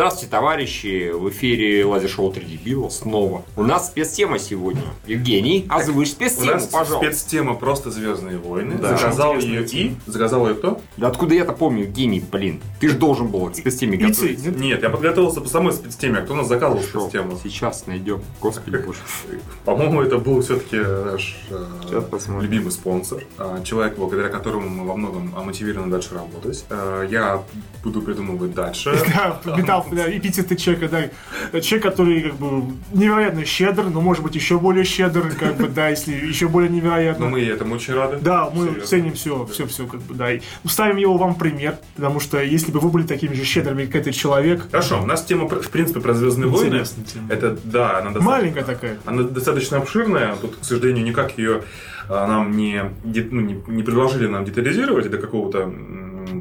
Здравствуйте, 0.00 0.30
товарищи! 0.30 1.10
В 1.12 1.28
эфире 1.28 1.84
Лазер-шоу 1.84 2.32
3 2.32 2.42
дебила 2.46 2.88
снова. 2.88 3.44
У 3.54 3.62
нас 3.62 3.88
спецтема 3.88 4.38
сегодня. 4.38 4.80
Евгений, 5.06 5.66
озвучь 5.68 6.08
У 6.08 6.12
спецтему, 6.12 6.52
нас 6.52 6.64
пожалуйста. 6.68 7.12
спецтема 7.12 7.54
просто 7.54 7.90
Звездные 7.90 8.38
войны. 8.38 8.78
Да. 8.80 8.96
Заказал 8.96 9.38
ее 9.38 9.62
и. 9.62 9.94
Заказал 10.06 10.48
ее 10.48 10.54
кто? 10.54 10.80
Да 10.96 11.08
откуда 11.08 11.34
я-то 11.34 11.52
помню, 11.52 11.82
Евгений, 11.82 12.18
блин? 12.32 12.62
Ты 12.80 12.88
же 12.88 12.96
должен 12.96 13.28
был 13.28 13.50
к 13.50 13.56
спецтеме 13.56 13.98
И 13.98 14.00
ты, 14.00 14.06
готовиться. 14.08 14.50
нет? 14.52 14.82
Я 14.82 14.88
подготовился 14.88 15.42
по 15.42 15.48
самой 15.50 15.74
спецтеме. 15.74 16.20
А 16.20 16.22
кто 16.22 16.32
у 16.32 16.36
нас 16.38 16.48
заказывал 16.48 16.82
Шо, 16.82 17.00
спецтему? 17.02 17.38
Сейчас 17.44 17.86
найдем. 17.86 18.22
Господи 18.40 18.78
боже. 18.78 19.00
По-моему, 19.66 20.00
это 20.00 20.16
был 20.16 20.40
все-таки 20.40 20.78
наш 20.78 21.36
э, 21.50 22.40
любимый 22.40 22.70
спонсор. 22.70 23.22
Э, 23.36 23.60
Человек, 23.64 23.98
благодаря 23.98 24.30
которому 24.30 24.66
мы 24.66 24.86
во 24.88 24.96
многом 24.96 25.34
э, 25.36 25.44
мотивированы 25.44 25.90
дальше 25.90 26.14
работать. 26.14 26.64
Э, 26.70 27.06
Я 27.10 27.42
буду 27.84 28.00
придумывать 28.00 28.54
дальше. 28.54 28.98
Да, 29.14 29.38
металл, 29.58 29.89
да, 29.92 30.10
эпитеты 30.10 30.56
человека, 30.56 31.10
да. 31.52 31.60
Человек, 31.60 31.82
который 31.84 32.22
как 32.22 32.34
бы 32.36 32.74
невероятно 32.92 33.44
щедр, 33.44 33.84
но 33.84 34.00
может 34.00 34.22
быть 34.22 34.34
еще 34.34 34.58
более 34.58 34.84
щедр, 34.84 35.32
как 35.38 35.56
бы, 35.56 35.68
да, 35.68 35.88
если 35.88 36.12
еще 36.12 36.48
более 36.48 36.70
Но 36.70 36.76
невероятно. 36.76 37.26
мы 37.26 37.40
и 37.40 37.46
этому 37.46 37.74
очень 37.74 37.94
рады. 37.94 38.18
Да, 38.20 38.50
мы 38.50 38.66
Серьезно. 38.66 38.86
ценим 38.86 39.12
все, 39.14 39.46
все, 39.46 39.66
все, 39.66 39.86
как 39.86 40.00
бы, 40.02 40.14
да. 40.14 40.32
И 40.32 40.40
ставим 40.66 40.96
его 40.96 41.16
вам 41.16 41.34
пример, 41.34 41.76
потому 41.96 42.20
что 42.20 42.40
если 42.40 42.72
бы 42.72 42.80
вы 42.80 42.90
были 42.90 43.06
такими 43.06 43.34
же 43.34 43.44
щедрыми, 43.44 43.86
как 43.86 44.02
этот 44.02 44.14
человек, 44.14 44.66
Хорошо, 44.70 45.02
у 45.02 45.06
нас 45.06 45.24
тема, 45.24 45.48
в 45.48 45.70
принципе, 45.70 46.00
про 46.00 46.14
Звездные 46.14 46.48
войны. 46.48 46.66
Интересная 46.66 47.04
тема. 47.04 47.26
Это, 47.30 47.58
да, 47.64 47.98
она 47.98 48.10
достаточно... 48.10 48.30
маленькая 48.30 48.64
такая. 48.64 48.98
Она 49.04 49.22
достаточно 49.22 49.78
обширная. 49.78 50.36
Тут, 50.36 50.56
к 50.56 50.64
сожалению, 50.64 51.04
никак 51.04 51.38
ее 51.38 51.62
нам 52.10 52.56
не, 52.56 52.82
ну, 53.04 53.40
не, 53.40 53.62
не 53.68 53.82
предложили 53.82 54.26
нам 54.26 54.44
детализировать 54.44 55.10
до 55.10 55.18
какого-то 55.18 55.72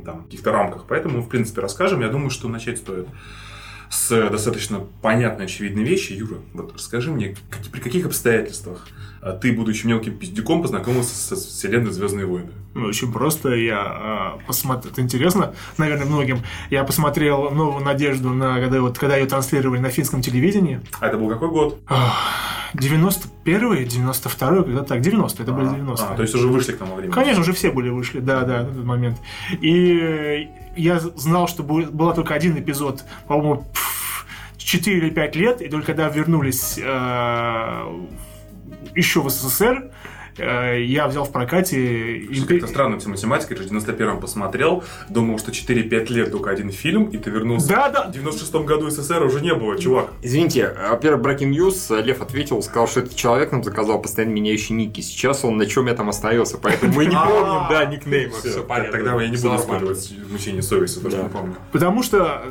там 0.06 0.24
каких-то 0.24 0.52
рамках. 0.52 0.86
Поэтому, 0.88 1.22
в 1.22 1.30
принципе, 1.30 1.62
расскажем. 1.62 2.02
Я 2.02 2.10
думаю, 2.10 2.30
что 2.30 2.48
начать 2.48 2.78
стоит 2.80 3.08
с 3.90 4.30
достаточно 4.30 4.82
понятной, 5.02 5.46
очевидной 5.46 5.84
вещи. 5.84 6.14
Юра, 6.14 6.38
вот 6.54 6.74
расскажи 6.74 7.12
мне, 7.12 7.36
как- 7.50 7.66
при 7.72 7.80
каких 7.80 8.06
обстоятельствах 8.06 8.88
а, 9.22 9.32
ты, 9.34 9.52
будучи 9.52 9.86
мелким 9.88 10.18
пиздюком, 10.18 10.62
познакомился 10.62 11.16
со 11.16 11.36
вселенной 11.36 11.92
Звездные 11.92 12.26
войны? 12.26 12.52
Ну, 12.76 12.86
Очень 12.86 13.12
просто. 13.12 13.50
Я 13.56 14.38
посмотрел. 14.46 14.94
Это 14.94 15.02
интересно, 15.02 15.56
наверное, 15.78 16.06
многим. 16.06 16.40
Я 16.70 16.84
посмотрел 16.84 17.50
новую 17.50 17.84
надежду 17.84 18.30
на 18.30 18.60
когда 18.62 18.80
вот 18.82 18.98
когда 19.00 19.18
ее 19.18 19.26
транслировали 19.26 19.80
на 19.80 19.90
финском 19.90 20.22
телевидении. 20.22 20.82
А 21.00 21.08
это 21.08 21.18
был 21.18 21.28
какой 21.30 21.50
год? 21.50 21.80
91-й, 22.74 23.86
92-й, 23.86 24.64
когда 24.64 24.84
так, 24.84 25.02
90 25.02 25.44
это 25.44 25.52
были 25.52 25.70
90 25.70 26.06
А, 26.06 26.16
то 26.16 26.22
есть 26.22 26.36
уже 26.36 26.48
вышли 26.48 26.74
к 26.74 26.78
тому 26.78 26.96
времени. 26.96 27.14
Конечно, 27.14 27.42
уже 27.42 27.54
все 27.54 27.72
были 27.72 27.90
вышли, 27.90 28.20
да, 28.20 28.42
да, 28.42 28.64
на 28.64 28.74
тот 28.74 28.86
момент. 28.86 29.18
И 29.62 30.50
я 30.76 31.00
знал, 31.00 31.48
что 31.48 31.64
был 31.64 31.86
была 31.86 32.14
только 32.14 32.34
один 32.34 32.58
эпизод, 32.58 33.04
по-моему, 33.28 33.66
4 34.58 34.98
или 34.98 35.10
5 35.10 35.36
лет, 35.36 35.62
и 35.62 35.70
только 35.70 35.88
когда 35.88 36.10
вернулись 36.10 36.78
э, 36.78 38.02
еще 38.96 39.22
в 39.22 39.30
СССР, 39.30 39.92
я 40.40 41.08
взял 41.08 41.26
в 41.26 41.32
прокате... 41.32 42.24
Что-то 42.32 42.40
«Импе- 42.40 42.48
Как-то 42.60 42.68
странно, 42.68 43.00
ты 43.00 43.10
математикой 43.10 43.58
же 43.58 43.64
в 43.64 43.72
91-м 43.72 44.20
посмотрел, 44.20 44.84
думал, 45.10 45.38
что 45.40 45.52
4-5 45.52 46.12
лет 46.14 46.32
только 46.32 46.50
один 46.50 46.72
фильм, 46.72 47.06
и 47.06 47.18
ты 47.18 47.30
вернулся. 47.30 47.68
Да, 47.70 47.90
да, 47.90 48.08
В 48.08 48.12
96-м 48.16 48.66
году 48.66 48.90
СССР 48.90 49.24
уже 49.24 49.42
не 49.42 49.54
было, 49.54 49.78
чувак. 49.78 50.08
Извините, 50.22 50.76
во-первых, 50.90 51.26
Breaking 51.26 51.52
News, 51.52 52.02
Лев 52.02 52.22
ответил, 52.22 52.62
сказал, 52.62 52.88
что 52.88 53.02
этот 53.02 53.16
человек 53.16 53.52
нам 53.52 53.64
заказал 53.64 54.02
постоянно 54.02 54.34
меняющий 54.34 54.76
ники. 54.76 55.02
Сейчас 55.02 55.44
он 55.44 55.58
на 55.58 55.66
чем 55.66 55.88
я 55.88 55.94
там 55.96 56.10
остановился, 56.10 56.58
поэтому 56.58 56.94
мы 56.94 57.06
не 57.06 57.16
помним, 57.16 57.68
да, 57.70 57.86
никнейма. 57.86 58.34
Всё, 58.34 58.50
Все 58.50 58.64
понятно. 58.64 58.92
Тогда 58.94 59.22
я 59.22 59.30
не 59.30 59.38
буду 59.38 59.56
использовать 59.56 60.14
мучение 60.32 60.62
совести, 60.62 61.00
то, 61.00 61.10
что 61.10 61.24
не 61.24 61.30
помню. 61.30 61.56
потому 61.72 62.04
что 62.04 62.42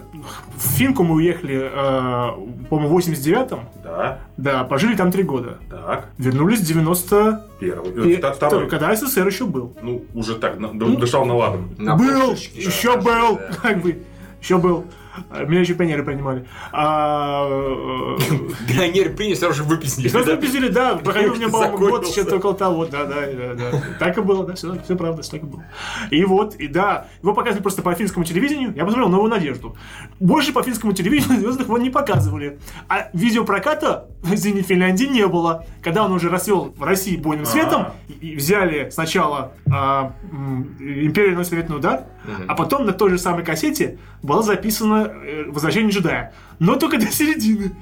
в 0.56 0.68
Финку 0.76 1.02
мы 1.04 1.16
уехали, 1.16 1.70
э, 1.72 2.66
по-моему, 2.68 2.88
в 2.88 2.98
89-м, 2.98 3.60
Да, 3.82 4.20
да, 4.36 4.64
пожили 4.64 4.94
там 4.96 5.10
3 5.12 5.22
года. 5.22 5.58
так, 5.70 6.08
Вернулись 6.18 6.60
в 6.60 6.64
90 6.66 7.44
первый. 7.84 8.12
и- 8.12 8.16
вта- 8.16 8.32
Второй. 8.32 8.68
когда 8.68 8.94
СССР 8.94 9.26
еще 9.26 9.46
был. 9.46 9.74
Ну, 9.82 10.04
уже 10.14 10.34
так, 10.36 10.58
на- 10.58 10.72
д- 10.72 10.96
дышал 10.96 11.24
на 11.24 11.34
ладом. 11.36 11.70
На 11.78 11.94
был, 11.96 12.30
пушечке, 12.30 12.60
еще 12.60 12.94
да, 12.96 13.00
был, 13.02 13.36
да. 13.36 13.56
как 13.62 13.82
бы, 13.82 13.98
еще 14.40 14.58
был. 14.58 14.84
А, 15.30 15.44
Меня 15.44 15.60
еще 15.60 15.74
пионеры 15.74 16.02
принимали. 16.04 16.46
А, 16.72 17.46
э, 17.48 18.18
Пионеры 18.68 19.10
приняли, 19.10 19.34
сразу 19.34 19.54
же 19.54 19.64
выписали. 19.64 20.08
Сразу 20.08 20.32
выписали, 20.32 20.68
да, 20.68 20.96
проходил 21.04 21.32
у 21.32 21.36
меня, 21.36 21.48
по-моему, 21.48 21.78
год, 21.78 22.06
сейчас 22.06 22.32
около 22.32 22.54
того, 22.54 22.86
да, 22.86 23.04
да, 23.04 23.26
да, 23.32 23.54
да. 23.54 23.82
Так 23.98 24.18
и 24.18 24.20
было, 24.20 24.46
да, 24.46 24.54
все, 24.54 24.74
правда, 24.96 25.22
так 25.22 25.42
и 25.42 25.46
было. 25.46 25.64
И 26.10 26.24
вот, 26.24 26.54
и 26.56 26.68
да, 26.68 27.08
его 27.22 27.34
показывали 27.34 27.62
просто 27.62 27.82
по 27.82 27.94
финскому 27.94 28.24
телевидению, 28.24 28.72
я 28.74 28.84
посмотрел 28.84 29.08
«Новую 29.08 29.30
надежду». 29.30 29.76
Больше 30.20 30.52
по 30.52 30.62
финскому 30.62 30.92
телевидению 30.92 31.38
«Звездных 31.40 31.68
войн» 31.68 31.82
не 31.82 31.90
показывали. 31.90 32.58
А 32.88 33.08
видеопроката 33.12 34.08
в 34.22 34.34
«Зене 34.34 34.62
Финляндии» 34.62 35.06
не 35.06 35.26
было. 35.26 35.64
Когда 35.82 36.04
он 36.04 36.12
уже 36.12 36.28
расцвел 36.28 36.74
в 36.76 36.82
России 36.82 37.16
бойным 37.16 37.46
светом, 37.46 37.88
и 38.20 38.34
взяли 38.34 38.90
сначала 38.90 39.52
а, 39.70 40.12
м, 40.30 40.76
«Империя 40.80 41.30
наносит 41.30 41.52
ответный 41.52 41.76
удар», 41.76 42.04
а 42.46 42.54
потом 42.54 42.84
на 42.84 42.92
той 42.92 43.10
же 43.10 43.18
самой 43.18 43.44
кассете 43.44 43.98
было 44.22 44.42
записано 44.42 45.07
э, 45.12 45.44
«Возвращение 45.48 45.90
джедая». 45.90 46.32
Но 46.58 46.76
только 46.76 46.98
до 46.98 47.06
середины. 47.06 47.72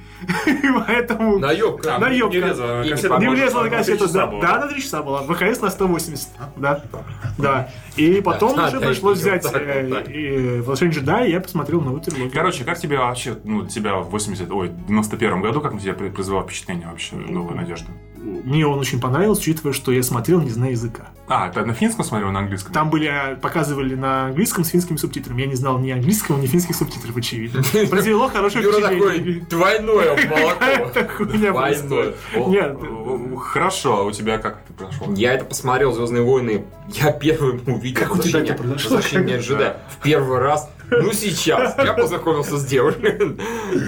Поэтому... 0.87 1.39
Наебка. 1.39 1.99
Наебка. 1.99 2.35
Не 2.37 2.41
влезла 2.43 2.83
И 2.83 2.85
не 2.85 2.91
на 2.91 2.97
кассету. 2.97 3.09
поможет. 3.09 3.29
Не 3.31 3.35
влезла 3.35 3.63
на 3.63 3.71
кассету, 3.71 3.99
три 3.99 4.07
часа 4.07 4.19
да, 4.19 4.27
была. 4.27 4.41
да, 4.43 4.59
на 4.59 4.69
3 4.69 4.83
часа 4.83 5.03
была. 5.03 5.23
ВХС 5.23 5.61
на 5.63 5.71
180, 5.71 6.29
да, 6.57 6.83
да. 7.39 7.69
И 7.97 8.21
потом 8.21 8.59
уже 8.59 8.81
пришлось 8.81 9.19
взять 9.19 9.47
э, 9.53 10.59
«Возвращение 10.59 10.95
джедая», 10.95 11.27
и 11.27 11.31
я 11.33 11.41
посмотрел 11.41 11.81
новую 11.81 12.01
трилогию. 12.03 12.31
Короче, 12.31 12.65
как 12.65 12.79
тебе 12.79 12.99
вообще, 12.99 13.37
ну, 13.45 13.67
тебя 13.67 13.97
в 13.97 14.11
80, 14.11 14.51
ой, 14.51 14.71
91 14.89 15.41
году, 15.41 15.61
как 15.61 15.73
на 15.73 15.81
тебя 15.81 15.95
произвело 15.95 16.43
впечатление 16.43 16.89
вообще 16.89 17.17
«Новая 17.17 17.57
надежда»? 17.57 17.91
Мне 18.27 18.67
он 18.67 18.79
очень 18.79 19.01
понравился, 19.01 19.43
учитывая, 19.43 19.73
что 19.73 19.93
я 19.93 20.03
смотрел, 20.03 20.41
не 20.41 20.51
зная 20.51 20.71
языка. 20.73 21.11
А, 21.29 21.49
ты 21.51 21.65
на 21.65 21.75
финском 21.75 22.05
смотрел, 22.05 22.31
на 22.31 22.41
английском? 22.41 22.73
Там 22.73 22.91
были, 22.91 23.09
э, 23.09 23.37
показывали 23.37 23.95
на 23.95 24.27
английском 24.27 24.65
с 24.65 24.69
финскими 24.69 24.97
субтитрами. 24.97 25.43
Я 25.43 25.47
не 25.47 25.55
знал 25.55 25.79
ни 25.79 25.91
английского, 25.91 26.39
ни 26.41 26.47
финских 26.47 26.75
субтитров, 26.77 27.17
очевидно. 27.17 27.63
Произвело 27.91 28.29
хорошее 28.29 28.65
Юра 28.65 28.81
такой, 28.81 29.41
двойное 29.49 30.17
молоко. 30.29 31.25
Двойное. 31.25 32.15
Хорошо, 33.39 34.01
а 34.01 34.03
у 34.05 34.11
тебя 34.11 34.39
как 34.39 34.61
это 34.65 34.73
прошло? 34.73 35.13
Я 35.15 35.33
это 35.35 35.45
посмотрел 35.45 35.93
Звездные 35.93 36.23
войны. 36.23 36.65
Я 36.89 37.13
первым 37.13 37.61
увидел 37.67 38.01
Как 38.03 38.15
у 38.15 38.19
тебя 38.19 38.41
это 38.41 38.55
произошло? 38.55 38.97
возвращение 38.97 39.39
джедая. 39.39 39.79
В 39.91 40.03
первый 40.03 40.39
раз. 40.39 40.69
Ну, 40.91 41.13
сейчас. 41.13 41.77
Я 41.79 41.93
познакомился 41.95 42.59
с 42.59 42.65
девушкой. 42.65 43.37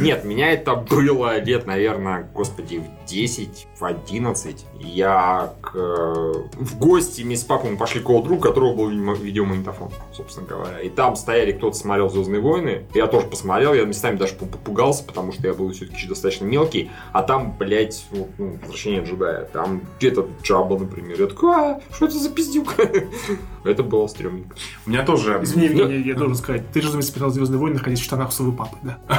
Нет, 0.00 0.24
меня 0.24 0.52
это 0.52 0.74
было 0.74 1.38
лет, 1.38 1.66
наверное, 1.66 2.28
господи, 2.34 2.78
в 2.78 3.08
10, 3.08 3.68
в 3.78 3.84
11. 3.84 4.66
Я 4.80 5.52
к, 5.62 5.72
э, 5.74 6.32
в 6.58 6.78
гости 6.78 7.22
вместе 7.22 7.44
с 7.44 7.48
папой 7.48 7.70
мы 7.70 7.76
пошли 7.76 8.00
к 8.00 8.04
другу, 8.04 8.34
у 8.34 8.38
которого 8.38 8.74
был 8.74 9.14
видеомагнитофон, 9.14 9.90
собственно 10.12 10.46
говоря. 10.46 10.80
И 10.80 10.88
там 10.88 11.16
стояли, 11.16 11.52
кто-то 11.52 11.76
смотрел 11.76 12.10
Звездные 12.10 12.40
войны. 12.40 12.86
Я 12.94 13.06
тоже 13.06 13.26
посмотрел, 13.26 13.74
я 13.74 13.84
местами 13.84 14.16
даже 14.16 14.34
попугался, 14.34 15.04
потому 15.04 15.32
что 15.32 15.46
я 15.46 15.54
был 15.54 15.70
все-таки 15.72 15.96
еще 15.96 16.08
достаточно 16.08 16.44
мелкий. 16.44 16.90
А 17.12 17.22
там, 17.22 17.56
блядь, 17.58 18.04
вот, 18.10 18.28
ну, 18.38 18.58
возвращение 18.60 19.02
джедая. 19.04 19.44
Там 19.44 19.82
где-то 19.98 20.28
Джаба, 20.42 20.78
например. 20.78 21.20
Я 21.20 21.26
такой, 21.26 21.54
а, 21.54 21.80
что 21.92 22.06
это 22.06 22.18
за 22.18 22.30
пиздюк? 22.30 22.74
Это 23.64 23.82
было 23.82 24.06
стрёмненько. 24.06 24.56
У 24.86 24.90
меня 24.90 25.04
тоже... 25.04 25.40
Извини, 25.42 26.02
я 26.06 26.14
должен 26.14 26.36
сказать, 26.36 26.70
ты 26.72 26.80
же, 26.80 26.87
разумеется, 26.88 27.12
смотрел 27.12 27.30
«Звездные 27.30 27.58
войны», 27.58 27.76
находясь 27.76 28.00
в 28.00 28.04
штанах 28.04 28.32
своего 28.32 28.52
папы, 28.52 28.76
да? 28.82 28.98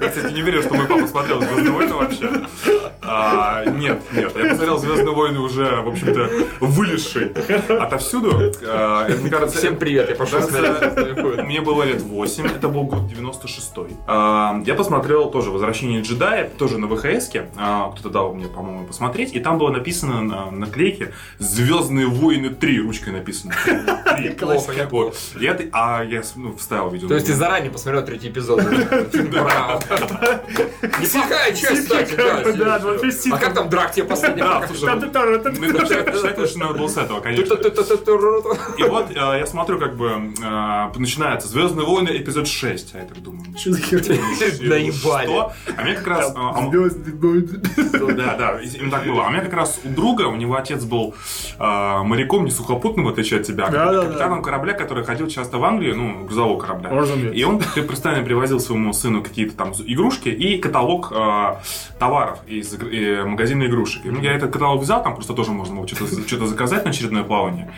Я, 0.00 0.08
кстати, 0.08 0.32
не 0.32 0.42
верю, 0.42 0.62
что 0.62 0.74
мой 0.74 0.86
папа 0.86 1.06
смотрел 1.06 1.40
«Звездные 1.40 1.70
войны» 1.72 1.94
вообще. 1.94 2.30
А, 3.02 3.64
нет, 3.64 4.02
нет. 4.12 4.32
Я 4.36 4.48
посмотрел 4.50 4.78
«Звездные 4.78 5.14
войны» 5.14 5.40
уже, 5.40 5.80
в 5.80 5.88
общем-то, 5.88 6.30
вылезший 6.60 7.32
отовсюду. 7.68 8.52
А, 8.66 9.06
это, 9.08 9.20
мне 9.20 9.30
кажется, 9.30 9.58
Всем 9.58 9.76
привет, 9.76 10.08
я 10.10 10.14
пошел 10.14 10.40
Кажется, 10.40 10.58
смотреть 10.58 10.92
«Звездные 10.92 11.24
войны». 11.24 11.42
Мне 11.44 11.60
было 11.60 11.82
лет 11.84 12.02
8, 12.02 12.46
это 12.46 12.68
был 12.68 12.84
год 12.84 13.02
96-й. 13.10 13.96
А, 14.06 14.60
Я 14.64 14.74
посмотрел 14.74 15.30
тоже 15.30 15.50
«Возвращение 15.50 16.02
джедая», 16.02 16.48
тоже 16.48 16.78
на 16.78 16.86
ВХСке. 16.86 17.48
А, 17.56 17.90
Кто-то 17.92 18.10
дал 18.10 18.34
мне, 18.34 18.46
по-моему, 18.46 18.86
посмотреть. 18.86 19.34
И 19.34 19.40
там 19.40 19.58
было 19.58 19.70
написано 19.70 20.22
на 20.22 20.50
наклейке 20.50 21.12
«Звездные 21.38 22.06
войны 22.06 22.48
3» 22.48 22.78
ручкой 22.78 23.12
написано. 23.12 23.54
Три. 24.16 24.30
Плохо, 24.30 24.72
я 24.72 24.86
А 25.72 26.02
я 26.02 26.22
ну, 26.36 26.56
вставил 26.56 26.90
видео. 26.90 27.08
То 27.08 27.14
есть 27.14 27.26
ты 27.26 27.34
заранее 27.34 27.70
посмотрел 27.70 28.04
третий 28.04 28.28
эпизод? 28.28 28.58
Неплохая 31.00 31.54
часть, 31.54 31.82
кстати, 31.82 32.14
А 33.32 33.38
как 33.38 33.54
там 33.54 33.68
драк 33.68 33.92
тебе 33.92 34.04
последний 34.04 34.42
что 36.46 36.58
надо 36.58 36.74
было 36.74 36.88
с 36.88 36.96
этого, 36.96 37.20
конечно. 37.20 37.44
И 38.78 38.82
вот 38.82 39.10
э, 39.10 39.14
я 39.14 39.46
смотрю, 39.46 39.78
как 39.78 39.96
бы 39.96 40.32
э, 40.42 40.98
начинается 40.98 41.48
Звездные 41.48 41.86
войны 41.86 42.10
эпизод 42.10 42.48
6. 42.48 42.94
А 42.94 42.98
я 42.98 43.04
так 43.04 43.20
думаю, 43.22 43.44
Что 43.56 43.72
за 43.72 43.80
херня? 43.80 44.16
Наебали. 44.60 45.52
А 45.76 45.82
мне 45.82 45.94
как 45.94 46.06
раз... 46.06 46.32
а, 46.36 46.68
Звездные 46.70 47.14
войны. 47.16 47.48
Да, 48.16 48.36
да, 48.36 48.60
именно 48.60 48.90
так 48.90 49.06
было. 49.06 49.24
А 49.24 49.28
у 49.28 49.30
меня 49.30 49.42
как 49.42 49.52
раз 49.52 49.80
у 49.84 49.88
друга, 49.88 50.22
у 50.22 50.36
него 50.36 50.56
отец 50.56 50.84
был 50.84 51.14
э, 51.58 52.02
моряком, 52.02 52.44
не 52.44 52.50
сухопутным, 52.50 53.06
в 53.06 53.08
отличие 53.08 53.40
от 53.40 53.46
тебя, 53.46 53.66
капитаном 53.66 54.42
корабля, 54.42 54.74
который 54.74 55.04
ходил 55.04 55.28
часто 55.28 55.58
в 55.58 55.64
Англию, 55.64 55.96
ну, 55.96 56.17
грузового 56.26 56.58
корабля. 56.58 56.90
Разумеется. 56.90 57.34
И 57.34 57.42
он 57.44 57.60
постоянно 57.88 58.24
привозил 58.24 58.60
своему 58.60 58.92
сыну 58.92 59.22
какие-то 59.22 59.56
там 59.56 59.72
игрушки 59.86 60.28
и 60.28 60.58
каталог 60.58 61.12
э, 61.12 61.56
товаров 61.98 62.40
из 62.46 62.74
э, 62.74 63.24
магазина 63.24 63.64
игрушек. 63.64 64.04
И, 64.04 64.10
ну, 64.10 64.20
я 64.20 64.32
этот 64.32 64.52
каталог 64.52 64.82
взял, 64.82 65.02
там 65.02 65.14
просто 65.14 65.34
тоже 65.34 65.52
можно 65.52 65.76
было 65.76 65.86
что-то, 65.86 66.06
что-то 66.26 66.46
заказать 66.46 66.84
на 66.84 66.90
очередное 66.90 67.22
плавание. 67.22 67.70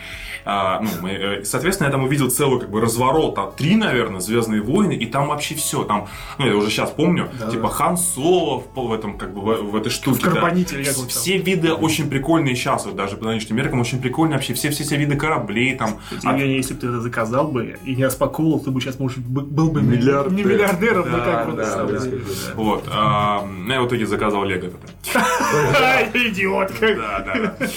А, 0.45 0.79
ну, 0.81 0.89
мы, 1.01 1.11
э, 1.11 1.43
соответственно, 1.45 1.87
я 1.87 1.91
там 1.91 2.03
увидел 2.03 2.29
целый 2.29 2.59
как 2.59 2.69
бы 2.69 2.81
разворот, 2.81 3.37
а 3.37 3.51
три, 3.51 3.75
наверное, 3.75 4.19
Звездные 4.21 4.61
войны, 4.61 4.93
и 4.93 5.05
там 5.05 5.27
вообще 5.27 5.55
все. 5.55 5.83
Там, 5.83 6.07
ну, 6.37 6.47
я 6.47 6.55
уже 6.55 6.69
сейчас 6.69 6.89
помню, 6.91 7.29
Да, 7.39 7.49
типа 7.49 7.63
да. 7.63 7.69
Хан 7.69 7.97
Соло 7.97 8.59
в, 8.61 8.79
в 8.79 8.93
этом, 8.93 9.17
как 9.17 9.33
бы, 9.33 9.41
в, 9.41 9.71
в 9.71 9.75
этой 9.75 9.89
штуке. 9.89 10.19
В 10.29 10.33
да. 10.33 10.41
он 11.01 11.07
там. 11.07 11.07
Все 11.09 11.37
виды 11.37 11.73
очень 11.73 12.09
прикольные 12.09 12.55
сейчас, 12.55 12.85
вот 12.85 12.95
даже 12.95 13.17
по 13.17 13.25
нынешним 13.25 13.55
меркам, 13.57 13.79
очень 13.81 14.01
прикольные 14.01 14.37
вообще. 14.37 14.53
Все, 14.53 14.69
все, 14.69 14.83
все 14.83 14.95
виды 14.97 15.15
кораблей 15.15 15.75
там. 15.75 15.99
А- 16.23 16.31
Евгений, 16.33 16.55
если 16.57 16.73
бы 16.73 16.79
ты 16.81 16.87
это 16.87 17.01
заказал 17.01 17.47
бы 17.47 17.77
и 17.85 17.95
не 17.95 18.05
распаковывал, 18.05 18.59
ты 18.59 18.71
бы 18.71 18.81
сейчас, 18.81 18.99
может, 18.99 19.19
бы- 19.19 19.41
был 19.41 19.71
бы 19.71 19.81
Миллиардер. 19.81 20.31
не 20.33 20.43
миллиардером, 20.43 21.09
но 21.09 21.17
Да, 21.17 21.25
как 21.25 21.51
бы 21.51 21.57
да, 21.57 21.83
да. 21.85 21.97
деле. 21.99 22.21
Вот. 22.55 22.87
а, 22.91 23.45
ну, 23.45 23.73
я 23.73 23.81
в 23.81 23.87
итоге 23.87 24.05
заказал 24.05 24.43
Лего. 24.45 24.69
Ай, 25.81 26.09
Идиот, 26.13 26.71
как. 26.79 26.97
Да, 26.97 27.19
да, 27.19 27.55
да. 27.59 27.67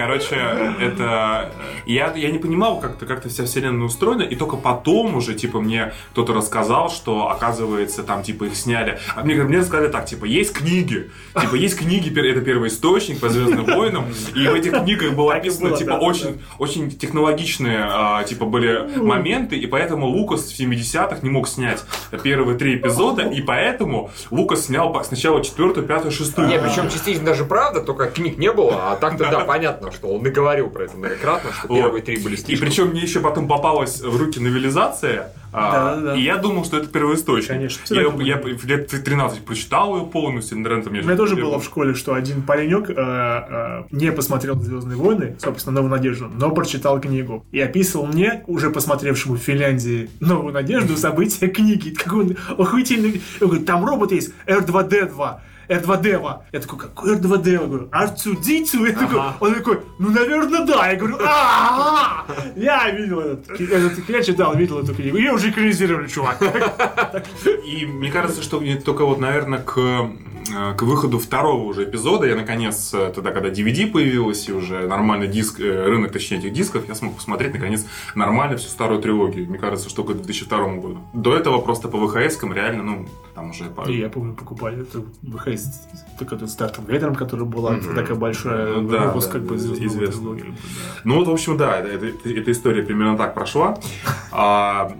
Короче, 0.00 0.34
это... 0.80 1.52
Я, 1.84 2.10
я 2.14 2.30
не 2.30 2.38
понимал, 2.38 2.80
как-то 2.80 3.04
как 3.04 3.22
вся 3.26 3.44
вселенная 3.44 3.84
устроена, 3.84 4.22
и 4.22 4.34
только 4.34 4.56
потом 4.56 5.14
уже, 5.14 5.34
типа, 5.34 5.60
мне 5.60 5.92
кто-то 6.12 6.32
рассказал, 6.32 6.88
что, 6.88 7.28
оказывается, 7.28 8.02
там, 8.02 8.22
типа, 8.22 8.44
их 8.44 8.56
сняли. 8.56 8.98
А 9.14 9.22
мне, 9.22 9.34
мне 9.34 9.62
сказали 9.62 9.88
так, 9.88 10.06
типа, 10.06 10.24
есть 10.24 10.54
книги. 10.54 11.10
Типа, 11.38 11.54
есть 11.54 11.76
книги, 11.76 12.08
это 12.08 12.40
первый 12.40 12.68
источник 12.68 13.20
по 13.20 13.28
Звездным 13.28 13.66
войнам, 13.66 14.06
и 14.34 14.46
в 14.46 14.54
этих 14.54 14.72
книгах 14.72 15.12
было 15.12 15.34
описано, 15.34 15.68
было, 15.68 15.78
типа, 15.78 15.90
да, 15.90 15.98
да, 15.98 16.06
очень, 16.06 16.42
очень 16.58 16.90
технологичные, 16.90 17.84
а, 17.86 18.24
типа, 18.24 18.46
были 18.46 18.96
моменты, 18.96 19.58
и 19.58 19.66
поэтому 19.66 20.06
Лукас 20.06 20.50
в 20.50 20.58
70-х 20.58 21.18
не 21.20 21.28
мог 21.28 21.46
снять 21.46 21.84
первые 22.22 22.56
три 22.56 22.76
эпизода, 22.76 23.28
и 23.28 23.42
поэтому 23.42 24.10
Лукас 24.30 24.64
снял 24.64 24.98
сначала 25.04 25.44
четвертую, 25.44 25.86
пятую, 25.86 26.10
шестую. 26.10 26.48
Не, 26.48 26.58
причем 26.58 26.88
частично 26.88 27.26
даже 27.26 27.44
правда, 27.44 27.82
только 27.82 28.06
книг 28.06 28.38
не 28.38 28.50
было, 28.50 28.92
а 28.92 28.96
так-то 28.96 29.30
да, 29.30 29.40
понятно, 29.40 29.89
что 29.92 30.08
он 30.08 30.26
и 30.26 30.30
говорил 30.30 30.68
про 30.70 30.84
это 30.84 30.96
многократно, 30.96 31.50
что 31.52 31.68
Вот. 31.68 31.76
первые 31.76 32.02
три 32.02 32.18
были 32.18 32.34
И 32.34 32.38
слишком. 32.38 32.68
причем 32.68 32.86
мне 32.88 33.02
еще 33.02 33.20
потом 33.20 33.48
попалась 33.48 34.00
в 34.00 34.16
руки 34.16 34.38
новелизация, 34.40 35.32
а, 35.52 35.96
Да-да-да. 35.96 36.14
и 36.16 36.22
я 36.22 36.36
думал, 36.36 36.64
что 36.64 36.76
это 36.76 36.86
первоисточник. 36.86 37.48
Конечно. 37.48 37.94
Я, 37.94 38.02
я 38.24 38.36
в 38.36 38.64
лет 38.64 38.86
13 38.88 39.40
прочитал 39.44 39.96
ее 39.98 40.06
полностью, 40.06 40.58
наверное, 40.58 40.84
там 40.84 40.92
У 40.92 40.96
меня 40.96 41.16
тоже 41.16 41.34
было 41.36 41.58
в 41.58 41.64
школе, 41.64 41.94
что 41.94 42.14
один 42.14 42.42
паренек 42.42 42.88
э, 42.90 42.94
э, 42.96 43.82
не 43.90 44.12
посмотрел 44.12 44.60
Звездные 44.60 44.96
войны, 44.96 45.36
собственно, 45.40 45.74
Новую 45.76 45.90
Надежду, 45.90 46.30
но 46.32 46.50
прочитал 46.50 47.00
книгу. 47.00 47.44
И 47.50 47.60
описывал 47.60 48.06
мне, 48.06 48.44
уже 48.46 48.70
посмотревшему 48.70 49.34
в 49.34 49.38
Финляндии 49.38 50.08
Новую 50.20 50.52
Надежду, 50.52 50.96
события 50.96 51.48
книги. 51.48 51.90
Какой 51.90 52.26
он 52.26 52.36
охуительный. 52.58 53.20
Он 53.40 53.48
говорит, 53.48 53.66
там 53.66 53.84
робот 53.84 54.12
есть, 54.12 54.32
R2D2. 54.46 55.40
R2D2. 55.70 56.38
Я 56.52 56.60
такой, 56.60 56.78
какой 56.78 57.16
R2D2? 57.16 57.50
Я 57.50 57.58
говорю, 57.58 57.88
R2D2? 57.92 58.88
Я 58.88 58.92
такой, 58.92 59.20
он 59.40 59.54
такой, 59.54 59.80
ну, 59.98 60.10
наверное, 60.10 60.66
да. 60.66 60.90
Я 60.90 60.96
говорю, 60.96 61.18
а 61.24 62.26
Я 62.56 62.90
видел 62.90 63.20
этот, 63.20 63.60
этот, 63.60 64.08
я 64.08 64.22
читал, 64.22 64.56
видел 64.56 64.80
эту 64.80 64.94
книгу. 64.94 65.16
Ее 65.16 65.32
уже 65.32 65.50
экранизировали, 65.50 66.08
чувак. 66.08 66.42
И 67.64 67.86
мне 67.86 68.10
кажется, 68.10 68.42
что 68.42 68.60
только 68.84 69.04
вот, 69.04 69.20
наверное, 69.20 69.60
к, 69.60 70.10
к 70.76 70.82
выходу 70.82 71.18
второго 71.18 71.64
уже 71.64 71.84
эпизода, 71.84 72.26
я 72.26 72.34
наконец, 72.36 72.92
э, 72.94 73.12
тогда, 73.14 73.30
когда 73.30 73.48
DVD 73.50 73.86
появилась, 73.90 74.48
и 74.48 74.52
уже 74.52 74.86
нормальный 74.86 75.28
диск, 75.28 75.60
э, 75.60 75.84
рынок, 75.86 76.12
точнее, 76.12 76.38
этих 76.38 76.52
дисков, 76.52 76.88
я 76.88 76.94
смог 76.94 77.14
посмотреть, 77.16 77.52
наконец, 77.54 77.86
нормально 78.14 78.56
всю 78.56 78.68
старую 78.68 79.00
трилогию. 79.00 79.48
Мне 79.48 79.58
кажется, 79.58 79.88
что 79.88 80.02
к 80.04 80.12
2002 80.14 80.76
году. 80.76 80.98
До 81.12 81.34
этого 81.36 81.60
просто 81.60 81.88
по 81.88 81.98
ВХС-кам 81.98 82.52
реально, 82.52 82.82
ну, 82.82 83.06
там 83.34 83.50
уже... 83.50 83.64
по- 83.64 83.88
И 83.88 83.98
я 83.98 84.08
помню, 84.08 84.34
покупали 84.34 84.82
это 84.82 85.02
выходить 85.22 85.62
только 86.18 86.34
этот 86.36 86.50
Стартом 86.50 86.84
Вейдером, 86.86 87.14
который 87.14 87.46
была 87.46 87.72
Мгм. 87.72 87.94
такая 87.94 88.16
большая 88.16 88.74
Ну 88.76 88.88
да, 88.88 89.06
выпуск, 89.06 89.28
да, 89.28 89.32
как 89.34 89.42
бы 89.44 89.56
да, 89.56 89.62
трилогии, 89.74 90.42
да. 90.42 90.54
Ну 91.04 91.14
вот, 91.16 91.28
в 91.28 91.30
общем, 91.32 91.56
да, 91.56 91.78
это- 91.78 92.06
это- 92.06 92.28
эта 92.30 92.50
история 92.52 92.82
примерно 92.82 93.16
так 93.16 93.34
прошла. 93.34 93.78
А, 94.32 94.92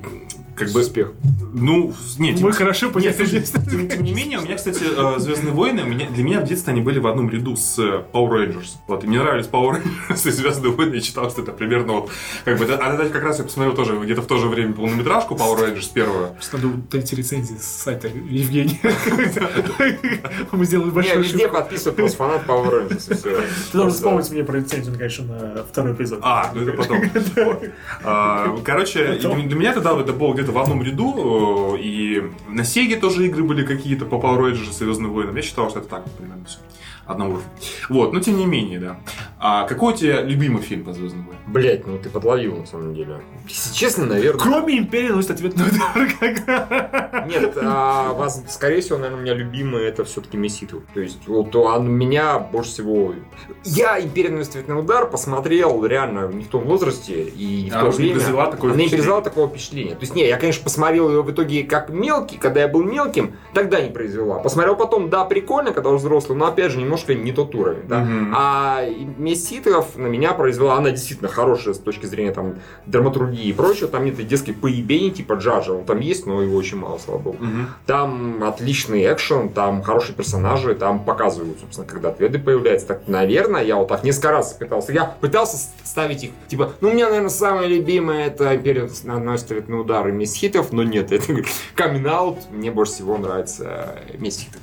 как 0.60 0.70
бы, 0.72 0.80
успех. 0.80 1.12
ну, 1.52 1.92
нет, 2.18 2.40
Мы 2.40 2.52
хорошо 2.52 2.86
Нет, 2.86 2.94
поняли. 2.94 3.12
слушай, 3.12 3.42
тем, 3.70 3.88
тем 3.88 4.02
не 4.04 4.12
менее, 4.12 4.38
у 4.38 4.42
меня, 4.42 4.54
кстати, 4.56 4.84
э, 4.84 5.18
Звездные 5.18 5.52
войны, 5.52 5.80
меня- 5.82 6.08
для 6.08 6.22
меня 6.24 6.40
в 6.40 6.44
детстве 6.44 6.72
они 6.72 6.80
были 6.82 6.98
в 6.98 7.06
одном 7.06 7.28
ряду 7.30 7.56
с 7.56 7.78
э, 7.78 8.04
Power 8.12 8.30
Rangers. 8.30 8.76
Вот, 8.86 9.02
и 9.04 9.06
мне 9.06 9.18
нравились 9.20 9.46
Power 9.50 9.82
Rangers 9.82 10.26
и 10.28 10.30
Звездные 10.30 10.72
войны. 10.72 10.94
Я 10.94 11.00
читал, 11.00 11.30
что 11.30 11.42
это 11.42 11.52
примерно 11.52 11.92
вот, 11.94 12.10
как 12.44 12.58
бы, 12.58 12.64
а 12.66 12.94
это 12.94 13.08
как 13.10 13.22
раз 13.24 13.38
я 13.38 13.44
посмотрел 13.44 13.74
тоже 13.74 13.98
где-то 13.98 14.22
в 14.22 14.26
то 14.26 14.38
же 14.38 14.46
время 14.48 14.72
полнометражку 14.74 15.34
Power 15.34 15.58
Rangers 15.74 15.90
первую. 15.92 16.28
Просто 16.34 16.58
надо 16.58 16.68
дать 16.90 17.12
рецензии 17.12 17.56
с 17.56 17.64
сайта 17.82 18.08
Евгения. 18.08 18.78
Мы 20.52 20.64
сделали 20.64 20.90
большой 20.90 21.18
везде 21.18 21.36
ошибку. 21.36 21.54
подписывай 21.56 21.94
просто 21.96 22.16
фанат 22.18 22.46
Power 22.46 22.88
Rangers. 22.88 23.16
Ты 23.70 23.76
должен 23.76 23.92
вспомнить 23.92 24.30
мне 24.30 24.44
про 24.44 24.58
рецензию, 24.58 24.94
конечно, 24.96 25.24
на 25.24 25.64
второй 25.64 25.92
эпизод. 25.94 26.20
А, 26.22 26.50
ну 26.54 26.62
это 26.62 26.72
потом. 26.72 27.00
А, 28.04 28.56
Короче, 28.64 29.14
для 29.14 29.56
меня 29.56 29.72
тогда 29.72 29.98
это 29.98 30.12
было 30.12 30.32
где-то 30.34 30.49
в 30.50 30.58
одном 30.58 30.82
ряду, 30.82 31.76
э, 31.76 31.80
и 31.80 32.22
на 32.48 32.64
Сеге 32.64 32.96
тоже 32.96 33.26
игры 33.26 33.42
были 33.44 33.64
какие-то 33.64 34.04
по 34.04 34.16
Power 34.16 34.38
Rangers 34.38 34.70
и 34.70 34.72
Звездным 34.72 35.12
войнам. 35.12 35.36
Я 35.36 35.42
считал, 35.42 35.70
что 35.70 35.80
это 35.80 35.88
так 35.88 36.10
примерно 36.16 36.44
все. 36.44 36.58
Одного 37.10 37.32
уровня. 37.32 37.50
Вот, 37.88 38.12
но 38.12 38.20
тем 38.20 38.36
не 38.36 38.46
менее, 38.46 38.78
да. 38.78 39.00
А 39.38 39.64
какой 39.64 39.94
у 39.94 39.96
тебя 39.96 40.22
любимый 40.22 40.62
фильм 40.62 40.84
по 40.84 40.92
Звездным 40.92 41.24
войнам? 41.24 41.42
Блять, 41.46 41.86
ну 41.86 41.98
ты 41.98 42.08
подловил 42.08 42.56
на 42.56 42.66
самом 42.66 42.94
деле. 42.94 43.20
Если 43.48 43.74
честно, 43.74 44.06
наверное. 44.06 44.40
Кроме 44.40 44.78
Империи 44.78 45.08
носит 45.08 45.32
ответный 45.32 45.64
удар. 45.66 47.26
Нет, 47.26 47.54
а, 47.56 48.12
вас, 48.12 48.44
скорее 48.48 48.80
всего, 48.80 48.98
наверное, 48.98 49.18
у 49.18 49.22
меня 49.22 49.34
любимый 49.34 49.82
это 49.82 50.04
все-таки 50.04 50.36
Месситу. 50.36 50.82
То 50.94 51.00
есть, 51.00 51.26
вот 51.26 51.56
он 51.56 51.90
меня 51.90 52.38
больше 52.38 52.70
всего... 52.70 53.14
Я 53.64 54.00
«Империя 54.00 54.30
наносит 54.30 54.50
ответный 54.50 54.78
удар» 54.78 55.10
посмотрел 55.10 55.84
реально 55.84 56.28
не 56.28 56.44
в 56.44 56.48
том 56.48 56.64
возрасте 56.64 57.24
и 57.24 57.64
не 57.64 57.70
в 57.70 57.74
А, 57.74 57.80
то 57.80 57.86
не 58.00 58.12
время. 58.12 58.20
такое 58.46 58.72
Она 58.72 58.82
не 58.82 58.88
произвела 58.88 59.20
такого 59.20 59.48
впечатления. 59.48 59.94
То 59.94 60.02
есть, 60.02 60.14
не, 60.14 60.28
я, 60.28 60.36
конечно, 60.36 60.62
посмотрел 60.62 61.08
ее 61.08 61.22
в 61.22 61.30
итоге 61.30 61.64
как 61.64 61.88
мелкий, 61.88 62.36
когда 62.36 62.60
я 62.60 62.68
был 62.68 62.84
мелким, 62.84 63.36
тогда 63.52 63.80
не 63.80 63.90
произвела. 63.90 64.38
Посмотрел 64.38 64.76
потом, 64.76 65.10
да, 65.10 65.24
прикольно, 65.24 65.72
когда 65.72 65.90
уже 65.90 66.00
взрослый, 66.00 66.38
но 66.38 66.46
опять 66.46 66.72
же 66.72 66.78
немножко 66.78 66.99
не 67.08 67.32
тот 67.32 67.54
уровень. 67.54 67.86
Да? 67.88 68.00
Мгм. 68.00 68.34
А 68.36 68.84
«Месть 69.18 69.48
титров» 69.48 69.96
на 69.96 70.06
меня 70.06 70.32
произвела, 70.32 70.76
она 70.76 70.90
действительно 70.90 71.28
хорошая 71.28 71.74
с 71.74 71.78
точки 71.78 72.06
зрения 72.06 72.32
там 72.32 72.56
драматургии 72.86 73.44
и 73.44 73.52
прочего. 73.52 73.88
Там 73.88 74.04
нет 74.04 74.16
детской 74.26 74.52
поебений 74.52 75.10
типа 75.10 75.34
Джаджа, 75.34 75.72
он 75.72 75.84
там 75.84 76.00
есть, 76.00 76.26
но 76.26 76.42
его 76.42 76.56
очень 76.56 76.78
мало, 76.78 76.98
слава 76.98 77.18
богу. 77.18 77.38
Мгм. 77.40 77.68
Там 77.86 78.42
отличный 78.44 79.04
экшен, 79.12 79.50
там 79.50 79.82
хорошие 79.82 80.14
персонажи, 80.14 80.74
там 80.74 81.04
показывают, 81.04 81.58
собственно, 81.60 81.86
когда 81.86 82.10
ответы 82.10 82.38
появляются. 82.38 82.86
Так, 82.88 83.02
наверное, 83.06 83.62
я 83.62 83.76
вот 83.76 83.88
так 83.88 84.04
несколько 84.04 84.30
раз 84.30 84.52
пытался. 84.52 84.92
Я 84.92 85.04
пытался 85.04 85.56
ставить 85.84 86.24
их, 86.24 86.30
типа, 86.48 86.72
ну, 86.80 86.90
у 86.90 86.92
меня, 86.92 87.06
наверное, 87.06 87.30
самое 87.30 87.68
любимое 87.68 88.26
это 88.26 88.54
Империя 88.54 88.88
наносит 89.04 89.46
ответный 89.46 89.80
удар 89.80 90.06
и 90.08 90.12
месть 90.12 90.36
хитов, 90.36 90.72
но 90.72 90.82
нет, 90.82 91.12
это 91.12 91.32
камин. 91.74 92.00
Мне 92.50 92.70
больше 92.70 92.92
всего 92.92 93.18
нравится 93.18 93.94
э, 94.08 94.16
месть 94.18 94.44
хитов. 94.44 94.60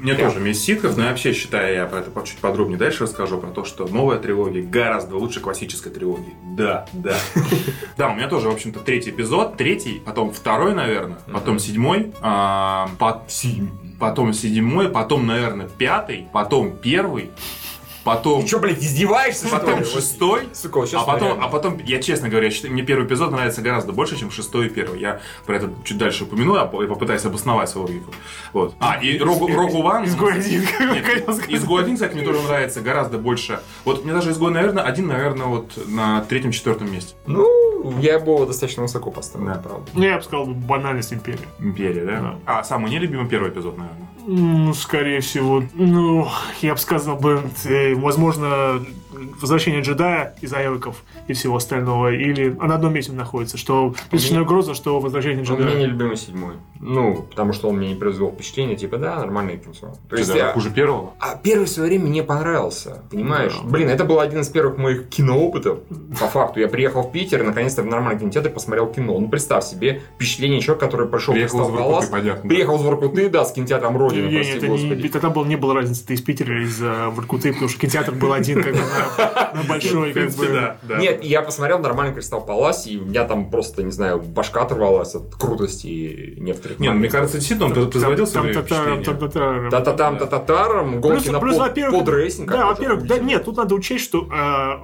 Мне 0.00 0.14
Прям. 0.14 0.28
тоже 0.30 0.40
месть 0.42 0.64
ситхов, 0.64 0.96
но 0.96 1.02
я 1.04 1.10
вообще 1.10 1.34
считаю, 1.34 1.74
я 1.74 1.86
про 1.86 1.98
это 1.98 2.10
чуть 2.26 2.38
подробнее 2.38 2.78
дальше 2.78 3.04
расскажу, 3.04 3.38
про 3.38 3.50
то, 3.50 3.64
что 3.64 3.86
новая 3.86 4.18
трилогия 4.18 4.62
гораздо 4.62 5.16
лучше 5.16 5.40
классической 5.40 5.92
трилогии. 5.92 6.32
Да, 6.56 6.86
да. 6.92 7.16
Да, 7.98 8.08
у 8.08 8.14
меня 8.14 8.28
тоже, 8.28 8.48
в 8.48 8.52
общем-то, 8.54 8.80
третий 8.80 9.10
эпизод, 9.10 9.58
третий, 9.58 10.00
потом 10.04 10.32
второй, 10.32 10.74
наверное, 10.74 11.18
потом 11.30 11.58
седьмой, 11.58 12.12
а, 12.22 12.88
си- 13.28 13.68
потом 13.98 14.32
седьмой, 14.32 14.88
потом, 14.88 15.26
наверное, 15.26 15.68
пятый, 15.68 16.26
потом 16.32 16.78
первый, 16.78 17.30
потом, 18.04 18.42
Ты 18.42 18.48
что, 18.48 18.58
блядь, 18.58 18.78
издеваешься? 18.78 19.46
что 19.46 19.58
потом 19.58 19.80
ли? 19.80 19.84
шестой, 19.84 20.48
Сука, 20.52 20.78
вот 20.80 20.94
а 20.94 21.04
потом, 21.04 21.28
реально. 21.28 21.44
а 21.44 21.48
потом, 21.48 21.78
я 21.84 22.00
честно 22.00 22.28
говоря, 22.28 22.50
считаю, 22.50 22.72
мне 22.72 22.82
первый 22.82 23.06
эпизод 23.06 23.30
нравится 23.32 23.62
гораздо 23.62 23.92
больше, 23.92 24.18
чем 24.18 24.30
шестой 24.30 24.66
и 24.66 24.68
первый. 24.68 25.00
Я 25.00 25.20
про 25.46 25.56
это 25.56 25.70
чуть 25.84 25.98
дальше 25.98 26.24
упомяну, 26.24 26.54
а 26.54 26.64
и 26.82 26.86
попытаюсь 26.86 27.24
обосновать 27.24 27.68
свою 27.68 27.86
логику. 27.86 28.12
Вот. 28.52 28.74
А, 28.80 28.98
и 29.02 29.18
Рогу, 29.18 29.46
Рогу 29.48 29.82
Ван... 29.82 30.04
Изгой 30.04 30.34
один, 30.34 30.62
я. 30.78 31.56
Изгой 31.56 31.82
один, 31.82 31.94
кстати, 31.94 32.14
мне 32.14 32.24
тоже 32.24 32.40
нравится 32.42 32.80
гораздо 32.80 33.18
больше. 33.18 33.60
Вот 33.84 34.04
мне 34.04 34.12
даже 34.12 34.30
Изгой, 34.30 34.50
наверное, 34.50 34.82
один, 34.84 35.06
наверное, 35.08 35.46
вот 35.46 35.72
на 35.86 36.22
третьем-четвертом 36.22 36.90
месте. 36.92 37.14
Ну, 37.26 37.46
я 38.00 38.18
бы 38.18 38.32
его 38.32 38.46
достаточно 38.46 38.82
высоко 38.82 39.10
поставил, 39.10 39.46
Да. 39.46 39.54
правда. 39.54 39.90
Ну, 39.94 40.02
я 40.02 40.16
бы 40.16 40.22
сказал, 40.22 40.46
банальность 40.46 41.12
Империи. 41.12 41.46
Империя, 41.58 42.04
да? 42.04 42.20
Да. 42.20 42.34
А 42.46 42.64
самый 42.64 42.90
нелюбимый 42.90 43.26
первый 43.28 43.50
эпизод, 43.50 43.76
наверное. 43.78 44.06
Ну, 44.26 44.74
скорее 44.74 45.20
всего, 45.20 45.62
ну, 45.74 46.28
я 46.60 46.74
бы 46.74 46.78
сказал 46.80 47.16
бы, 47.16 47.42
э, 47.64 47.94
возможно, 47.94 48.80
возвращение 49.40 49.80
джедая 49.82 50.34
из 50.40 50.52
Айвиков 50.52 51.02
и 51.28 51.32
всего 51.32 51.56
остального, 51.56 52.12
или 52.12 52.50
на 52.50 52.74
одном 52.74 52.92
месте 52.94 53.12
находится, 53.12 53.56
что 53.56 53.94
призрачная 54.10 54.42
угроза, 54.42 54.74
что 54.74 55.00
возвращение 55.00 55.44
Он 55.48 55.54
мне 55.56 55.64
не 55.64 55.70
джедая. 55.70 55.86
любимый 55.86 56.16
седьмой. 56.16 56.54
Ну, 56.80 57.26
потому 57.28 57.52
что 57.52 57.68
он 57.68 57.76
мне 57.76 57.88
не 57.88 57.94
произвел 57.94 58.30
впечатление, 58.32 58.76
типа, 58.76 58.96
да, 58.96 59.16
нормальное 59.16 59.56
кинцо. 59.58 59.94
То 60.08 60.16
есть, 60.16 60.30
да, 60.30 60.36
я- 60.36 60.52
хуже 60.52 60.70
первого. 60.70 61.12
А 61.20 61.36
первый 61.36 61.64
в 61.66 61.68
свое 61.68 61.88
время 61.90 62.06
мне 62.06 62.22
понравился, 62.22 63.02
понимаешь? 63.10 63.54
Да. 63.62 63.68
Блин, 63.68 63.88
это 63.88 64.04
был 64.04 64.18
один 64.20 64.40
из 64.40 64.48
первых 64.48 64.78
моих 64.78 65.08
киноопытов. 65.08 65.80
По 66.18 66.26
факту, 66.26 66.60
я 66.60 66.68
приехал 66.68 67.02
в 67.02 67.12
Питер, 67.12 67.42
и 67.42 67.46
наконец-то 67.46 67.82
в 67.82 67.86
нормальный 67.86 68.20
кинотеатр 68.20 68.50
посмотрел 68.50 68.86
кино. 68.86 69.18
Ну, 69.18 69.28
представь 69.28 69.64
себе, 69.64 70.02
впечатление 70.16 70.60
человека, 70.60 70.86
который 70.86 71.06
пришел 71.06 71.34
Приехал 71.34 71.60
из 71.60 71.66
«Кристалл 71.66 71.70
Воркуты, 71.76 71.92
Палас», 71.92 72.06
понятно. 72.08 72.48
Приехал 72.48 72.76
из 72.76 72.82
Воркуты, 72.82 73.28
да, 73.28 73.44
с 73.44 73.52
кинотеатром 73.52 73.94
Не, 74.10 74.22
не, 74.22 74.34
прости 74.36 74.52
это 74.52 74.66
не, 74.68 74.72
господи. 74.72 75.08
тогда 75.08 75.30
был, 75.30 75.44
не 75.44 75.56
было 75.56 75.74
разницы, 75.74 76.06
ты 76.06 76.14
из 76.14 76.22
Питера 76.22 76.54
или 76.54 76.64
из 76.64 76.80
э, 76.82 77.08
Воркуты, 77.10 77.52
потому 77.52 77.68
что 77.68 77.78
кинотеатр 77.80 78.12
был 78.12 78.32
один, 78.32 78.62
как 78.62 78.72
бы, 78.72 78.80
на 79.54 79.62
большой, 79.68 80.12
как 80.12 80.30
бы. 80.32 80.76
Нет, 80.98 81.24
я 81.24 81.42
посмотрел 81.42 81.78
нормальный 81.78 82.14
кристал 82.14 82.44
Палас, 82.44 82.86
и 82.86 82.98
у 82.98 83.04
меня 83.04 83.24
там 83.24 83.50
просто, 83.50 83.82
не 83.82 83.92
знаю, 83.92 84.20
башка 84.20 84.62
оторвалась 84.62 85.14
от 85.14 85.34
крутости 85.34 86.34
некоторых 86.38 86.78
Нет, 86.80 86.92
ну, 86.92 86.98
мне 86.98 87.08
кажется, 87.08 87.38
действительно, 87.38 87.66
он 87.66 87.90
производил 87.90 88.26
свое 88.26 88.52
впечатление. 88.52 89.70
Та-та-там, 89.70 90.18
та-та-таром, 90.18 91.00
гонки 91.00 91.28
на 91.28 91.40
подрейсинг. 91.40 92.50
Да, 92.50 92.66
во-первых, 92.66 93.06
да 93.06 93.18
нет, 93.18 93.44
тут 93.44 93.56
надо 93.56 93.74
учесть, 93.74 94.04
что 94.04 94.28
а, 94.32 94.80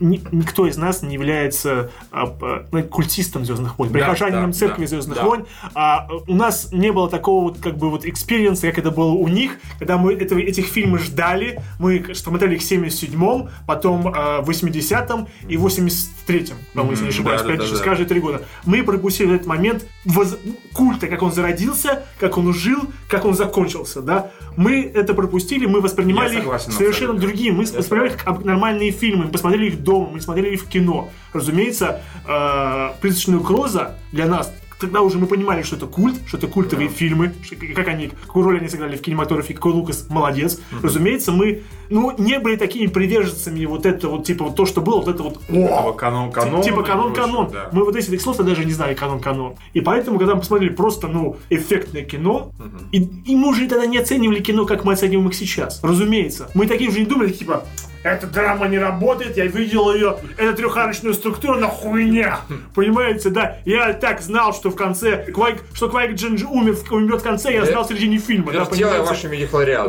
никто 0.00 0.66
из 0.66 0.76
нас 0.76 1.02
не 1.02 1.14
является 1.14 1.90
а, 2.10 2.66
ну, 2.72 2.82
культистом 2.84 3.44
Звездных 3.44 3.78
войн, 3.78 3.92
прихожанином 3.92 4.52
церкви 4.52 4.86
Звездных 4.86 5.22
войн. 5.22 5.46
А, 5.74 6.08
у 6.26 6.34
нас 6.34 6.72
не 6.72 6.92
было 6.92 7.08
такого 7.08 7.44
вот 7.44 7.58
как 7.60 7.76
бы 7.76 7.90
вот 7.90 8.04
experience'а, 8.04 8.68
как 8.68 8.78
это 8.78 8.90
было 8.90 9.12
у 9.12 9.28
них, 9.28 9.52
когда 9.78 9.98
мы 9.98 10.14
этих 10.14 10.66
фильмов 10.66 11.02
ждали, 11.02 11.60
мы 11.78 12.14
смотрели 12.14 12.56
их 12.56 12.62
77 12.62 13.29
седьмом, 13.30 13.50
потом 13.66 14.12
а, 14.14 14.40
э, 14.40 14.50
80-м 14.50 15.28
и 15.48 15.56
восемьдесят 15.56 16.10
третьем, 16.26 16.56
по-моему, 16.74 16.92
если 16.92 17.04
не 17.04 17.10
ошибаюсь, 17.10 17.42
да, 17.42 17.56
да, 17.56 17.64
да, 17.64 17.84
каждые 17.84 18.06
три 18.06 18.20
года. 18.20 18.42
Мы 18.64 18.82
пропустили 18.82 19.34
этот 19.34 19.46
момент 19.46 19.86
воз... 20.04 20.36
культа, 20.72 21.06
как 21.06 21.22
он 21.22 21.32
зародился, 21.32 22.04
как 22.18 22.38
он 22.38 22.52
жил, 22.54 22.80
как 23.08 23.24
он 23.24 23.34
закончился, 23.34 24.02
да. 24.02 24.30
Мы 24.56 24.82
это 24.82 25.14
пропустили, 25.14 25.66
мы 25.66 25.80
воспринимали 25.80 26.38
их 26.38 26.60
совершенно 26.60 27.14
другие, 27.14 27.52
мы 27.52 27.64
Я 27.64 27.78
воспринимали 27.78 28.10
согласен. 28.10 28.36
как 28.36 28.44
нормальные 28.44 28.90
фильмы, 28.90 29.24
мы 29.24 29.30
посмотрели 29.30 29.66
их 29.66 29.82
дома, 29.82 30.10
мы 30.12 30.20
смотрели 30.20 30.54
их 30.54 30.62
в 30.62 30.68
кино. 30.68 31.10
Разумеется, 31.32 32.00
э, 32.26 32.90
«Призрачная 33.00 33.38
угроза» 33.38 33.96
для 34.12 34.26
нас 34.26 34.52
Тогда 34.80 35.02
уже 35.02 35.18
мы 35.18 35.26
понимали, 35.26 35.62
что 35.62 35.76
это 35.76 35.86
культ, 35.86 36.16
что 36.26 36.38
это 36.38 36.46
культовые 36.46 36.88
фильмы, 36.88 37.34
что- 37.42 37.56
как 37.74 37.88
они, 37.88 38.08
какую 38.08 38.44
роль 38.46 38.58
они 38.58 38.68
сыграли 38.68 38.96
в 38.96 39.02
кинематографе, 39.02 39.54
какой 39.54 39.72
Лукас 39.72 40.06
молодец. 40.08 40.60
Разумеется, 40.82 41.32
мы 41.32 41.62
ну, 41.90 42.14
не 42.16 42.38
были 42.38 42.56
такими 42.56 42.86
приверженцами 42.86 43.64
вот 43.66 43.84
это 43.84 44.08
вот, 44.08 44.24
типа, 44.24 44.44
вот 44.44 44.56
то, 44.56 44.64
что 44.64 44.80
было, 44.80 44.96
вот 44.98 45.08
это 45.08 45.22
вот 45.22 45.40
Этого 45.48 45.92
канон, 45.92 46.30
канон. 46.30 46.62
Типа 46.62 46.82
канон-канон. 46.82 47.46
прочее, 47.48 47.68
да. 47.70 47.76
Мы 47.76 47.84
вот 47.84 47.96
этих 47.96 48.20
слов 48.20 48.36
даже 48.38 48.64
не 48.64 48.72
знали 48.72 48.94
канон-канон. 48.94 49.56
И 49.74 49.80
поэтому, 49.80 50.18
когда 50.18 50.34
мы 50.34 50.40
посмотрели 50.40 50.72
просто, 50.72 51.08
ну, 51.08 51.36
эффектное 51.50 52.02
кино, 52.02 52.52
и, 52.92 53.02
и 53.26 53.36
мы 53.36 53.48
уже 53.48 53.66
тогда 53.68 53.86
не 53.86 53.98
оценивали 53.98 54.40
кино, 54.40 54.66
как 54.66 54.84
мы 54.84 54.92
оцениваем 54.92 55.28
их 55.28 55.34
сейчас. 55.34 55.80
Разумеется. 55.82 56.48
Мы 56.54 56.66
такие 56.66 56.88
уже 56.90 57.00
не 57.00 57.06
думали, 57.06 57.32
типа, 57.32 57.64
эта 58.02 58.26
драма 58.26 58.66
не 58.68 58.78
работает, 58.78 59.36
я 59.36 59.46
видел 59.46 59.92
ее, 59.92 60.16
это 60.36 60.54
трехарочная 60.54 61.12
структура 61.12 61.58
на 61.58 61.68
хуйня. 61.68 62.40
Понимаете, 62.74 63.30
да? 63.30 63.58
Я 63.64 63.92
так 63.92 64.20
знал, 64.20 64.54
что 64.54 64.70
в 64.70 64.76
конце, 64.76 65.24
Квайк, 65.32 65.62
что 65.74 65.88
Квайк 65.88 66.14
Джинджи 66.14 66.46
умер, 66.46 66.76
умрет 66.90 67.20
в 67.20 67.24
конце, 67.24 67.52
я 67.52 67.64
знал 67.64 67.84
в 67.84 67.88
середине 67.88 68.18
фильма. 68.18 68.52
Да, 68.52 68.60
Вертела 68.60 68.90
понимаете? 68.90 69.08
вашими. 69.08 69.36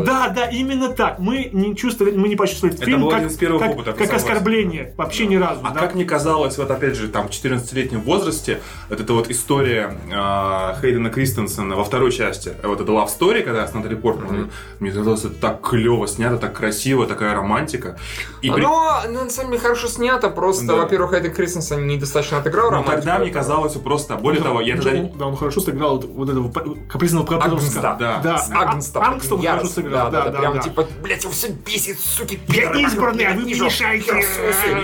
Да, 0.06 0.30
да, 0.30 0.50
именно 0.50 0.90
так. 0.90 1.20
Мы 1.20 1.50
не 1.54 1.76
чувствовали, 1.76 2.16
мы 2.16 2.28
не 2.28 2.36
почувствовали 2.36 2.76
Это 2.76 2.86
фильм 2.86 3.08
как, 3.10 3.20
один 3.20 3.30
из 3.30 3.38
первых 3.38 3.62
как, 3.62 3.72
опытов, 3.72 3.98
как 3.98 4.14
оскорбление. 4.14 4.94
Вообще 4.98 5.26
ни 5.26 5.36
разу. 5.36 5.62
А 5.64 5.72
да. 5.72 5.80
как 5.80 5.96
мне 5.96 6.06
казалось, 6.06 6.58
вот 6.58 6.70
опять 6.70 6.96
же, 6.96 7.08
там, 7.08 7.28
в 7.28 7.32
14-летнем 7.32 8.02
возрасте, 8.02 8.62
вот 8.90 9.00
эта 9.00 9.14
вот 9.14 9.30
история 9.30 9.98
э, 10.10 10.82
Хейдена 10.82 11.10
Кристенсена 11.10 11.76
во 11.76 11.84
второй 11.84 12.12
части, 12.12 12.54
вот 12.64 12.82
это 12.82 12.92
Love 12.92 13.08
Story, 13.08 13.44
когда 13.44 13.68
с 13.68 13.74
Натали 13.74 13.96
Портман, 13.96 14.52
мне 14.80 14.92
казалось, 14.92 15.26
это 15.26 15.36
так 15.36 15.62
клево 15.62 16.08
снято, 16.08 16.38
так 16.38 16.54
красиво, 16.54 17.08
такая 17.08 17.36
романтика. 17.36 17.98
И 18.42 18.50
при- 18.50 18.62
Но, 18.62 19.02
ну, 19.08 19.24
на 19.26 19.30
самом 19.30 19.52
деле, 19.52 19.62
хорошо 19.62 19.88
снято, 19.88 20.30
просто, 20.30 20.66
Да. 20.66 20.76
во-первых, 20.78 21.14
Эдди 21.14 21.30
Кристенсен 21.30 21.86
недостаточно 21.88 22.40
отыграл 22.40 22.66
Ну, 22.66 22.72
романтику. 22.78 22.96
тогда 22.98 23.20
мне 23.20 23.30
казалось 23.32 23.74
просто, 23.74 24.16
более 24.16 24.42
того, 24.42 24.62
я 24.62 24.76
Он- 24.76 24.82
тогда... 24.82 25.00
он- 25.00 25.12
Да, 25.18 25.26
он 25.28 25.36
хорошо 25.38 25.62
сыграл 25.62 26.00
вот, 26.00 26.30
этого 26.30 26.52
капризного 26.90 27.38
Агнста, 27.44 27.96
да. 28.00 28.20
да. 28.24 28.38
С 28.40 28.50
А- 28.52 28.62
Агнста, 28.62 29.00
Ангста 29.02 29.36
он 29.36 29.44
хорошо 29.46 29.68
сыграл. 29.68 30.10
да, 30.12 30.24
да, 30.26 30.30
да, 30.32 30.40
прям 30.40 30.54
да. 30.56 30.60
типа, 30.60 30.88
блять, 31.04 31.24
его 31.24 31.32
все 31.34 31.50
бесит, 31.50 32.00
суки, 32.00 32.40
Я 32.48 32.72
избранный, 32.82 33.26
а 33.26 33.34
вы 33.36 33.42
мне 33.42 33.54
мешаете. 33.54 34.12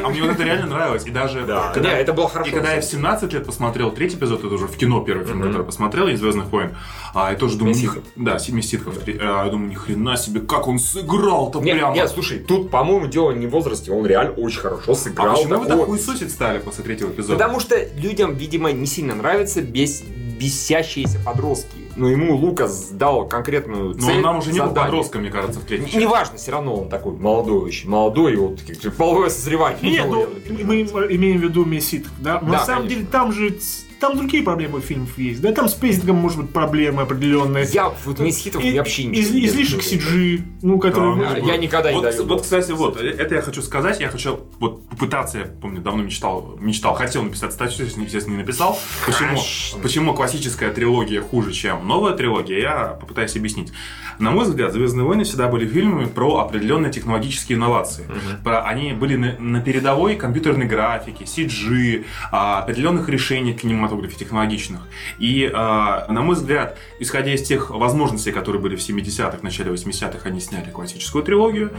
А 0.03 0.09
мне 0.09 0.21
вот 0.21 0.31
это 0.31 0.43
реально 0.43 0.67
нравилось. 0.67 1.05
И 1.05 1.09
даже 1.11 1.43
Да, 1.45 1.73
это 1.73 2.13
было 2.13 2.29
хорошо. 2.29 2.51
И 2.51 2.53
когда 2.53 2.73
я 2.73 2.81
в 2.81 2.85
17 2.85 3.33
лет 3.33 3.45
посмотрел 3.45 3.91
третий 3.91 4.17
эпизод, 4.17 4.43
это 4.43 4.53
уже 4.53 4.67
в 4.67 4.77
кино 4.77 5.01
первый 5.01 5.25
фильм, 5.25 5.41
который 5.41 5.65
посмотрел 5.65 6.07
из 6.07 6.19
Звездных 6.19 6.45
войн, 6.51 6.75
а 7.13 7.31
я 7.31 7.37
тоже 7.37 7.57
думаю, 7.57 7.75
да, 8.15 8.37
Семи 8.39 8.61
Ситхов. 8.61 8.95
А, 9.07 9.45
я 9.45 9.51
думаю, 9.51 9.69
ни 9.71 9.75
хрена 9.75 10.15
себе, 10.17 10.41
как 10.41 10.67
он 10.67 10.77
сыграл-то 10.79 11.59
прямо. 11.59 11.93
нет, 11.95 12.09
слушай, 12.09 12.39
тут, 12.39 12.69
по-моему, 12.69 13.06
дело 13.07 13.31
не 13.31 13.47
в 13.47 13.51
возрасте, 13.51 13.91
он 13.91 14.05
реально 14.05 14.33
очень 14.33 14.59
хорошо 14.59 14.91
а 14.91 14.95
сыграл. 14.95 15.35
почему 15.35 15.49
вы 15.55 15.59
так 15.59 15.67
такого- 15.69 15.85
хуесосить 15.87 16.31
стали 16.31 16.59
после 16.59 16.83
третьего 16.83 17.09
эпизода? 17.09 17.33
Потому 17.33 17.59
что 17.59 17.75
людям, 17.95 18.35
видимо, 18.35 18.71
не 18.71 18.85
сильно 18.85 19.15
нравятся 19.15 19.61
бес... 19.61 20.03
бесящиеся 20.39 21.19
подростки. 21.25 21.75
Но 21.95 22.09
ему 22.09 22.35
Лукас 22.35 22.89
дал 22.91 23.27
конкретную 23.27 23.95
Но 23.95 24.05
цель. 24.05 24.17
он 24.17 24.21
нам 24.21 24.37
уже 24.37 24.51
не 24.51 24.59
был 24.59 24.67
задание. 24.67 24.85
подростком, 24.91 25.21
мне 25.21 25.31
кажется, 25.31 25.59
в 25.59 25.63
третьей 25.63 25.87
части. 25.87 25.97
Неважно, 25.99 26.37
все 26.37 26.51
равно 26.51 26.75
он 26.75 26.89
такой 26.89 27.13
молодой 27.13 27.57
очень. 27.57 27.89
Молодой, 27.89 28.33
и 28.33 28.35
вот 28.35 28.59
же 28.81 28.91
половое 28.91 29.29
созревание. 29.29 29.79
Нет, 29.81 30.05
ну, 30.07 30.27
мы 30.63 30.81
имеем 30.83 31.39
в 31.39 31.43
виду 31.43 31.65
Мессит, 31.65 32.05
да? 32.19 32.35
Но 32.41 32.51
Да, 32.51 32.57
на 32.59 32.65
самом 32.65 32.83
конечно. 32.83 32.89
деле 32.99 33.07
там 33.11 33.31
же 33.31 33.57
там 33.99 34.17
другие 34.17 34.43
проблемы 34.43 34.79
у 34.79 34.81
фильмов 34.81 35.17
есть, 35.17 35.41
да? 35.41 35.51
Там 35.51 35.67
с 35.69 35.73
pacing 35.73 36.06
ом 36.06 36.17
может 36.17 36.39
быть 36.39 36.51
проблемы 36.51 37.01
определенные. 37.03 37.65
Я 37.65 37.91
вот 38.05 38.19
Месхитов 38.19 38.63
И- 38.63 38.77
вообще 38.77 39.05
не 39.05 39.19
из- 39.19 39.31
Излишек 39.31 39.81
CG, 39.81 40.41
ну, 40.61 40.79
который... 40.79 41.19
Да, 41.19 41.37
Я, 41.37 41.57
никогда 41.57 41.89
не 41.91 41.95
Вот, 41.99 42.03
даю. 42.03 42.25
вот, 42.25 42.41
кстати, 42.41 42.71
вот, 42.71 42.99
э, 43.01 43.07
это 43.09 43.35
я 43.35 43.41
хочу 43.41 43.61
сказать, 43.61 43.99
я 43.99 44.09
хочу 44.09 44.39
вот 44.59 44.87
попытаться, 44.89 45.39
я 45.39 45.45
помню, 45.45 45.81
давно 45.81 46.03
мечтал, 46.03 46.57
мечтал, 46.59 46.93
хотел 46.95 47.23
написать 47.23 47.53
статью, 47.53 47.85
естественно, 47.85 48.33
не 48.35 48.41
написал. 48.41 48.77
Почему, 49.05 49.39
почему 49.81 50.13
классическая 50.13 50.71
трилогия 50.71 51.21
хуже, 51.21 51.51
чем 51.53 51.87
новая 51.87 52.13
трилогия, 52.13 52.59
я 52.59 52.87
попытаюсь 52.99 53.35
объяснить. 53.35 53.71
На 54.19 54.31
мой 54.31 54.45
взгляд, 54.45 54.73
«Звездные 54.73 55.05
войны» 55.05 55.23
всегда 55.23 55.47
были 55.47 55.67
фильмами 55.67 56.05
про 56.05 56.39
определенные 56.39 56.91
технологические 56.91 57.57
инновации. 57.57 58.05
Про, 58.43 58.63
они 58.63 58.93
были 58.93 59.15
на, 59.15 59.37
на 59.39 59.61
передовой 59.61 60.15
компьютерной 60.15 60.65
графики, 60.65 61.23
CG, 61.23 62.05
а, 62.31 62.59
определенных 62.59 63.09
решений 63.09 63.53
в 63.53 63.57
кинематографе 63.87 64.17
технологичных. 64.17 64.81
И, 65.19 65.49
а, 65.53 66.05
на 66.11 66.21
мой 66.21 66.35
взгляд, 66.35 66.77
исходя 66.99 67.33
из 67.33 67.43
тех 67.43 67.69
возможностей, 67.69 68.31
которые 68.31 68.61
были 68.61 68.75
в 68.75 68.79
70-х, 68.81 69.39
начале 69.41 69.71
80-х, 69.71 70.19
они 70.27 70.39
сняли 70.39 70.69
классическую 70.69 71.23
трилогию. 71.23 71.71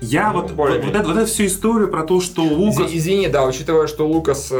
Я 0.00 0.30
Ну, 0.32 0.40
вот, 0.42 0.50
вот, 0.52 0.70
вот, 0.70 0.94
это- 0.94 1.08
вот 1.08 1.16
эту 1.16 1.26
всю 1.26 1.46
историю 1.46 1.88
про 1.88 2.02
то, 2.04 2.20
что 2.20 2.42
Лукас... 2.42 2.90
Из- 2.92 3.04
Извини, 3.04 3.28
да, 3.28 3.44
учитывая, 3.44 3.86
что 3.86 4.06
Лукас 4.06 4.52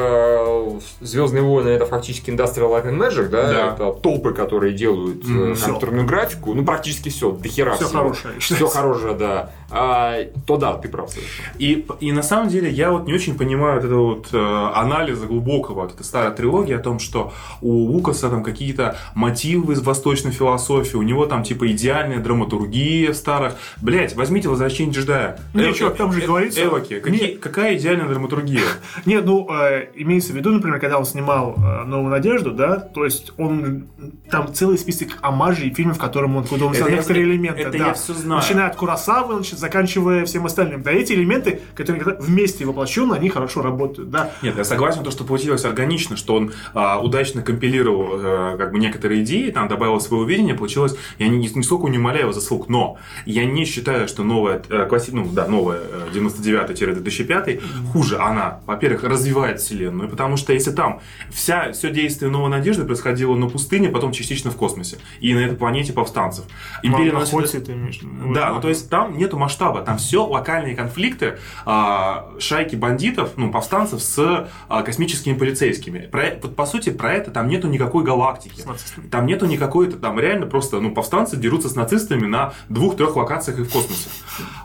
Звездные 1.01 1.43
войны 1.43 1.69
это 1.71 1.87
фактически 1.87 2.31
Industrial 2.31 2.71
Light 2.71 2.87
and 2.87 2.99
Magic, 2.99 3.29
да, 3.29 3.49
Да. 3.53 3.75
это 3.75 3.93
толпы, 4.01 4.33
которые 4.33 4.73
делают 4.75 5.25
э, 5.25 5.29
Мгм. 5.29 5.55
компьютерную 5.57 6.07
графику, 6.07 6.55
ну 6.55 6.65
практически 6.65 7.09
все, 7.09 7.31
до 7.31 7.49
хера 7.49 7.75
Всё 7.77 7.87
всего. 7.87 7.99
хорошее, 8.01 8.35
Все 8.41 8.67
хорошее, 8.69 9.15
да. 9.15 9.51
А, 9.77 10.17
то 10.47 10.57
да, 10.57 10.75
ты 10.75 10.89
прав 10.89 11.11
совершенно. 11.11 11.49
И, 11.59 11.85
и 12.01 12.13
на 12.13 12.23
самом 12.23 12.49
деле 12.49 12.71
я 12.71 12.91
вот 12.93 13.07
не 13.07 13.13
очень 13.15 13.37
понимаю 13.37 13.77
вот 13.77 13.85
этого 13.85 14.07
вот 14.15 14.29
э, 14.33 14.71
анализа 14.75 15.27
глубокого 15.27 15.83
вот 15.83 15.95
этой 15.95 16.05
старой 16.05 16.33
трилогии 16.35 16.75
о 16.75 16.79
том, 16.79 16.99
что 17.01 17.33
у 17.61 17.73
Лукаса 17.73 18.31
там 18.31 18.43
какие-то 18.45 18.97
мотивы 19.15 19.73
из 19.73 19.81
восточной 19.83 20.31
философии, 20.31 20.97
у 20.97 21.03
него 21.03 21.27
там 21.27 21.43
типа 21.43 21.71
идеальная 21.73 22.19
драматургия 22.21 23.13
в 23.13 23.17
старых. 23.17 23.55
Блять, 23.81 24.15
возьмите 24.15 24.49
«Возвращение 24.49 24.95
джедая». 24.95 25.39
Эвоки- 25.55 25.79
чувак, 25.79 25.97
там 25.97 26.13
же 26.13 26.23
э- 26.23 26.27
говорится- 26.27 26.63
Эвоки, 26.65 27.01
какие- 27.01 27.33
Не. 27.33 27.37
какая 27.37 27.77
идеальная 27.77 28.07
драматургия? 28.09 28.61
Нет, 29.07 29.25
ну, 29.25 29.49
э, 29.51 29.89
имеется 29.97 30.33
в 30.33 30.37
виду, 30.37 30.51
например, 30.53 30.79
когда 30.81 30.99
он 30.99 31.05
снимал 31.05 31.55
э, 31.57 31.85
«Новую 31.85 32.11
надежду», 32.11 32.53
да, 32.53 32.77
то 32.77 33.05
есть 33.05 33.33
он, 33.39 33.87
там 34.31 34.53
целый 34.55 34.79
список 34.79 35.09
омажей 35.23 35.73
фильмов, 35.75 35.97
в 35.97 36.01
котором 36.01 36.37
он, 36.37 36.45
куда 36.45 36.67
он 36.67 36.73
взял 36.73 36.85
Это 36.87 36.91
я- 36.93 36.97
некоторые 36.99 37.25
элементы, 37.25 37.63
это 37.63 37.73
да. 37.79 37.87
я 37.89 37.95
всё 37.95 38.15
знаю. 38.15 38.41
Начиная 38.41 38.69
от 38.69 38.77
Курасавы, 38.77 39.35
нач- 39.35 39.57
заканчивая 39.65 40.27
всем 40.27 40.45
остальным. 40.45 40.83
Да, 40.83 40.93
эти 40.93 41.15
элементы, 41.15 41.61
которые 41.75 42.17
вместе 42.21 42.67
воплощены, 42.67 43.15
они 43.15 43.31
хорошо 43.31 43.63
работают, 43.63 44.11
да. 44.11 44.31
Нет, 44.43 44.57
я 44.59 44.65
согласен, 44.65 45.03
то, 45.03 45.11
что 45.11 45.25
получилось 45.25 45.65
органично, 45.65 46.17
что 46.17 46.37
он, 46.37 46.53
а, 46.75 46.95
а, 46.95 47.01
удачно 47.01 47.41
компилировал 47.41 48.09
а, 48.13 48.57
как 48.59 48.73
бы 48.73 48.79
некоторые 48.79 49.23
идеи, 49.23 49.51
там 49.51 49.69
добавил 49.69 49.99
своего 50.01 50.25
видения, 50.25 50.55
получилось, 50.55 50.97
я 51.19 51.29
ни, 51.29 51.47
нисколько 51.47 51.89
не 51.89 51.97
умоляю 51.97 52.25
его 52.25 52.33
заслуг, 52.33 52.69
но 52.69 52.99
я 53.25 53.47
не 53.47 53.65
считаю, 53.65 54.07
что 54.07 54.23
новая, 54.23 54.63
э, 54.69 54.87
класси... 54.87 55.13
ну 55.13 55.27
да, 55.33 55.47
новая 55.47 55.81
99-2005 56.13 57.63
хуже. 57.91 58.19
Она, 58.19 58.61
во-первых, 58.67 59.05
развивает 59.05 59.61
вселенную, 59.61 60.11
потому 60.11 60.37
что 60.37 60.53
если 60.53 60.73
там 60.73 61.01
вся, 61.31 61.73
все 61.73 61.91
действие 61.91 62.31
Новой 62.31 62.51
Надежды 62.51 62.85
происходило 62.85 63.35
на 63.35 63.49
пустыне, 63.49 63.89
потом 63.89 64.13
частично 64.13 64.51
в 64.51 64.57
космосе, 64.57 64.99
и 65.21 65.33
на 65.33 65.39
этой 65.39 65.57
планете 65.57 65.95
повстанцев. 65.95 66.45
Империя 66.83 67.13
наносит... 67.13 67.65
ты 67.65 67.73
имеешь 67.73 68.01
Да, 68.35 68.53
ну, 68.53 68.61
то 68.61 68.69
есть 68.69 68.91
там 68.91 69.17
нету 69.17 69.39
масштаба, 69.55 69.83
там 69.83 69.99
все 69.99 70.27
локальные 70.27 70.75
конфликты, 70.75 71.39
а, 71.65 72.31
шайки 72.39 72.77
бандитов, 72.77 73.33
ну, 73.37 73.51
повстанцев 73.53 74.03
с 74.03 74.49
а, 74.69 74.83
космическими 74.83 75.35
полицейскими. 75.35 76.01
Про, 76.01 76.39
вот, 76.43 76.57
по 76.57 76.67
сути, 76.67 76.91
про 76.91 77.13
это 77.13 77.31
там 77.31 77.49
нету 77.49 77.69
никакой 77.69 78.05
галактики. 78.05 78.63
Там 79.11 79.27
нету 79.27 79.47
никакой, 79.47 79.91
там 79.91 80.19
реально 80.19 80.47
просто, 80.47 80.81
ну, 80.81 80.93
повстанцы 80.93 81.37
дерутся 81.37 81.69
с 81.69 81.77
нацистами 81.77 82.27
на 82.27 82.53
двух-трех 82.69 83.17
локациях 83.17 83.61
и 83.61 83.63
в 83.63 83.73
космосе. 83.73 84.09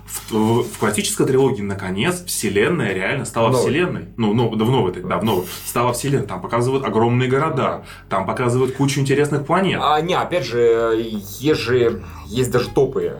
В, 0.05 0.31
в, 0.31 0.63
в 0.63 0.77
классической 0.79 1.27
трилогии, 1.27 1.61
наконец, 1.61 2.23
вселенная 2.25 2.93
реально 2.93 3.25
стала 3.25 3.49
новой. 3.49 3.61
вселенной. 3.61 4.05
Ну, 4.17 4.33
ну, 4.33 4.55
да, 4.55 4.65
в 4.65 4.71
новой, 4.71 4.91
да, 4.91 5.17
в 5.17 5.23
новой. 5.23 5.45
Стала 5.65 5.93
вселенной. 5.93 6.25
Там 6.25 6.41
показывают 6.41 6.83
огромные 6.83 7.29
города, 7.29 7.83
там 8.09 8.25
показывают 8.25 8.75
кучу 8.75 8.99
интересных 8.99 9.45
планет. 9.45 9.79
А, 9.83 10.01
не, 10.01 10.15
опять 10.15 10.45
же, 10.45 10.99
есть 11.39 11.59
же, 11.59 12.01
есть 12.29 12.51
даже 12.51 12.69
топы 12.69 13.17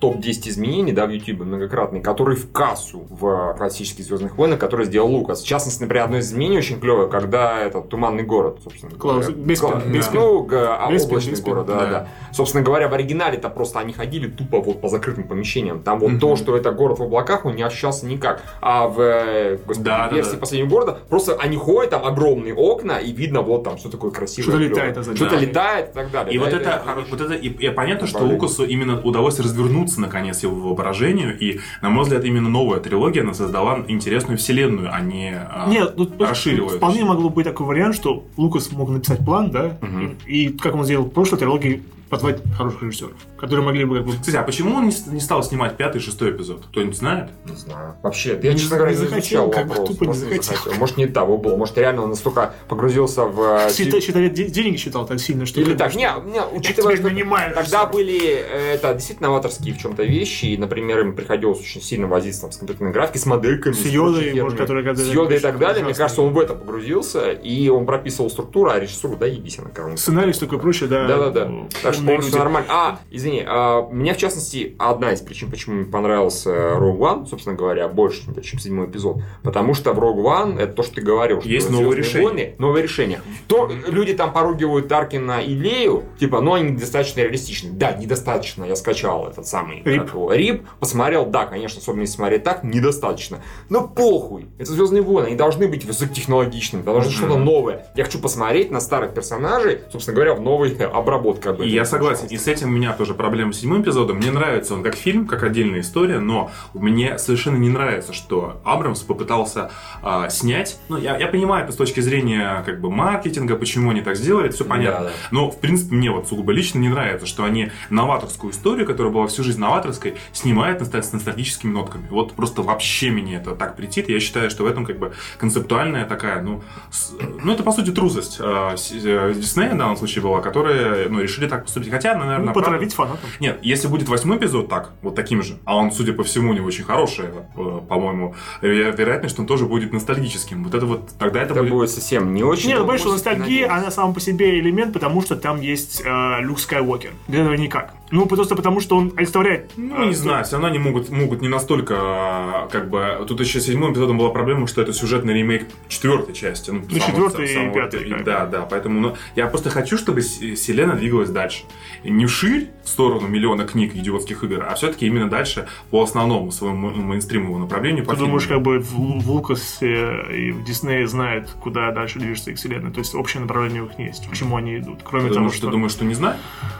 топ-10 0.00 0.48
изменений, 0.48 0.92
да, 0.92 1.06
в 1.06 1.10
YouTube 1.10 1.40
многократный, 1.40 2.00
который 2.00 2.36
в 2.36 2.50
кассу 2.50 3.06
в 3.10 3.54
классических 3.56 4.04
Звездных 4.04 4.36
войнах, 4.36 4.58
который 4.58 4.86
сделал 4.86 5.10
Лукас. 5.10 5.42
В 5.42 5.46
частности, 5.46 5.82
например, 5.82 6.04
одно 6.04 6.18
из 6.18 6.28
изменений 6.28 6.58
очень 6.58 6.80
клевое, 6.80 7.08
когда 7.08 7.60
этот 7.60 7.88
Туманный 7.88 8.22
город, 8.22 8.60
собственно 8.64 8.96
Клаус, 8.96 9.28
без, 9.28 9.60
Кла... 9.60 9.80
без, 9.86 10.10
ну, 10.12 10.48
а, 10.52 10.88
облачный 10.88 11.40
город, 11.40 11.66
да, 11.66 11.78
да, 11.78 11.86
да. 11.86 12.08
Собственно 12.32 12.64
говоря, 12.64 12.88
в 12.88 12.94
оригинале-то 12.94 13.48
просто 13.50 13.78
они 13.78 13.92
ходили 13.92 14.28
тупо 14.28 14.60
вот 14.60 14.80
по 14.80 14.88
закрытым 14.88 15.24
помещениям. 15.24 15.82
Там 15.82 15.98
вот 15.98 16.12
mm-hmm. 16.12 16.18
то, 16.18 16.36
что 16.36 16.56
это 16.56 16.72
город 16.72 16.98
в 16.98 17.02
облаках, 17.02 17.44
он 17.44 17.56
не 17.56 17.62
ощущался 17.62 18.06
никак. 18.06 18.42
А 18.60 18.88
в 18.88 19.00
э, 19.00 19.58
господи, 19.66 19.84
да, 19.84 20.08
версии 20.08 20.30
да, 20.30 20.34
да. 20.36 20.40
последнего 20.40 20.68
города 20.68 20.98
просто 21.08 21.34
они 21.34 21.56
ходят, 21.56 21.90
там 21.90 22.04
огромные 22.04 22.54
окна, 22.54 22.98
и 22.98 23.12
видно 23.12 23.42
вот 23.42 23.64
там, 23.64 23.76
что 23.76 23.90
такое 23.90 24.10
красивое. 24.10 24.50
Что-то 24.50 24.58
летает, 24.58 25.16
Что-то 25.16 25.30
да. 25.30 25.40
летает 25.40 25.90
и 25.90 25.92
так 25.92 26.10
далее. 26.10 26.34
И 26.34 26.38
да, 26.38 26.44
вот 26.44 26.54
это, 26.54 26.70
это, 26.70 27.10
вот 27.10 27.20
это, 27.20 27.34
и, 27.34 27.48
и 27.48 27.70
понятно, 27.70 28.06
что 28.06 28.24
Лукасу 28.50 28.64
именно 28.64 29.00
удалось 29.00 29.38
развернуться 29.38 30.00
наконец 30.00 30.42
его 30.42 30.54
воображению, 30.68 31.38
и, 31.38 31.60
на 31.82 31.90
мой 31.90 32.04
взгляд, 32.04 32.24
именно 32.24 32.48
новая 32.48 32.80
трилогия, 32.80 33.22
она 33.22 33.34
создала 33.34 33.84
интересную 33.88 34.38
вселенную, 34.38 34.92
а 34.92 35.00
не 35.00 35.34
а, 35.34 35.68
Нет, 35.68 35.94
ну, 35.96 36.08
расширила. 36.18 36.68
Вполне 36.68 37.04
могло 37.04 37.30
быть 37.30 37.44
такой 37.44 37.66
вариант, 37.66 37.94
что 37.94 38.24
Лукас 38.36 38.72
мог 38.72 38.90
написать 38.90 39.24
план, 39.24 39.50
да, 39.50 39.78
угу. 39.80 40.16
и, 40.26 40.46
и 40.46 40.48
как 40.48 40.74
он 40.74 40.84
сделал 40.84 41.04
в 41.04 41.10
прошлой 41.10 41.38
трилогии, 41.38 41.82
позвать 42.10 42.40
хороших 42.56 42.82
режиссеров, 42.82 43.12
которые 43.38 43.64
могли 43.64 43.84
бы 43.84 43.98
как 43.98 44.06
бы... 44.06 44.12
Кстати, 44.12 44.36
а 44.36 44.42
почему 44.42 44.76
он 44.76 44.88
не, 44.88 45.20
стал 45.20 45.42
снимать 45.44 45.76
пятый 45.76 46.00
шестой 46.00 46.32
эпизод? 46.32 46.64
Кто-нибудь 46.66 46.96
знает? 46.96 47.30
Не 47.44 47.56
знаю. 47.56 47.94
Вообще, 48.02 48.38
я, 48.42 48.52
честно 48.54 48.76
говоря, 48.76 48.92
не 48.92 48.98
захотел, 48.98 49.50
как 49.50 49.68
вопрос. 49.68 49.88
Тупо 49.90 50.04
не 50.04 50.14
захотел. 50.14 50.42
захотел. 50.42 50.74
Может, 50.74 50.96
не 50.96 51.06
того 51.06 51.38
было. 51.38 51.56
Может, 51.56 51.78
реально 51.78 52.02
он 52.02 52.10
настолько 52.10 52.54
погрузился 52.68 53.24
в... 53.24 53.68
Э, 53.68 53.72
Считает, 53.72 54.02
считает, 54.02 54.34
деньги 54.34 54.76
считал 54.76 55.06
так 55.06 55.20
сильно, 55.20 55.46
что... 55.46 55.60
Или 55.60 55.74
так, 55.76 55.94
не, 55.94 56.08
не 56.26 56.42
учитывая, 56.42 56.96
что 56.96 57.08
тогда 57.54 57.86
были 57.86 58.20
э, 58.20 58.74
это 58.74 58.92
действительно 58.94 59.28
новаторские 59.28 59.74
в 59.74 59.78
чем-то 59.78 60.02
вещи, 60.02 60.46
и, 60.46 60.56
например, 60.58 61.00
им 61.00 61.14
приходилось 61.14 61.60
очень 61.60 61.80
сильно 61.80 62.08
возиться 62.08 62.42
там, 62.42 62.52
с 62.52 62.56
компьютерной 62.56 62.92
графикой, 62.92 63.20
с 63.20 63.26
модельками, 63.26 63.72
с 63.72 63.86
йодой, 63.86 64.42
может, 64.42 64.58
которая... 64.58 64.94
С 64.96 65.12
йодой 65.12 65.36
и 65.36 65.40
так 65.40 65.58
далее. 65.58 65.84
Мне 65.84 65.94
кажется, 65.94 66.22
он 66.22 66.32
в 66.32 66.38
это 66.38 66.54
погрузился, 66.54 67.30
и 67.30 67.68
он 67.68 67.86
прописывал 67.86 68.30
структуру, 68.30 68.70
а 68.70 68.80
режиссуру, 68.80 69.16
да, 69.16 69.26
ебись 69.26 69.58
на 69.58 69.70
кого 69.70 69.96
Сценарий 69.96 70.32
такой 70.40 70.58
прочее, 70.58 70.88
да. 70.88 71.06
Да-да-да. 71.06 71.68
Что 72.00 72.10
полностью 72.10 72.38
нормально. 72.38 72.68
А, 72.70 73.00
извини, 73.10 73.44
а, 73.46 73.88
меня 73.90 74.14
в 74.14 74.16
частности 74.16 74.74
одна 74.78 75.12
из 75.12 75.20
причин, 75.20 75.50
почему 75.50 75.76
мне 75.76 75.84
понравился 75.84 76.50
Rogue 76.50 76.98
One, 76.98 77.26
собственно 77.26 77.56
говоря, 77.56 77.88
больше, 77.88 78.22
чем 78.42 78.58
седьмой 78.58 78.86
эпизод, 78.86 79.18
потому 79.42 79.74
что 79.74 79.92
в 79.92 79.98
Rogue 79.98 80.24
One, 80.24 80.58
это 80.58 80.72
то, 80.72 80.82
что 80.82 80.96
ты 80.96 81.02
говорил, 81.02 81.40
что 81.40 81.48
есть 81.48 81.70
новые 81.70 81.96
решения. 81.96 82.26
Войны, 82.26 82.54
новые 82.58 82.82
решения. 82.82 83.20
То 83.46 83.70
люди 83.86 84.14
там 84.14 84.32
поругивают 84.32 84.88
Таркина 84.88 85.40
и 85.40 85.54
Лею, 85.54 86.04
типа, 86.18 86.40
но 86.40 86.54
они 86.54 86.70
недостаточно 86.70 87.20
реалистичны. 87.20 87.70
Да, 87.72 87.92
недостаточно, 87.92 88.64
я 88.64 88.76
скачал 88.76 89.28
этот 89.28 89.46
самый 89.46 89.82
Рип, 89.84 90.10
Рип 90.30 90.66
посмотрел, 90.80 91.26
да, 91.26 91.46
конечно, 91.46 91.80
особенно 91.80 92.02
если 92.02 92.16
смотреть 92.16 92.42
так, 92.42 92.64
недостаточно. 92.64 93.38
Но 93.68 93.86
похуй, 93.86 94.46
это 94.58 94.70
Звездные 94.80 95.02
войны, 95.02 95.26
они 95.26 95.36
должны 95.36 95.68
быть 95.68 95.84
высокотехнологичными, 95.84 96.82
должно 96.82 97.10
mm-hmm. 97.10 97.14
что-то 97.14 97.36
новое. 97.36 97.86
Я 97.96 98.04
хочу 98.04 98.18
посмотреть 98.18 98.70
на 98.70 98.80
старых 98.80 99.12
персонажей, 99.12 99.80
собственно 99.92 100.14
говоря, 100.14 100.34
в 100.34 100.40
новой 100.40 100.74
обработке. 100.78 101.54
И 101.62 101.68
я 101.68 101.84
согласен, 101.90 102.26
и 102.28 102.36
с 102.36 102.46
этим 102.46 102.68
у 102.68 102.72
меня 102.72 102.92
тоже 102.92 103.14
проблема 103.14 103.52
с 103.52 103.58
седьмым 103.58 103.82
эпизодом. 103.82 104.16
Мне 104.18 104.30
нравится 104.30 104.74
он 104.74 104.82
как 104.82 104.94
фильм, 104.94 105.26
как 105.26 105.42
отдельная 105.42 105.80
история, 105.80 106.20
но 106.20 106.50
мне 106.72 107.18
совершенно 107.18 107.56
не 107.56 107.68
нравится, 107.68 108.12
что 108.12 108.60
Абрамс 108.64 109.00
попытался 109.00 109.70
э, 110.02 110.28
снять. 110.30 110.78
Ну, 110.88 110.96
я, 110.96 111.16
я 111.18 111.26
понимаю 111.26 111.64
это 111.64 111.72
с 111.72 111.76
точки 111.76 112.00
зрения 112.00 112.62
как 112.64 112.80
бы 112.80 112.90
маркетинга, 112.90 113.56
почему 113.56 113.90
они 113.90 114.00
так 114.00 114.16
сделали, 114.16 114.46
это 114.46 114.54
все 114.54 114.64
понятно. 114.64 115.04
Да, 115.06 115.10
да. 115.10 115.16
Но, 115.30 115.50
в 115.50 115.60
принципе, 115.60 115.94
мне 115.94 116.10
вот 116.10 116.28
сугубо 116.28 116.52
лично 116.52 116.78
не 116.78 116.88
нравится, 116.88 117.26
что 117.26 117.44
они 117.44 117.70
новаторскую 117.90 118.52
историю, 118.52 118.86
которая 118.86 119.12
была 119.12 119.26
всю 119.26 119.42
жизнь 119.42 119.60
новаторской, 119.60 120.14
снимают 120.32 120.80
с 120.80 121.12
ностальгическими 121.12 121.72
нотками. 121.72 122.06
Вот 122.10 122.32
просто 122.34 122.62
вообще 122.62 123.10
мне 123.10 123.36
это 123.36 123.54
так 123.54 123.76
претит. 123.76 124.08
Я 124.08 124.20
считаю, 124.20 124.50
что 124.50 124.64
в 124.64 124.66
этом 124.66 124.86
как 124.86 124.98
бы 124.98 125.12
концептуальная 125.38 126.04
такая, 126.04 126.42
ну, 126.42 126.62
с, 126.90 127.12
ну 127.42 127.52
это 127.52 127.62
по 127.62 127.72
сути 127.72 127.90
трусость 127.90 128.38
э, 128.40 128.76
Диснея 128.76 129.74
в 129.74 129.78
данном 129.78 129.96
случае 129.96 130.22
была, 130.22 130.40
которые 130.40 131.08
ну, 131.08 131.20
решили 131.20 131.48
так 131.48 131.64
поступить. 131.64 131.79
Хотя, 131.88 132.14
наверное, 132.14 132.46
ну, 132.46 132.52
потравить 132.52 132.94
фанатов. 132.94 133.40
Нет, 133.40 133.58
если 133.62 133.88
будет 133.88 134.08
восьмой 134.08 134.38
эпизод 134.38 134.68
так, 134.68 134.92
вот 135.02 135.14
таким 135.14 135.42
же, 135.42 135.58
а 135.64 135.76
он, 135.76 135.92
судя 135.92 136.12
по 136.12 136.24
всему, 136.24 136.52
не 136.52 136.60
очень 136.60 136.84
хороший, 136.84 137.26
э, 137.26 137.80
по-моему, 137.88 138.34
вероятность, 138.60 139.34
что 139.34 139.42
он 139.42 139.46
тоже 139.46 139.66
будет 139.66 139.92
ностальгическим. 139.92 140.64
Вот 140.64 140.74
это 140.74 140.86
вот, 140.86 141.10
тогда 141.18 141.42
это, 141.42 141.52
это 141.52 141.62
будет... 141.62 141.72
будет 141.72 141.90
совсем 141.90 142.34
не 142.34 142.42
очень. 142.42 142.68
Нет, 142.68 142.84
больше 142.84 143.08
ностальгия, 143.08 143.72
она 143.72 143.90
сам 143.90 144.14
по 144.14 144.20
себе 144.20 144.58
элемент, 144.58 144.92
потому 144.92 145.22
что 145.22 145.36
там 145.36 145.60
есть 145.60 146.02
э, 146.04 146.40
Люк 146.40 146.58
Скайуокер. 146.58 147.10
Без 147.28 147.40
этого 147.40 147.54
никак. 147.54 147.94
Ну, 148.10 148.26
просто 148.26 148.56
потому, 148.56 148.80
что 148.80 148.96
он 148.96 149.12
олицетворяет... 149.16 149.72
Ну, 149.76 150.04
не 150.06 150.14
знаю, 150.14 150.44
все 150.44 150.54
равно 150.54 150.68
они 150.68 150.78
могут, 150.78 151.10
могут 151.10 151.42
не 151.42 151.48
настолько, 151.48 151.94
а, 151.98 152.68
как 152.70 152.90
бы... 152.90 153.24
Тут 153.28 153.40
еще 153.40 153.60
седьмым 153.60 153.92
эпизодом 153.92 154.18
была 154.18 154.30
проблема, 154.30 154.66
что 154.66 154.82
это 154.82 154.92
сюжетный 154.92 155.34
ремейк 155.34 155.66
четвертой 155.88 156.34
части. 156.34 156.70
Ну, 156.70 156.82
ну 156.88 156.98
четвертой 156.98 157.46
и 157.46 157.72
пятой. 157.72 158.22
Да, 158.24 158.46
да, 158.46 158.62
поэтому 158.62 159.00
ну, 159.00 159.16
я 159.36 159.46
просто 159.46 159.70
хочу, 159.70 159.96
чтобы 159.96 160.20
вселенная 160.20 160.96
двигалась 160.96 161.30
дальше. 161.30 161.62
И 162.02 162.10
не 162.10 162.26
вширь 162.26 162.70
в 162.84 162.88
сторону 162.88 163.28
миллиона 163.28 163.64
книг 163.64 163.94
идиотских 163.94 164.42
игр, 164.44 164.66
а 164.68 164.74
все-таки 164.74 165.06
именно 165.06 165.28
дальше 165.28 165.68
по 165.90 166.02
основному 166.02 166.50
своему 166.50 166.90
мейнстримовому 166.90 167.58
направлению. 167.58 168.04
Ты 168.06 168.16
думаешь, 168.16 168.46
как 168.46 168.62
бы 168.62 168.78
в, 168.80 168.92
в 168.92 169.30
Лукасе 169.30 170.24
и 170.32 170.50
в 170.50 170.64
Диснее 170.64 171.06
знают, 171.06 171.50
куда 171.60 171.90
дальше 171.92 172.18
движется 172.18 172.50
их 172.50 172.56
вселенная? 172.56 172.90
То 172.90 172.98
есть 172.98 173.14
общее 173.14 173.40
направление 173.40 173.82
у 173.82 173.86
них 173.86 173.98
есть, 173.98 174.28
к 174.28 174.34
чему 174.34 174.56
они 174.56 174.78
идут. 174.78 175.00
Кроме 175.04 175.28
ты 175.28 175.34
того, 175.34 175.40
думаешь, 175.40 175.56
что... 175.56 175.66
Ты 175.66 175.72
думаешь, 175.72 175.92
что 175.92 176.04
не 176.04 176.14
знаю? 176.14 176.36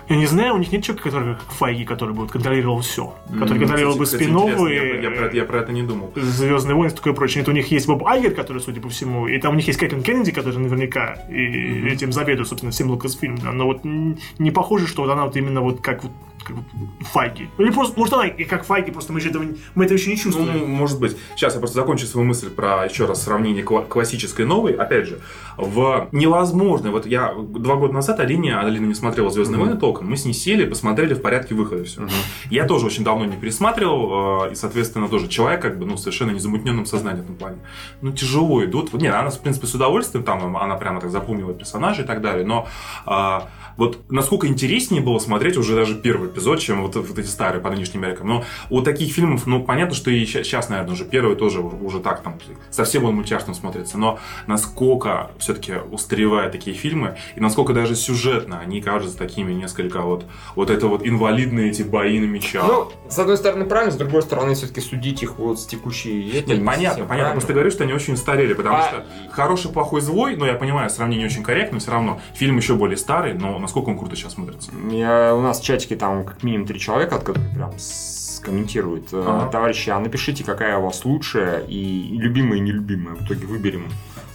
Я 0.08 0.16
не 0.16 0.26
знаю, 0.26 0.54
у 0.54 0.58
них 0.58 0.72
нет 0.72 0.82
человека, 0.82 1.04
который 1.04 1.19
как 1.24 1.52
Файги, 1.52 1.84
который 1.84 2.14
бы 2.14 2.26
контролировал 2.26 2.80
все. 2.80 3.14
Который 3.28 3.56
mm, 3.56 3.60
контролировал 3.60 3.96
бы 3.96 4.06
спин 4.06 4.36
я, 4.68 5.00
я, 5.00 5.10
про, 5.10 5.30
я 5.32 5.44
про 5.44 5.58
это 5.60 5.72
не 5.72 5.82
думал. 5.82 6.12
Звездные 6.14 6.74
войны 6.74 6.92
и 6.92 6.94
такое 6.94 7.12
прочее. 7.12 7.40
Нет, 7.40 7.48
у 7.48 7.52
них 7.52 7.70
есть 7.70 7.86
Боб 7.86 8.06
Айгер, 8.06 8.34
который, 8.34 8.60
судя 8.60 8.80
по 8.80 8.88
всему, 8.88 9.26
и 9.26 9.38
там 9.38 9.52
у 9.52 9.56
них 9.56 9.66
есть 9.66 9.78
Кэтлин 9.78 10.02
Кеннеди, 10.02 10.32
который 10.32 10.58
наверняка 10.58 11.16
и 11.28 11.34
mm-hmm. 11.34 11.88
этим 11.88 12.12
заведует, 12.12 12.48
собственно, 12.48 12.72
всем 12.72 12.90
Лукасфильм. 12.90 13.38
Да. 13.38 13.52
Но 13.52 13.66
вот 13.66 13.80
не 13.84 14.50
похоже, 14.50 14.86
что 14.86 15.02
вот 15.02 15.10
она 15.10 15.24
вот 15.24 15.36
именно 15.36 15.60
вот 15.60 15.80
как 15.80 16.02
вот 16.02 16.12
как 16.44 16.56
Файги. 17.12 17.48
Или 17.58 17.70
просто, 17.70 17.98
может, 17.98 18.14
она 18.14 18.26
и 18.26 18.44
как 18.44 18.64
Файги, 18.64 18.90
просто 18.90 19.12
мы, 19.12 19.20
же 19.20 19.30
этого, 19.30 19.44
мы 19.74 19.84
это 19.84 19.94
еще 19.94 20.10
не 20.10 20.16
чувствуем. 20.16 20.58
Ну, 20.58 20.66
может 20.66 21.00
быть. 21.00 21.16
Сейчас 21.36 21.54
я 21.54 21.60
просто 21.60 21.76
закончу 21.76 22.06
свою 22.06 22.26
мысль 22.26 22.50
про, 22.50 22.84
еще 22.84 23.06
раз, 23.06 23.22
сравнение 23.22 23.62
классической 23.62 24.44
и 24.44 24.48
новой. 24.48 24.72
Опять 24.72 25.06
же, 25.06 25.20
в 25.56 26.08
невозможно. 26.12 26.90
Вот 26.90 27.06
я 27.06 27.34
два 27.34 27.76
года 27.76 27.94
назад 27.94 28.20
Алине, 28.20 28.56
Алина 28.56 28.86
не 28.86 28.94
смотрела 28.94 29.30
«Звездные 29.30 29.58
mm-hmm. 29.58 29.64
войны» 29.64 29.80
толком, 29.80 30.08
мы 30.08 30.16
с 30.16 30.24
ней 30.24 30.32
сели, 30.32 30.64
посмотрели 30.64 31.14
в 31.14 31.22
порядке 31.22 31.54
выхода 31.54 31.84
все. 31.84 32.02
Mm-hmm. 32.02 32.48
Я 32.50 32.66
тоже 32.66 32.86
очень 32.86 33.04
давно 33.04 33.24
не 33.24 33.36
пересматривал, 33.36 34.46
э, 34.46 34.52
и, 34.52 34.54
соответственно, 34.54 35.08
тоже 35.08 35.28
человек, 35.28 35.62
как 35.62 35.78
бы, 35.78 35.86
ну, 35.86 35.96
совершенно 35.96 36.30
незамутненным 36.30 36.86
сознанием 36.86 37.22
в 37.22 37.24
этом 37.24 37.36
плане. 37.36 37.58
Ну, 38.00 38.12
тяжело 38.12 38.64
идут. 38.64 38.92
Нет, 38.94 39.14
она, 39.14 39.30
в 39.30 39.40
принципе, 39.40 39.66
с 39.66 39.74
удовольствием, 39.74 40.24
там, 40.24 40.56
она 40.56 40.76
прямо 40.76 41.00
так 41.00 41.10
запомнила 41.10 41.52
персонажей 41.54 42.04
и 42.04 42.06
так 42.06 42.20
далее, 42.20 42.44
но 42.44 42.66
а, 43.06 43.48
вот 43.76 43.98
насколько 44.10 44.46
интереснее 44.46 45.02
было 45.02 45.18
смотреть 45.18 45.56
уже 45.56 45.74
даже 45.74 45.94
первый 45.94 46.28
эпизод 46.28 46.60
чем 46.60 46.82
вот, 46.82 46.96
вот 46.96 47.18
эти 47.18 47.26
старые 47.26 47.62
по 47.62 47.70
нынешним 47.70 48.02
меркам. 48.02 48.28
Но 48.28 48.44
у 48.68 48.82
таких 48.82 49.12
фильмов, 49.12 49.46
ну, 49.46 49.62
понятно, 49.62 49.94
что 49.94 50.10
и 50.10 50.24
сейчас, 50.24 50.68
наверное, 50.68 50.92
уже 50.92 51.04
первый 51.04 51.36
тоже 51.36 51.60
уже 51.60 52.00
так 52.00 52.22
там 52.22 52.38
совсем 52.70 53.04
он 53.04 53.14
мультяшным 53.14 53.54
смотрится. 53.54 53.98
Но 53.98 54.18
насколько 54.46 55.30
все-таки 55.38 55.74
устаревают 55.90 56.52
такие 56.52 56.76
фильмы, 56.76 57.16
и 57.36 57.40
насколько 57.40 57.72
даже 57.72 57.94
сюжетно 57.94 58.58
они 58.60 58.80
кажутся 58.80 59.16
такими 59.16 59.52
несколько 59.52 60.00
вот, 60.00 60.24
вот 60.56 60.70
это 60.70 60.86
вот 60.88 61.06
инвалидные 61.06 61.70
эти 61.70 61.82
бои 61.82 62.18
на 62.18 62.24
мечах. 62.24 62.64
Ну, 62.66 62.92
с 63.08 63.18
одной 63.18 63.36
стороны, 63.36 63.64
правильно, 63.64 63.92
с 63.92 63.96
другой 63.96 64.22
стороны, 64.22 64.54
все-таки 64.54 64.80
судить 64.80 65.22
их 65.22 65.38
вот 65.38 65.60
с 65.60 65.66
текущей... 65.66 66.30
Нет, 66.32 66.46
не 66.46 66.64
понятно, 66.64 67.04
понятно. 67.04 67.32
Просто 67.32 67.48
правильно. 67.48 67.54
говоришь, 67.54 67.72
что 67.74 67.84
они 67.84 67.92
очень 67.92 68.14
устарели, 68.14 68.54
потому 68.54 68.76
А- 68.76 68.82
что 68.88 69.06
хороший, 69.30 69.70
плохой, 69.70 70.00
злой, 70.00 70.36
ну, 70.36 70.44
я 70.44 70.54
понимаю, 70.54 70.90
сравнение 70.90 71.26
очень 71.26 71.42
корректно, 71.42 71.78
все 71.78 71.92
равно. 71.92 72.20
Фильм 72.34 72.56
еще 72.56 72.74
более 72.74 72.96
старый, 72.96 73.34
но 73.34 73.58
насколько 73.60 73.88
он 73.90 73.98
круто 73.98 74.16
сейчас 74.16 74.32
смотрится. 74.34 74.70
Я- 74.90 75.34
у 75.34 75.40
нас 75.40 75.60
в 75.60 75.64
чатике 75.64 75.96
там 75.96 76.24
как 76.24 76.42
минимум 76.42 76.66
три 76.66 76.78
человека, 76.80 77.16
от 77.16 77.22
которых 77.24 77.50
прям 77.52 77.72
комментируют. 78.42 79.12
Э, 79.12 79.22
Ага. 79.26 79.50
Товарищи, 79.50 79.90
а 79.90 79.98
напишите, 79.98 80.44
какая 80.44 80.78
у 80.78 80.82
вас 80.84 81.04
лучшая 81.04 81.60
и 81.60 82.16
любимая, 82.16 82.58
и 82.58 82.60
нелюбимая. 82.60 83.14
В 83.14 83.24
итоге 83.26 83.46
выберем 83.46 83.84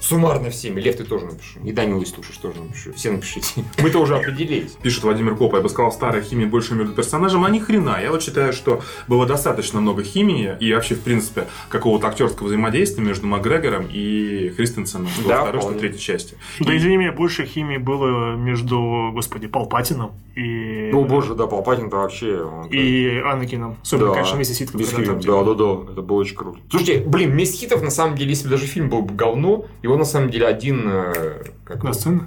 суммарно 0.10 0.50
всеми. 0.50 0.80
Лев, 0.82 0.96
ты 0.98 1.04
тоже 1.04 1.26
напиши. 1.26 1.60
И 1.64 1.72
Данил, 1.72 2.00
если 2.00 2.16
слушаешь, 2.16 2.38
тоже 2.38 2.62
напиши. 2.62 2.94
Все 2.94 3.12
напишите. 3.12 3.64
Мы-то 3.82 4.00
уже 4.00 4.16
определились. 4.18 4.72
Пишет 4.82 5.04
Владимир 5.04 5.36
Коп, 5.36 5.54
я 5.56 5.62
бы 5.62 5.70
сказал, 5.70 5.92
старая 5.92 6.22
химия 6.22 6.48
больше 6.48 6.76
между 6.76 6.94
персонажем, 6.94 7.44
а 7.44 7.50
ни 7.50 7.60
хрена. 7.60 7.98
Я 8.02 8.12
вот 8.12 8.22
считаю, 8.24 8.54
что 8.54 8.82
было 9.08 9.26
достаточно 9.26 9.82
много 9.82 10.04
химии 10.04 10.56
и 10.60 10.74
вообще, 10.74 10.96
в 10.96 11.02
принципе, 11.02 11.48
какого-то 11.70 12.08
актерского 12.08 12.48
взаимодействия 12.48 13.04
между 13.04 13.28
Макгрегором 13.28 13.88
и 13.92 14.50
Христенсеном 14.56 15.08
что 15.08 15.28
Да, 15.28 15.38
во 15.42 15.48
второй, 15.48 15.62
что 15.62 15.74
третьей 15.80 16.00
части. 16.00 16.36
Да, 16.60 16.74
И- 16.74 16.78
извини 16.78 16.98
меня, 16.98 17.12
больше 17.12 17.46
химии 17.46 17.78
было 17.78 18.36
между, 18.36 19.12
господи, 19.14 19.48
Палпатином 19.48 20.12
и... 20.36 20.90
Ну, 20.92 21.06
боже, 21.06 21.34
да, 21.36 21.48
Палпатин-то 21.48 21.98
вообще... 21.98 22.42
он- 22.42 22.68
И 22.68 23.20
Анакином. 23.20 23.78
Особенно, 23.82 24.08
Да. 24.10 24.14
конечно, 24.16 24.36
вместе 24.36 24.54
с 24.54 24.58
хитов, 24.58 24.74
там, 24.92 25.20
да, 25.22 25.44
да, 25.44 25.54
да, 25.54 25.92
это 25.94 26.02
было 26.02 26.18
очень 26.18 26.36
круто. 26.36 26.60
Слушайте, 26.70 27.00
блин, 27.06 27.36
без 27.36 27.54
хитов, 27.54 27.82
на 27.82 27.90
самом 27.92 28.16
деле, 28.16 28.30
если 28.32 28.46
бы 28.46 28.52
даже 28.52 28.66
фильм 28.66 28.90
был 28.90 29.02
бы 29.02 29.14
говно, 29.16 29.66
его 29.82 29.95
на 29.98 30.06
самом 30.06 30.30
деле 30.30 30.48
один... 30.48 30.84
э, 30.88 31.44
Как 31.64 31.84
На 31.84 31.94
сцене. 31.94 32.22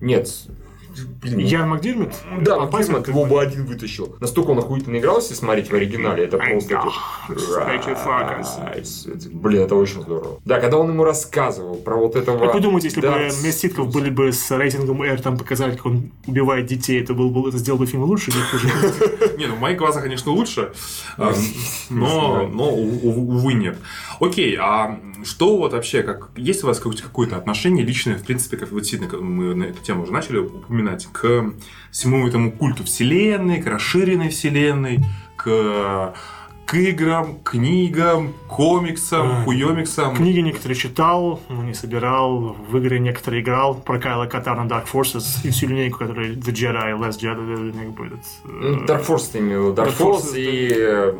Нет. 0.00 0.28
Блин, 1.20 1.38
Ян 1.38 1.68
Макдермит? 1.70 2.14
Да, 2.42 2.58
Макдермот 2.60 3.08
его 3.08 3.24
бы 3.24 3.40
один 3.40 3.64
вытащил. 3.66 4.14
Настолько 4.20 4.50
он 4.50 4.58
охуительно 4.58 4.96
играл, 4.98 5.16
если 5.18 5.34
смотреть 5.34 5.68
в 5.70 5.74
оригинале, 5.74 6.24
это 6.24 6.38
просто... 6.38 6.82
Блин, 9.32 9.62
это 9.62 9.74
очень 9.74 10.02
здорово. 10.02 10.40
Да, 10.44 10.60
когда 10.60 10.76
он 10.78 10.90
ему 10.90 11.02
рассказывал 11.02 11.76
про 11.76 11.96
вот 11.96 12.14
этого... 12.14 12.38
Как 12.38 12.54
вы 12.54 12.60
думаете, 12.60 12.88
если 12.88 13.00
бы 13.00 13.30
Ситков 13.52 13.92
были 13.92 14.10
бы 14.10 14.32
с 14.32 14.50
рейтингом 14.50 15.02
R, 15.02 15.20
там 15.20 15.36
показали, 15.36 15.74
как 15.76 15.86
он 15.86 16.12
убивает 16.26 16.66
детей, 16.66 17.02
это, 17.02 17.14
был 17.14 17.30
бы, 17.30 17.48
это 17.48 17.58
сделал 17.58 17.78
бы 17.78 17.86
фильм 17.86 18.04
лучше 18.04 18.30
или 18.30 18.40
хуже? 18.40 18.68
Не, 19.38 19.46
ну 19.46 19.56
в 19.56 19.60
моих 19.60 19.78
глазах, 19.78 20.02
конечно, 20.04 20.30
лучше, 20.30 20.72
а, 21.16 21.32
но, 21.90 22.46
увы, 22.72 23.54
нет. 23.54 23.78
Окей, 24.20 24.56
а 24.60 24.98
что 25.24 25.56
вот 25.56 25.72
вообще, 25.72 26.02
как 26.02 26.30
есть 26.36 26.64
у 26.64 26.66
вас 26.66 26.78
какое- 26.78 26.96
какое-то 26.96 27.36
отношение 27.36 27.84
личное, 27.84 28.16
в 28.16 28.22
принципе, 28.24 28.56
как 28.56 28.72
вот 28.72 28.86
сильно 28.86 29.06
как 29.06 29.20
мы 29.20 29.54
на 29.54 29.64
эту 29.64 29.82
тему 29.82 30.02
уже 30.02 30.12
начали 30.12 30.38
упоминать, 30.38 31.06
к 31.12 31.52
всему 31.90 32.26
этому 32.26 32.52
культу 32.52 32.84
вселенной, 32.84 33.62
к 33.62 33.66
расширенной 33.66 34.28
вселенной, 34.28 35.00
к 35.36 36.14
к 36.66 36.74
играм, 36.76 37.40
книгам, 37.44 38.32
комиксам, 38.48 39.30
Ай. 39.40 39.44
хуемиксам. 39.44 40.16
Книги 40.16 40.38
некоторые 40.40 40.78
читал, 40.78 41.38
но 41.50 41.62
не 41.62 41.74
собирал. 41.74 42.56
В 42.70 42.78
игры 42.78 42.98
некоторые 43.00 43.42
играл. 43.42 43.74
Про 43.74 43.98
Кайла 44.00 44.24
Катана 44.24 44.66
Dark 44.66 44.86
Forces 44.90 45.24
и 45.46 45.50
всю 45.50 45.68
линейку, 45.68 45.98
которая 45.98 46.30
The 46.32 46.52
Jedi, 46.54 46.98
Last 46.98 47.20
Jedi, 47.20 47.72
как 47.78 47.90
бы 47.92 48.06
этот, 48.06 48.20
Ну, 48.44 48.82
э, 48.82 48.86
Dark 48.86 49.06
Force 49.06 49.30
ты 49.32 49.40
имел 49.40 49.64
в 49.68 49.72
виду. 49.72 49.82
Dark 49.82 49.88
Dark 49.88 49.98
Force 49.98 50.22
Force, 50.22 50.38
и... 50.38 51.14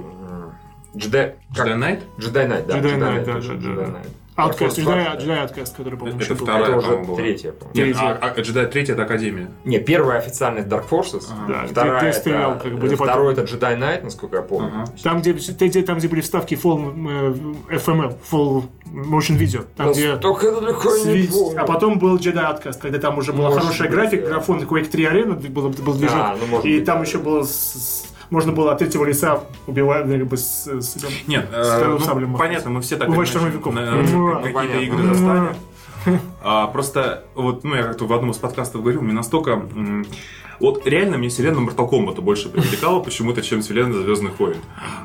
Джедай... 0.96 1.34
Jedi 1.54 1.76
Knight? 1.76 2.00
Джедай 2.18 2.46
Найт, 2.48 2.66
да. 2.66 2.78
Jedi 2.78 2.82
Джедай 2.82 2.98
Knight, 2.98 3.14
Найт, 3.14 3.24
да, 3.24 3.32
Force 3.32 4.70
Jedi, 4.70 4.82
старший, 4.82 5.28
Jedi 5.28 5.46
Outcast, 5.46 5.76
который, 5.76 5.96
по-моему, 5.96 6.20
Это 6.20 6.34
вторая, 6.34 6.62
Это 6.64 6.76
уже 6.78 6.96
была. 6.96 7.16
третья, 7.16 7.52
по-моему. 7.52 7.72
Нет, 7.74 7.84
Третья. 7.96 8.18
а, 8.20 8.66
а 8.66 8.66
3 8.66 8.82
это 8.82 9.02
Академия. 9.04 9.50
Не, 9.64 9.78
первая 9.78 10.18
официальная 10.18 10.64
Dark 10.64 10.88
Forces, 10.90 11.22
Да, 11.48 11.66
вторая 11.70 12.00
ты- 12.00 12.00
ты 12.00 12.06
это, 12.10 12.18
стрелял, 12.18 12.58
как 12.58 12.72
бы, 12.72 12.78
э, 12.78 12.86
где 12.88 12.96
потом- 12.96 13.06
второй 13.06 13.32
это 13.34 13.42
Jedi 13.42 13.78
Knight, 13.78 14.02
насколько 14.02 14.34
я 14.36 14.42
помню. 14.42 14.72
Ага. 14.74 14.84
Там 15.04 15.20
где, 15.20 15.34
те- 15.34 15.82
там, 15.82 15.98
где 15.98 16.08
были 16.08 16.20
вставки 16.20 16.54
full 16.54 16.94
э, 17.70 17.76
FML, 17.76 18.16
full 18.28 18.64
motion 18.92 19.38
video. 19.38 19.66
Там, 19.76 19.92
где 19.92 20.16
Только 20.16 20.50
далеко 20.60 20.96
не 20.96 21.28
помню. 21.28 21.60
А 21.62 21.64
потом 21.64 22.00
был 22.00 22.16
Jedi 22.16 22.34
Outcast, 22.34 22.80
когда 22.80 22.98
там 22.98 23.16
уже 23.18 23.32
была 23.32 23.50
Может 23.50 23.62
хорошая 23.62 23.88
быть, 23.88 23.96
графика, 23.96 24.22
да. 24.24 24.28
графон, 24.30 24.60
Quake 24.64 24.86
3 24.86 25.04
арена, 25.04 25.34
был, 25.34 25.68
был 25.68 25.94
движок. 25.94 26.16
А, 26.16 26.36
ну, 26.50 26.60
и 26.62 26.78
быть, 26.78 26.84
там 26.84 26.98
да. 26.98 27.04
еще 27.04 27.18
было 27.18 27.44
с- 27.44 27.50
с- 27.52 28.03
можно 28.30 28.52
было 28.52 28.72
от 28.72 28.78
третьего 28.78 29.04
лица 29.04 29.40
убивать, 29.66 30.06
ну, 30.06 30.18
как 30.18 30.26
бы 30.26 30.36
с, 30.36 30.66
с 30.66 30.96
этим- 30.96 31.08
Нет, 31.26 31.48
э, 31.52 31.62
Вторым 31.62 31.92
ну, 31.92 31.98
саблем 32.00 32.36
понятно, 32.36 32.70
мы 32.70 32.80
все 32.80 32.96
так 32.96 33.08
Бывает 33.08 33.28
штурмовиков. 33.28 33.74
Ну, 33.74 34.40
какие-то 34.42 34.78
игры 34.78 34.98
Ну, 35.02 35.14
застанем. 35.14 35.56
А, 36.44 36.66
просто, 36.66 37.24
вот, 37.34 37.64
ну, 37.64 37.74
я 37.74 37.84
как-то 37.84 38.04
в 38.04 38.12
одном 38.12 38.30
из 38.30 38.36
подкастов 38.36 38.82
говорил, 38.82 39.00
мне 39.00 39.14
настолько... 39.14 39.62
Вот 40.60 40.86
реально 40.86 41.18
мне 41.18 41.28
вселенная 41.28 41.66
Mortal 41.66 41.90
Kombat 41.90 42.20
больше 42.20 42.48
привлекала 42.48 43.00
почему-то, 43.00 43.42
чем 43.42 43.60
вселенная 43.60 44.02
Звездных 44.02 44.38
войн. 44.38 44.58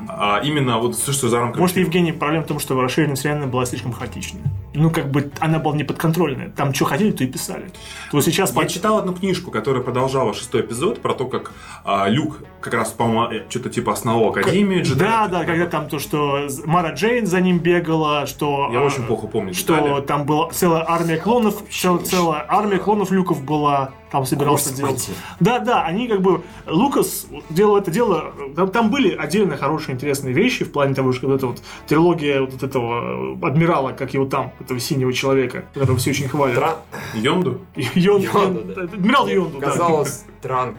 А 0.08 0.40
именно 0.44 0.78
вот 0.78 0.94
все, 0.94 1.12
что 1.12 1.28
за 1.28 1.40
рамками... 1.40 1.60
Может, 1.60 1.76
Евгений, 1.76 2.12
проблема 2.12 2.44
в 2.44 2.46
том, 2.46 2.60
что 2.60 2.80
расширенная 2.80 3.16
вселенная 3.16 3.48
была 3.48 3.66
слишком 3.66 3.92
хаотичной. 3.92 4.42
Ну, 4.74 4.90
как 4.90 5.10
бы 5.10 5.32
она 5.40 5.58
была 5.58 5.76
неподконтрольная. 5.76 6.50
Там 6.50 6.72
что 6.72 6.84
хотели, 6.84 7.10
то 7.10 7.24
и 7.24 7.26
писали. 7.26 7.70
То 8.12 8.20
сейчас... 8.20 8.54
Я 8.54 8.66
читал 8.66 8.98
одну 8.98 9.12
книжку, 9.12 9.50
которая 9.50 9.82
продолжала 9.82 10.34
шестой 10.34 10.60
эпизод, 10.60 11.02
про 11.02 11.14
то, 11.14 11.26
как 11.26 11.52
а, 11.84 12.08
Люк 12.08 12.38
как 12.60 12.74
раз, 12.74 12.90
по-моему, 12.90 13.44
что-то 13.48 13.70
типа 13.70 13.92
основал 13.92 14.28
Академию 14.28 14.84
джедаев. 14.84 15.10
Да, 15.10 15.26
да, 15.26 15.44
когда 15.44 15.66
там 15.66 15.88
то, 15.88 15.98
что 15.98 16.46
Мара 16.64 16.92
Джейн 16.92 17.26
за 17.26 17.40
ним 17.40 17.58
бегала, 17.58 18.26
что... 18.26 18.68
Я 18.72 18.80
а, 18.80 18.84
очень 18.84 19.02
плохо 19.02 19.26
помню 19.26 19.52
Что 19.54 19.74
детали. 19.74 20.02
там 20.02 20.24
была 20.26 20.50
целая 20.50 20.84
армия 20.88 21.16
клонов, 21.30 21.62
цел- 21.70 21.98
целая 21.98 22.44
армия 22.48 22.78
клонов 22.78 23.12
Люков 23.12 23.44
была, 23.44 23.92
там 24.10 24.26
собирался 24.26 24.70
Господи. 24.70 24.80
делать. 24.88 25.10
Да, 25.38 25.58
да, 25.60 25.82
они 25.84 26.08
как 26.08 26.20
бы... 26.22 26.42
Лукас 26.66 27.26
делал 27.50 27.76
это 27.76 27.90
дело... 27.92 28.32
Там, 28.56 28.68
там 28.70 28.90
были 28.90 29.14
отдельно 29.14 29.56
хорошие, 29.56 29.94
интересные 29.94 30.34
вещи 30.34 30.64
в 30.64 30.72
плане 30.72 30.94
того, 30.94 31.12
что 31.12 31.28
вот 31.28 31.34
эта 31.36 31.46
вот 31.46 31.62
трилогия 31.86 32.40
вот 32.40 32.62
этого 32.62 33.38
адмирала, 33.46 33.92
как 33.92 34.12
его 34.12 34.24
там, 34.26 34.52
этого 34.58 34.80
синего 34.80 35.12
человека, 35.12 35.66
которого 35.72 35.98
все 35.98 36.10
очень 36.10 36.28
хвалят. 36.28 36.56
Тра- 36.56 36.76
Йонду? 37.14 37.60
Йон- 37.76 38.20
Йонду, 38.22 38.60
да. 38.74 38.82
Адмирал 38.82 39.28
Йонду. 39.28 39.60
Казалось, 39.60 40.24
Транк. 40.42 40.76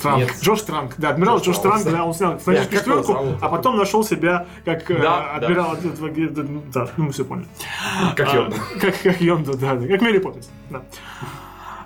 Транк. 0.00 0.18
Нет. 0.18 0.32
Джош 0.40 0.62
Транк. 0.62 0.94
Да, 0.96 1.10
адмирал 1.10 1.38
Джош 1.38 1.56
Джош 1.56 1.58
Транк, 1.58 1.84
да, 1.84 2.04
он 2.04 2.14
снял 2.14 2.38
«Фантастическую 2.38 3.00
четверку», 3.00 3.38
а 3.40 3.48
потом 3.48 3.76
нашел 3.76 4.02
себя 4.02 4.46
как 4.64 4.90
э, 4.90 4.98
Да, 5.00 5.32
адмирал 5.32 5.74
этого, 5.74 6.08
ге- 6.08 6.28
да, 6.28 6.42
ну, 6.42 6.62
да, 6.72 6.88
ну, 6.96 7.04
мы 7.04 7.12
все 7.12 7.24
поняли. 7.24 7.46
Как 8.16 8.28
А, 8.32 8.36
Йонду. 8.36 8.56
Как, 8.80 9.02
как 9.02 9.20
Йонду, 9.20 9.58
да, 9.58 9.74
да, 9.74 9.86
как 9.86 10.00
Мэри 10.00 10.18
Поппинс, 10.18 10.48
да. 10.70 10.82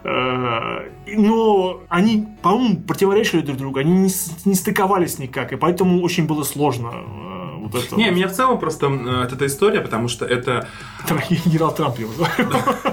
Э, 0.04 0.88
Но 1.16 1.80
они, 1.88 2.28
по-моему, 2.42 2.76
противоречили 2.82 3.40
друг 3.40 3.56
другу, 3.58 3.78
они 3.78 3.92
не, 3.92 4.10
не 4.44 4.54
стыковались 4.54 5.18
никак, 5.18 5.52
и 5.52 5.56
поэтому 5.56 6.02
очень 6.02 6.26
было 6.26 6.42
сложно 6.42 6.92
э, 6.94 7.31
вот 7.72 7.85
это. 7.85 7.96
Не, 7.96 8.11
меня 8.11 8.28
в 8.28 8.32
целом 8.32 8.58
просто 8.58 8.87
э, 8.87 9.28
эта 9.32 9.46
история, 9.46 9.80
потому 9.80 10.08
что 10.08 10.24
это 10.24 10.68
Там 11.08 11.18
Генерал 11.30 11.74
Трамп 11.74 11.98
его 11.98 12.12
звали. 12.12 12.32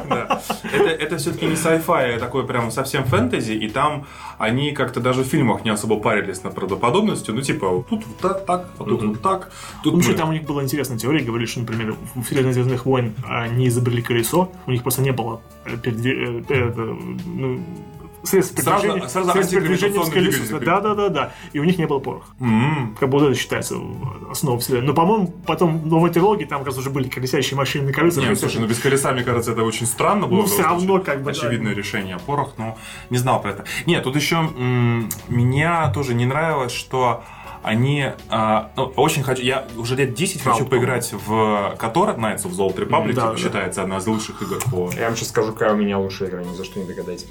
Да. 0.09 0.41
Это, 0.63 0.89
это 0.89 1.17
все-таки 1.17 1.45
не 1.45 1.53
sci-fi, 1.53 2.15
а 2.15 2.19
такое 2.19 2.43
прям 2.43 2.71
совсем 2.71 3.03
фэнтези, 3.03 3.53
и 3.53 3.69
там 3.69 4.05
они 4.37 4.71
как-то 4.71 4.99
даже 4.99 5.23
в 5.23 5.27
фильмах 5.27 5.63
не 5.65 5.69
особо 5.71 5.99
парились 5.99 6.43
над 6.43 6.55
правдоподобностью. 6.55 7.33
Ну, 7.35 7.41
типа, 7.41 7.67
вот 7.69 7.87
тут 7.87 8.05
вот 8.05 8.17
так, 8.17 8.45
так, 8.45 8.67
а 8.79 8.83
тут 8.83 9.03
вот 9.03 9.21
так. 9.21 9.51
Тут 9.83 9.93
Вообще, 9.93 10.11
мы- 10.11 10.17
там 10.17 10.29
у 10.29 10.33
них 10.33 10.43
была 10.43 10.63
интересная 10.63 10.97
теория, 10.97 11.23
говорили, 11.23 11.47
что, 11.47 11.59
например, 11.59 11.95
в 12.15 12.23
вселенной 12.23 12.53
Звездных 12.53 12.85
войн 12.85 13.13
они 13.27 13.67
изобрели 13.67 14.01
колесо, 14.01 14.51
у 14.65 14.71
них 14.71 14.81
просто 14.81 15.01
не 15.01 15.11
было 15.11 15.41
э, 18.23 18.37
э, 18.37 18.39
э, 18.39 18.41
ну, 18.41 18.47
средств 18.49 18.55
передвижения, 18.55 19.07
сразу 19.07 19.31
средств 19.31 19.53
передвижения 19.55 20.03
с 20.03 20.09
колесом. 20.09 20.59
Да, 20.63 20.79
да, 20.81 20.95
да, 20.95 21.09
да. 21.09 21.31
И 21.53 21.59
у 21.59 21.63
них 21.63 21.77
не 21.77 21.85
было 21.87 21.99
пороха. 21.99 22.27
М, 22.39 22.95
Как 22.99 23.09
бы 23.09 23.19
вот 23.19 23.27
это 23.29 23.35
считается 23.39 23.75
основой 24.29 24.59
вселенной. 24.59 24.87
Но, 24.87 24.93
по-моему, 24.93 25.27
потом 25.45 25.79
в 25.79 25.87
новой 25.87 26.09
трилогии 26.09 26.45
там 26.45 26.59
как 26.59 26.67
раз 26.67 26.77
уже 26.77 26.89
были 26.89 27.07
колесящие 27.07 27.57
машины 27.57 27.87
на 27.87 27.93
колесах. 27.93 28.23
Не, 28.23 28.29
ну, 28.29 28.35
слушай, 28.35 28.59
ну 28.59 28.67
без 28.67 28.79
колеса, 28.79 29.11
мне 29.11 29.23
кажется, 29.23 29.51
это 29.51 29.63
очень 29.63 29.85
странно 29.85 30.27
было. 30.27 30.37
Ну, 30.37 30.43
в 30.43 30.47
всё 30.47 30.57
любом 30.57 30.71
равно, 30.77 30.99
как 30.99 31.19
бы, 31.19 31.25
да. 31.25 31.31
Очевидное 31.31 31.73
решение. 31.73 32.17
Порох, 32.25 32.53
но 32.57 32.77
не 33.09 33.17
знал 33.17 33.41
про 33.41 33.51
это. 33.51 33.65
Нет, 33.85 34.03
тут 34.03 34.15
еще 34.15 34.35
м, 34.35 35.09
меня 35.27 35.91
тоже 35.93 36.13
не 36.13 36.25
нравилось, 36.25 36.71
что 36.73 37.23
они 37.61 38.05
а, 38.29 38.71
ну, 38.77 38.85
очень 38.95 39.21
хочу. 39.21 39.41
Я 39.43 39.67
уже 39.75 39.95
лет 39.97 40.13
10 40.13 40.41
хочу 40.41 40.59
Правда. 40.59 40.65
поиграть 40.77 41.13
в 41.27 41.75
Котор 41.77 42.11
Knights 42.11 42.43
of 42.45 42.51
the 42.51 42.59
Old 42.59 42.77
Republic, 42.77 43.07
Да, 43.13 43.21
типа, 43.23 43.31
да. 43.31 43.37
считается 43.37 43.81
одна 43.83 43.97
из 43.97 44.07
лучших 44.07 44.41
игр 44.41 44.59
по 44.71 44.89
Я 44.97 45.07
вам 45.07 45.17
сейчас 45.17 45.27
скажу, 45.29 45.51
какая 45.51 45.73
у 45.73 45.75
меня 45.75 45.97
лучшая 45.99 46.29
игра, 46.29 46.41
ни 46.41 46.53
за 46.55 46.63
что 46.63 46.79
не 46.79 46.85
догадаетесь. 46.85 47.27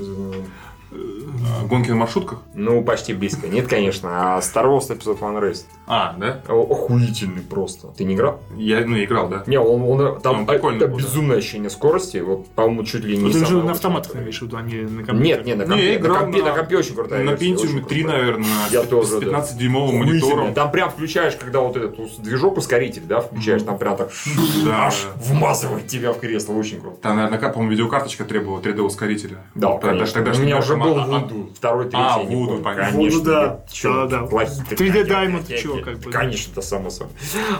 Э, 0.90 1.66
гонке 1.66 1.90
на 1.90 1.96
маршрутках. 1.96 2.42
Ну, 2.54 2.82
почти 2.82 3.12
близко. 3.14 3.46
Нет, 3.48 3.66
конечно, 3.68 4.36
а 4.36 4.40
Star 4.40 4.64
Wars 4.66 4.88
Episode 4.90 5.18
One 5.20 5.40
Race. 5.42 5.64
А, 5.86 6.14
да? 6.18 6.42
О- 6.48 6.62
Охуительный 6.70 7.42
просто. 7.42 7.88
Ты 7.88 8.04
не 8.04 8.14
играл? 8.14 8.40
Я, 8.56 8.80
ну, 8.84 9.02
играл, 9.02 9.28
да. 9.28 9.42
Не, 9.46 9.58
он, 9.58 9.82
он- 9.82 10.20
там 10.20 10.40
Он 10.40 10.46
прикольный 10.46 10.78
это 10.78 10.88
был, 10.88 10.98
да. 10.98 11.04
безумное 11.04 11.36
ощущение 11.38 11.70
скорости. 11.70 12.18
Вот, 12.18 12.46
по-моему, 12.50 12.84
чуть 12.84 13.04
ли 13.04 13.16
не 13.16 13.24
Ну, 13.24 13.30
ты 13.32 13.44
же 13.44 13.62
на 13.62 13.72
автоматах 13.72 14.14
имеешь 14.16 14.38
в 14.38 14.42
виду, 14.42 14.56
а 14.56 14.62
не 14.62 14.82
на 14.82 15.04
компьютере. 15.04 15.36
Нет, 15.36 15.46
нет, 15.46 15.58
на 15.58 15.62
Не, 15.62 15.68
компе, 15.68 15.92
на 15.92 15.96
играл 15.96 16.18
компе, 16.20 16.38
на- 16.42 16.48
на 16.50 16.54
компе 16.56 16.76
очень 16.76 16.94
крутая 16.94 17.24
На 17.24 17.30
Pentium 17.30 17.54
очень 17.54 17.84
3, 17.84 18.02
крутая. 18.02 18.18
наверное, 18.20 18.46
Я 18.70 18.82
с, 18.82 18.86
тоже, 18.86 19.08
с 19.08 19.20
да. 19.20 19.26
15-дюймовым 19.26 20.00
Охуительно. 20.00 20.04
монитором. 20.34 20.54
Там 20.54 20.70
прям 20.70 20.90
включаешь, 20.90 21.36
когда 21.36 21.60
вот 21.60 21.76
этот 21.76 21.98
движок 22.22 22.56
ускоритель, 22.58 23.02
да, 23.06 23.20
включаешь, 23.20 23.62
там 23.62 23.78
прям 23.78 23.96
так 23.96 24.10
Да. 24.64 24.86
аж 24.86 25.06
вмазывает 25.16 25.86
тебя 25.86 26.12
в 26.12 26.18
кресло, 26.20 26.52
очень 26.54 26.80
круто. 26.80 26.96
Там, 27.02 27.16
наверное, 27.16 27.38
по-моему, 27.38 27.70
видеокарточка 27.72 28.24
требовала 28.24 28.60
3D-ускорителя. 28.60 29.38
Да, 29.54 29.76
конечно. 29.78 29.98
даже 30.00 30.12
тогда 30.14 30.30
У 30.32 30.34
меня 30.42 30.54
не 30.54 30.60
уже 30.60 30.76
был 30.78 30.94
шума. 31.04 31.16
А, 31.16 31.20
Вуду, 31.20 31.50
второй, 31.54 31.84
третий, 31.84 31.96
А, 31.98 32.22
не 32.24 32.34
Voodoo, 32.34 32.46
помню. 32.46 32.62
понятно. 32.64 32.92
Конечно, 32.92 33.18
Voodoo, 33.18 33.24
да. 33.24 33.60
Чё, 33.70 34.06
Да, 34.06 34.20
да. 34.20 34.26
плохие-то 34.26 34.74
3D 34.74 34.88
какие, 35.02 35.04
Diamond, 35.04 35.40
какие. 35.40 35.82
как 35.82 35.98
бы. 35.98 36.10
Конечно, 36.10 36.52
да, 36.56 36.62
само 36.62 36.90
собой. 36.90 37.12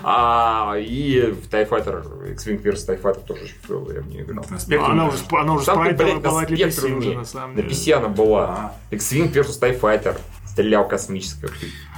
А, 0.03 0.75
и 0.79 1.21
в 1.33 1.49
TIE 1.49 1.69
Fighter, 1.69 2.31
X-Wing 2.33 2.63
vs. 2.63 2.87
TIE 2.89 3.01
Fighter 3.03 3.25
тоже 3.25 3.47
в 3.69 4.09
нее 4.09 4.23
играл. 4.23 4.45
На 4.51 4.57
А 4.57 4.61
спектре. 4.61 4.87
Она 4.87 5.07
уже, 5.09 5.19
она 5.31 5.59
спрайтовая 5.61 6.15
на 6.15 6.21
была 6.21 6.45
для 6.45 6.67
PC 6.69 6.97
уже, 6.97 7.07
не. 7.09 7.17
на 7.17 7.25
самом 7.25 7.57
На 7.57 7.63
деле. 7.63 7.69
PC 7.75 7.93
она 7.93 8.09
была. 8.09 8.45
А. 8.45 8.75
X-Wing 8.95 9.33
vs. 9.33 9.61
TIE 9.61 9.81
Fighter. 9.81 10.19
Стрелял 10.47 10.89
космическая. 10.89 11.51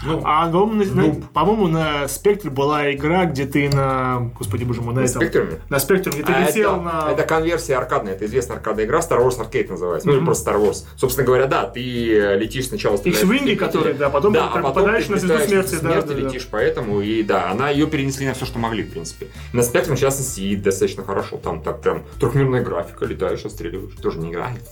Ну, 0.05 0.23
А, 0.25 0.51
по-моему, 0.51 0.85
Ну. 0.95 1.23
по-моему, 1.35 1.67
на 1.69 2.09
Спектре 2.09 2.51
была 2.51 2.93
игра, 2.93 3.27
где 3.27 3.45
ты 3.47 3.69
на... 3.69 4.31
Господи, 4.39 4.65
боже 4.65 4.81
мой, 4.81 4.95
на, 4.95 5.01
На 5.03 5.05
этом... 5.05 5.21
спектруме? 5.21 5.61
На 5.69 5.79
Спектре, 5.79 6.13
где 6.13 6.23
ты 6.23 6.33
А 6.33 6.41
летел 6.49 6.77
это, 6.77 6.81
на... 6.83 7.13
это 7.13 7.23
конверсия 7.25 7.77
аркадная, 7.77 8.15
это 8.15 8.25
известная 8.25 8.57
аркадная 8.57 8.87
игра, 8.87 9.01
Star 9.01 9.23
Wars 9.25 9.39
Arcade 9.39 9.69
называется, 9.71 10.07
ну 10.09 10.15
или 10.15 10.21
Мгм. 10.21 10.27
просто 10.27 10.51
Star 10.51 10.57
Wars. 10.63 10.85
Собственно 10.97 11.27
говоря, 11.27 11.47
да, 11.47 11.67
ты 11.67 11.81
летишь 12.39 12.69
сначала... 12.69 12.97
стреляешь 12.97 13.25
в 13.25 13.31
X-Wing, 13.33 13.57
которые, 13.57 13.95
да, 13.95 14.09
потом 14.11 14.33
да, 14.33 14.45
а 14.45 14.49
потом 14.49 14.63
попадаешь 14.63 15.05
ты 15.05 15.13
на 15.13 15.19
звезду 15.19 15.39
смерти, 15.47 15.73
да, 15.75 15.79
смерти, 15.81 16.07
да, 16.09 16.15
да. 16.15 16.21
летишь, 16.21 16.49
поэтому, 16.51 17.01
и 17.01 17.23
да, 17.23 17.51
она 17.51 17.71
ее 17.71 17.87
перенесли 17.87 18.27
на 18.27 18.35
все, 18.35 18.47
что 18.47 18.59
могли, 18.59 18.83
в 18.83 18.91
принципе. 18.93 19.27
На 19.53 19.61
спектrum, 19.61 19.97
в 19.97 20.01
частности, 20.01 20.41
и 20.41 20.57
достаточно 20.57 21.05
хорошо, 21.05 21.37
там 21.37 21.61
так 21.63 21.81
прям 21.83 22.05
трехмерная 22.19 22.63
графика, 22.63 23.05
летаешь, 23.05 23.45
отстреливаешь, 23.45 23.95
тоже 24.01 24.19
не 24.19 24.31
играет. 24.31 24.63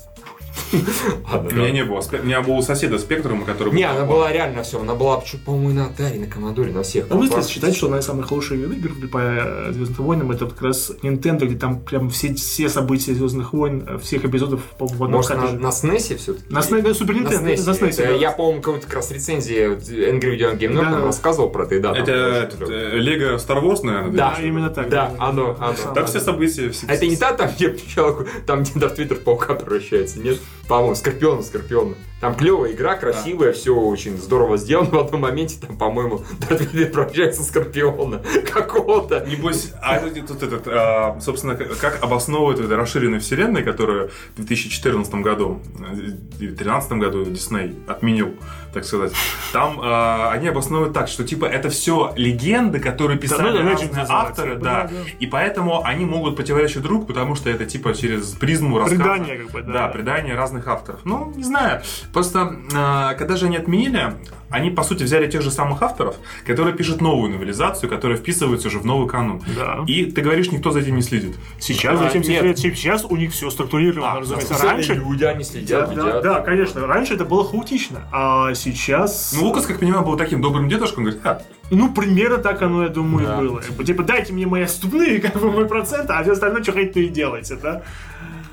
Ладно, 1.30 1.50
у 1.50 1.54
меня 1.54 1.70
не 1.70 1.84
было. 1.84 2.00
У 2.00 2.24
меня 2.24 2.40
был 2.42 2.58
у 2.58 2.62
соседа 2.62 2.98
спектрум, 2.98 3.44
который... 3.44 3.72
Не, 3.72 3.84
она 3.84 4.04
была 4.04 4.32
реально 4.32 4.62
все, 4.62 4.80
она 4.80 4.94
была, 4.94 5.18
почему, 5.18 5.42
по-моему, 5.44 5.70
и 5.70 5.72
на 5.74 5.80
Atari, 5.88 6.18
на 6.20 6.24
Commodore, 6.24 6.72
на 6.72 6.82
всех. 6.82 7.06
Ну, 7.10 7.22
если 7.22 7.34
консолях. 7.34 7.54
считать, 7.54 7.76
что 7.76 7.86
одна 7.86 7.98
из 7.98 8.04
самых 8.04 8.30
лучших 8.30 8.58
игр 8.58 8.90
по 9.10 9.18
э, 9.18 9.72
Звездным 9.72 10.06
войнам, 10.06 10.30
это 10.30 10.46
как 10.46 10.62
раз 10.62 10.92
Nintendo, 11.02 11.46
где 11.46 11.56
там 11.56 11.80
прям 11.80 12.10
все, 12.10 12.34
все 12.34 12.68
события 12.68 13.14
Звездных 13.14 13.52
войн, 13.52 13.84
э, 13.86 13.98
всех 13.98 14.24
эпизодов 14.24 14.62
по 14.78 14.86
в 14.86 15.02
одном 15.02 15.20
Может, 15.22 15.36
на, 15.36 15.52
на 15.52 15.68
SNES 15.68 16.16
все-таки? 16.16 16.52
На 16.52 16.58
SNES, 16.58 16.94
Супер 16.94 17.14
Nintendo, 17.14 17.42
на 17.42 17.70
SNES. 17.70 18.18
Я, 18.18 18.32
по-моему, 18.32 18.62
какой-то 18.62 18.86
как 18.86 18.96
раз 18.96 19.10
рецензии 19.10 19.76
Angry 20.10 20.36
Video 20.36 20.58
Game 20.58 20.72
Nerd 20.72 21.04
рассказывал 21.04 21.50
про 21.50 21.64
это, 21.64 21.74
и 21.76 21.80
да. 21.80 21.96
Это 21.96 22.50
э, 22.68 22.98
Лего 22.98 23.36
Star 23.36 23.62
Wars, 23.62 23.84
наверное? 23.84 24.12
Да, 24.12 24.34
Да, 24.36 24.42
именно 24.42 24.70
так. 24.70 24.88
Да, 24.88 25.12
оно, 25.18 25.56
оно. 25.58 25.94
Там 25.94 26.06
все 26.06 26.20
события... 26.20 26.70
все- 26.70 26.86
А 26.88 26.94
это 26.94 27.06
не 27.06 27.16
та, 27.16 27.32
там, 27.32 27.50
где 27.54 27.70
там, 28.46 28.62
где 28.62 28.78
Дарт 28.78 28.98
в 28.98 29.20
паука 29.20 29.54
превращается, 29.54 30.20
нет? 30.20 30.38
По-моему, 30.68 30.94
Скорпион, 30.94 31.42
Скорпион. 31.42 31.94
Там 32.20 32.34
клевая 32.34 32.72
игра, 32.72 32.96
красивая, 32.96 33.52
все 33.52 33.74
очень 33.74 34.18
здорово 34.18 34.56
сделано. 34.58 34.90
В 34.92 34.98
одном 34.98 35.22
моменте 35.22 35.56
там, 35.60 35.78
по-моему, 35.78 36.20
Дарт 36.40 36.60
Вейдер 36.60 36.90
превращается 36.90 37.42
Скорпиона 37.42 38.20
какого-то. 38.52 39.24
Небось, 39.26 39.72
а 39.80 39.96
это 39.96 40.22
тут 40.26 40.42
этот, 40.42 40.66
а, 40.66 41.18
собственно, 41.20 41.54
как 41.54 42.02
обосновывают 42.02 42.60
это 42.60 42.76
расширенной 42.76 43.20
вселенной, 43.20 43.62
которую 43.62 44.10
в 44.34 44.36
2014 44.36 45.14
году, 45.22 45.60
э, 45.78 45.94
в 45.94 46.38
2013 46.38 46.92
году 46.92 47.24
Дисней 47.24 47.76
отменил, 47.86 48.34
так 48.72 48.84
сказать. 48.84 49.12
Там 49.52 49.80
а, 49.82 50.30
они 50.32 50.48
обосновывают 50.48 50.94
так, 50.94 51.08
что 51.08 51.24
типа 51.24 51.46
это 51.46 51.68
все 51.70 52.12
легенды, 52.16 52.80
которые 52.80 53.18
писали 53.18 53.58
ну, 53.58 53.70
Legends 53.70 53.70
разные 53.70 53.88
называется. 53.88 54.14
авторы, 54.14 54.54
Да, 54.56 54.82
да, 54.82 54.88
да. 54.88 54.94
и 55.18 55.26
поэтому 55.26 55.84
они 55.84 56.04
могут 56.04 56.36
противоречить 56.36 56.82
друг, 56.82 57.06
потому 57.06 57.34
что 57.34 57.50
это 57.50 57.66
типа 57.66 57.94
через 57.94 58.28
призму 58.32 58.78
рассказа. 58.78 59.02
Предание, 59.02 59.36
как 59.38 59.50
бы, 59.50 59.62
да. 59.62 59.72
Да, 59.72 59.88
предание 59.88 60.34
разных 60.34 60.66
авторов. 60.68 61.00
Ну, 61.04 61.32
не 61.34 61.44
знаю. 61.44 61.82
Просто, 62.12 62.56
а, 62.74 63.14
когда 63.14 63.36
же 63.36 63.46
они 63.46 63.56
отменили, 63.56 64.14
они, 64.50 64.70
по 64.70 64.82
сути, 64.82 65.02
взяли 65.02 65.30
тех 65.30 65.42
же 65.42 65.50
самых 65.50 65.82
авторов, 65.82 66.16
которые 66.46 66.74
пишут 66.74 67.00
новую 67.00 67.30
новелизацию, 67.30 67.88
которая 67.90 68.16
вписывается 68.16 68.68
уже 68.68 68.78
в 68.78 68.86
новый 68.86 69.08
канон. 69.08 69.42
Да. 69.56 69.84
И 69.86 70.04
ты 70.06 70.20
говоришь, 70.22 70.50
никто 70.50 70.70
за 70.70 70.80
этим 70.80 70.96
не 70.96 71.02
следит. 71.02 71.36
Сейчас, 71.58 72.00
А, 72.00 72.04
затем 72.04 72.22
нет. 72.22 72.58
сейчас 72.58 73.04
у 73.04 73.16
них 73.16 73.32
все 73.32 73.50
структурировано, 73.50 74.12
А, 74.12 74.20
разумеется. 74.20 74.54
Раньше, 74.62 74.94
люди, 74.94 75.24
они 75.24 75.40
да, 75.40 75.44
следят, 75.44 75.94
да, 75.94 76.00
едят. 76.08 76.22
да, 76.22 76.40
конечно, 76.40 76.86
раньше 76.86 77.14
это 77.14 77.24
было 77.24 77.44
хаотично, 77.44 78.02
а 78.12 78.54
сейчас... 78.54 79.34
Ну, 79.36 79.44
Лукас, 79.46 79.66
как 79.66 79.80
понимаю, 79.80 80.04
был 80.04 80.16
таким 80.16 80.40
добрым 80.40 80.68
дедушкой, 80.68 80.98
он 80.98 81.04
говорит, 81.04 81.26
а, 81.26 81.42
Ну, 81.70 81.92
примерно 81.92 82.38
так 82.38 82.62
оно, 82.62 82.84
я 82.84 82.88
думаю, 82.88 83.26
Да. 83.26 83.38
и 83.38 83.46
было. 83.48 83.62
Типа, 83.84 84.02
дайте 84.02 84.32
мне 84.32 84.46
мои 84.46 84.66
ступные, 84.66 85.20
как 85.20 85.34
бы 85.40 85.50
мой 85.50 85.66
процент, 85.66 86.10
а 86.10 86.22
все 86.22 86.32
остальное, 86.32 86.62
что 86.62 86.72
хотите, 86.72 87.02
и 87.04 87.08
делайте, 87.08 87.56
да? 87.56 87.82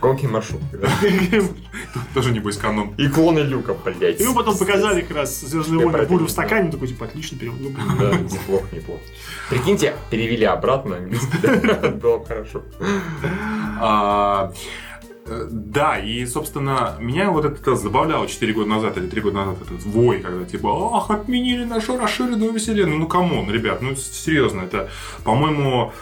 Гонки 0.05 0.27
маршрутки, 0.27 0.65
да. 0.73 0.89
тоже 2.13 2.31
небось 2.31 2.57
канон. 2.57 2.93
И 2.97 3.07
клоны 3.07 3.39
Люка, 3.39 3.73
блядь. 3.73 4.21
И 4.21 4.23
мы 4.23 4.35
потом 4.35 4.55
показали 4.55 5.01
как 5.01 5.17
раз 5.17 5.41
«Звездные 5.41 5.87
войны. 5.87 6.05
Бурю 6.07 6.25
в 6.25 6.31
стакане», 6.31 6.71
такой, 6.71 6.89
типа, 6.89 7.05
отлично, 7.05 7.39
перевод. 7.39 7.59
Да, 7.99 8.15
неплохо, 8.15 8.67
неплохо. 8.71 9.01
Прикиньте, 9.49 9.95
перевели 10.11 10.45
обратно 10.45 10.97
английский. 10.97 11.87
Было 11.89 12.19
бы 12.19 12.25
хорошо. 12.25 12.61
А, 13.79 14.53
э, 15.25 15.47
да, 15.49 15.97
и, 15.97 16.25
собственно, 16.27 16.95
меня 16.99 17.31
вот 17.31 17.45
это 17.45 17.75
забавляло 17.75 18.27
4 18.27 18.53
года 18.53 18.69
назад 18.69 18.97
или 18.97 19.07
3 19.07 19.21
года 19.21 19.37
назад 19.37 19.57
этот 19.61 19.83
вой, 19.85 20.19
когда 20.19 20.45
типа, 20.45 20.97
ах, 20.97 21.09
отменили 21.09 21.63
нашу 21.63 21.97
расширенную 21.97 22.53
вселенную. 22.59 22.99
Ну, 22.99 23.07
come 23.07 23.31
on, 23.31 23.49
ребят, 23.49 23.81
ну, 23.81 23.95
серьезно, 23.95 24.61
это, 24.61 24.89
по-моему... 25.23 25.93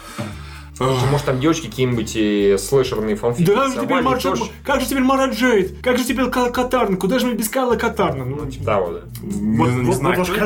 Может, 0.80 1.26
там 1.26 1.40
девочки 1.40 1.68
какие-нибудь 1.68 2.60
слэшерные 2.60 3.16
фанфики 3.16 3.46
Да, 3.46 3.56
как 3.56 3.74
же 3.74 3.82
теперь 3.82 4.22
тоже? 4.22 4.44
Как 4.64 4.82
же 4.82 4.88
теперь 4.88 5.04
Мара 5.04 5.28
Джейд? 5.28 5.82
Как 5.82 5.98
же 5.98 6.04
теперь 6.04 6.30
Кал 6.30 6.52
Катарна? 6.52 6.98
Куда 6.98 7.20
же 7.20 7.28
мы 7.28 7.34
без 7.34 7.48
Кала 7.50 7.76
Катарна? 7.76 8.26
Ну, 8.26 8.46
типа, 8.50 8.66
Да, 8.66 8.80
вот. 8.80 9.04
вот, 9.22 9.70
не 9.70 9.84
вот, 9.86 9.96
знаю. 9.96 10.18
вот 10.18 10.30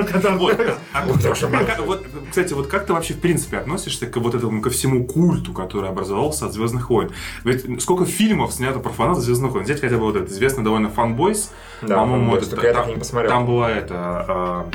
а 0.94 1.04
а 1.04 1.64
как- 1.64 1.80
вот, 1.86 2.06
кстати, 2.30 2.54
вот 2.54 2.68
как 2.68 2.86
ты 2.86 2.94
вообще 2.94 3.14
в 3.14 3.20
принципе 3.20 3.58
относишься 3.58 4.06
к 4.06 4.18
вот 4.18 4.36
этому 4.36 4.62
ко 4.62 4.70
всему 4.70 5.06
культу, 5.06 5.54
который 5.54 5.90
образовался 5.90 6.46
от 6.48 6.54
Звездных 6.54 6.90
войн? 6.90 7.10
Ведь 7.44 7.82
сколько 7.82 8.06
фильмов 8.06 8.54
снято 8.54 8.80
про 8.80 8.90
фанатов 8.92 9.24
Звездных 9.24 9.54
войн? 9.54 9.64
Взять 9.64 9.80
хотя 9.82 9.96
бы 9.96 10.04
вот 10.04 10.16
этот 10.18 10.32
известный 10.32 10.64
довольно 10.64 10.90
фанбойс. 10.90 11.52
Да, 11.82 11.96
по-моему, 11.98 12.36
это- 12.36 12.50
только 12.50 12.68
я 12.68 12.74
там, 12.74 12.82
так 12.84 12.92
и 12.92 12.94
не 12.96 13.00
посмотрел. 13.00 13.32
там 13.32 13.46
была 13.46 13.72
это 13.72 13.96
а, 14.28 14.70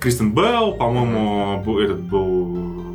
Кристен 0.00 0.32
Белл, 0.32 0.72
по-моему, 0.74 1.78
этот 1.80 2.00
был 2.00 2.87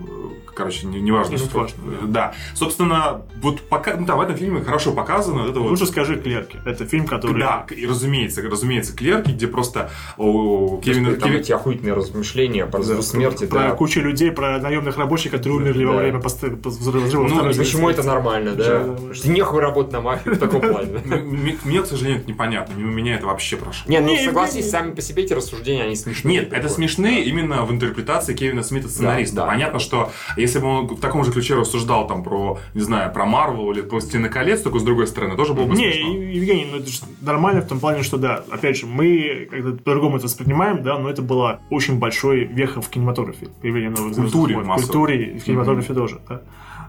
короче, 0.55 0.87
не- 0.87 0.99
неважно. 1.01 1.31
Не 1.33 1.37
что. 1.37 1.59
важно, 1.59 1.77
Да. 2.07 2.33
Собственно, 2.53 3.21
вот 3.41 3.61
пока, 3.61 3.95
ну, 3.95 4.05
да, 4.05 4.15
в 4.15 4.21
этом 4.21 4.35
фильме 4.37 4.61
хорошо 4.61 4.91
показано 4.93 5.41
вот 5.43 5.51
это 5.51 5.59
вот 5.59 5.69
Лучше 5.71 5.85
скажи 5.87 6.15
«Клерки». 6.19 6.59
Это 6.65 6.85
фильм, 6.85 7.05
который... 7.07 7.39
да, 7.39 7.65
и 7.75 7.85
разумеется, 7.85 8.41
разумеется, 8.41 8.95
клерки, 8.95 9.31
где 9.31 9.47
просто 9.47 9.89
о, 10.17 10.77
Кевин, 10.83 11.05
Там 11.19 11.29
Кевин- 11.29 11.39
эти 11.41 11.51
охуительные 11.51 11.93
размышления 11.93 12.65
про 12.65 12.81
звезду 12.83 13.03
смерти, 13.03 13.45
Про 13.45 13.59
да. 13.59 13.71
кучу 13.71 13.99
людей, 14.01 14.31
про 14.31 14.59
наемных 14.59 14.97
рабочих, 14.97 15.31
которые 15.31 15.57
умерли 15.59 15.83
во 15.85 15.93
Да. 15.93 15.99
время 15.99 16.19
пост- 16.19 16.43
взрыва. 16.43 17.05
взрыва 17.05 17.23
Ну, 17.27 17.35
Второй 17.35 17.53
И 17.53 17.57
почему 17.57 17.89
это 17.89 18.03
нормально, 18.03 18.51
да? 18.55 18.63
Да, 18.63 18.83
да, 18.83 18.97
да. 19.07 19.13
Что 19.13 19.29
нехуй 19.29 19.59
работать 19.61 19.91
на 19.93 20.01
мафию 20.01 20.35
в 20.35 20.39
таком 20.39 20.61
плане. 20.61 20.99
Мне, 21.63 21.81
к 21.81 21.85
сожалению, 21.85 22.21
это 22.21 22.29
непонятно. 22.31 22.73
Мимо 22.73 22.91
меня 22.91 23.15
это 23.15 23.25
вообще 23.25 23.57
прошло. 23.57 23.89
Не, 23.91 23.99
ну 23.99 24.07
Не, 24.09 24.25
согласись, 24.25 24.65
не- 24.65 24.71
сами 24.71 24.91
по 24.91 25.01
себе 25.01 25.23
эти 25.23 25.33
рассуждения, 25.33 25.83
они 25.83 25.95
смешные. 25.95 26.39
Нет, 26.39 26.53
это 26.53 26.69
смешные 26.69 27.23
именно 27.25 27.63
в 27.65 27.71
интерпретации 27.71 28.33
Кевина 28.33 28.63
Смита 28.63 28.87
сценариста. 28.89 29.35
Да, 29.37 29.41
да. 29.43 29.47
Понятно, 29.51 29.79
что 29.79 30.11
если 30.43 30.59
бы 30.59 30.67
он 30.67 30.87
в 30.87 30.99
таком 30.99 31.23
же 31.23 31.31
ключе 31.31 31.55
рассуждал 31.55 32.07
там 32.07 32.23
про, 32.23 32.59
не 32.73 32.81
знаю, 32.81 33.11
про 33.13 33.25
Марвел 33.25 33.71
или 33.71 33.81
про 33.81 33.99
Стены 33.99 34.29
колец, 34.29 34.61
только 34.61 34.79
с 34.79 34.83
другой 34.83 35.07
стороны, 35.07 35.35
тоже 35.35 35.53
было 35.53 35.65
бы 35.65 35.75
Не, 35.75 35.91
смешно. 35.91 36.13
Евгений, 36.13 36.67
ну 36.71 36.77
это 36.77 36.89
же 36.89 36.99
нормально 37.21 37.61
в 37.61 37.67
том 37.67 37.79
плане, 37.79 38.03
что 38.03 38.17
да, 38.17 38.43
опять 38.51 38.77
же, 38.77 38.85
мы 38.85 39.47
как-то 39.49 39.71
по-другому 39.83 40.17
это 40.17 40.25
воспринимаем, 40.25 40.83
да, 40.83 40.97
но 40.99 41.09
это 41.09 41.21
была 41.21 41.61
очень 41.69 41.97
большой 41.97 42.43
веха 42.43 42.81
в 42.81 42.89
кинематографе, 42.89 43.47
появление 43.61 43.91
новых 43.91 44.15
культуре. 44.15 44.57
В 44.57 44.67
культуре 44.67 45.23
и 45.23 45.39
в 45.39 45.43
кинематографе 45.43 45.93
тоже, 45.93 46.19
да. 46.27 46.41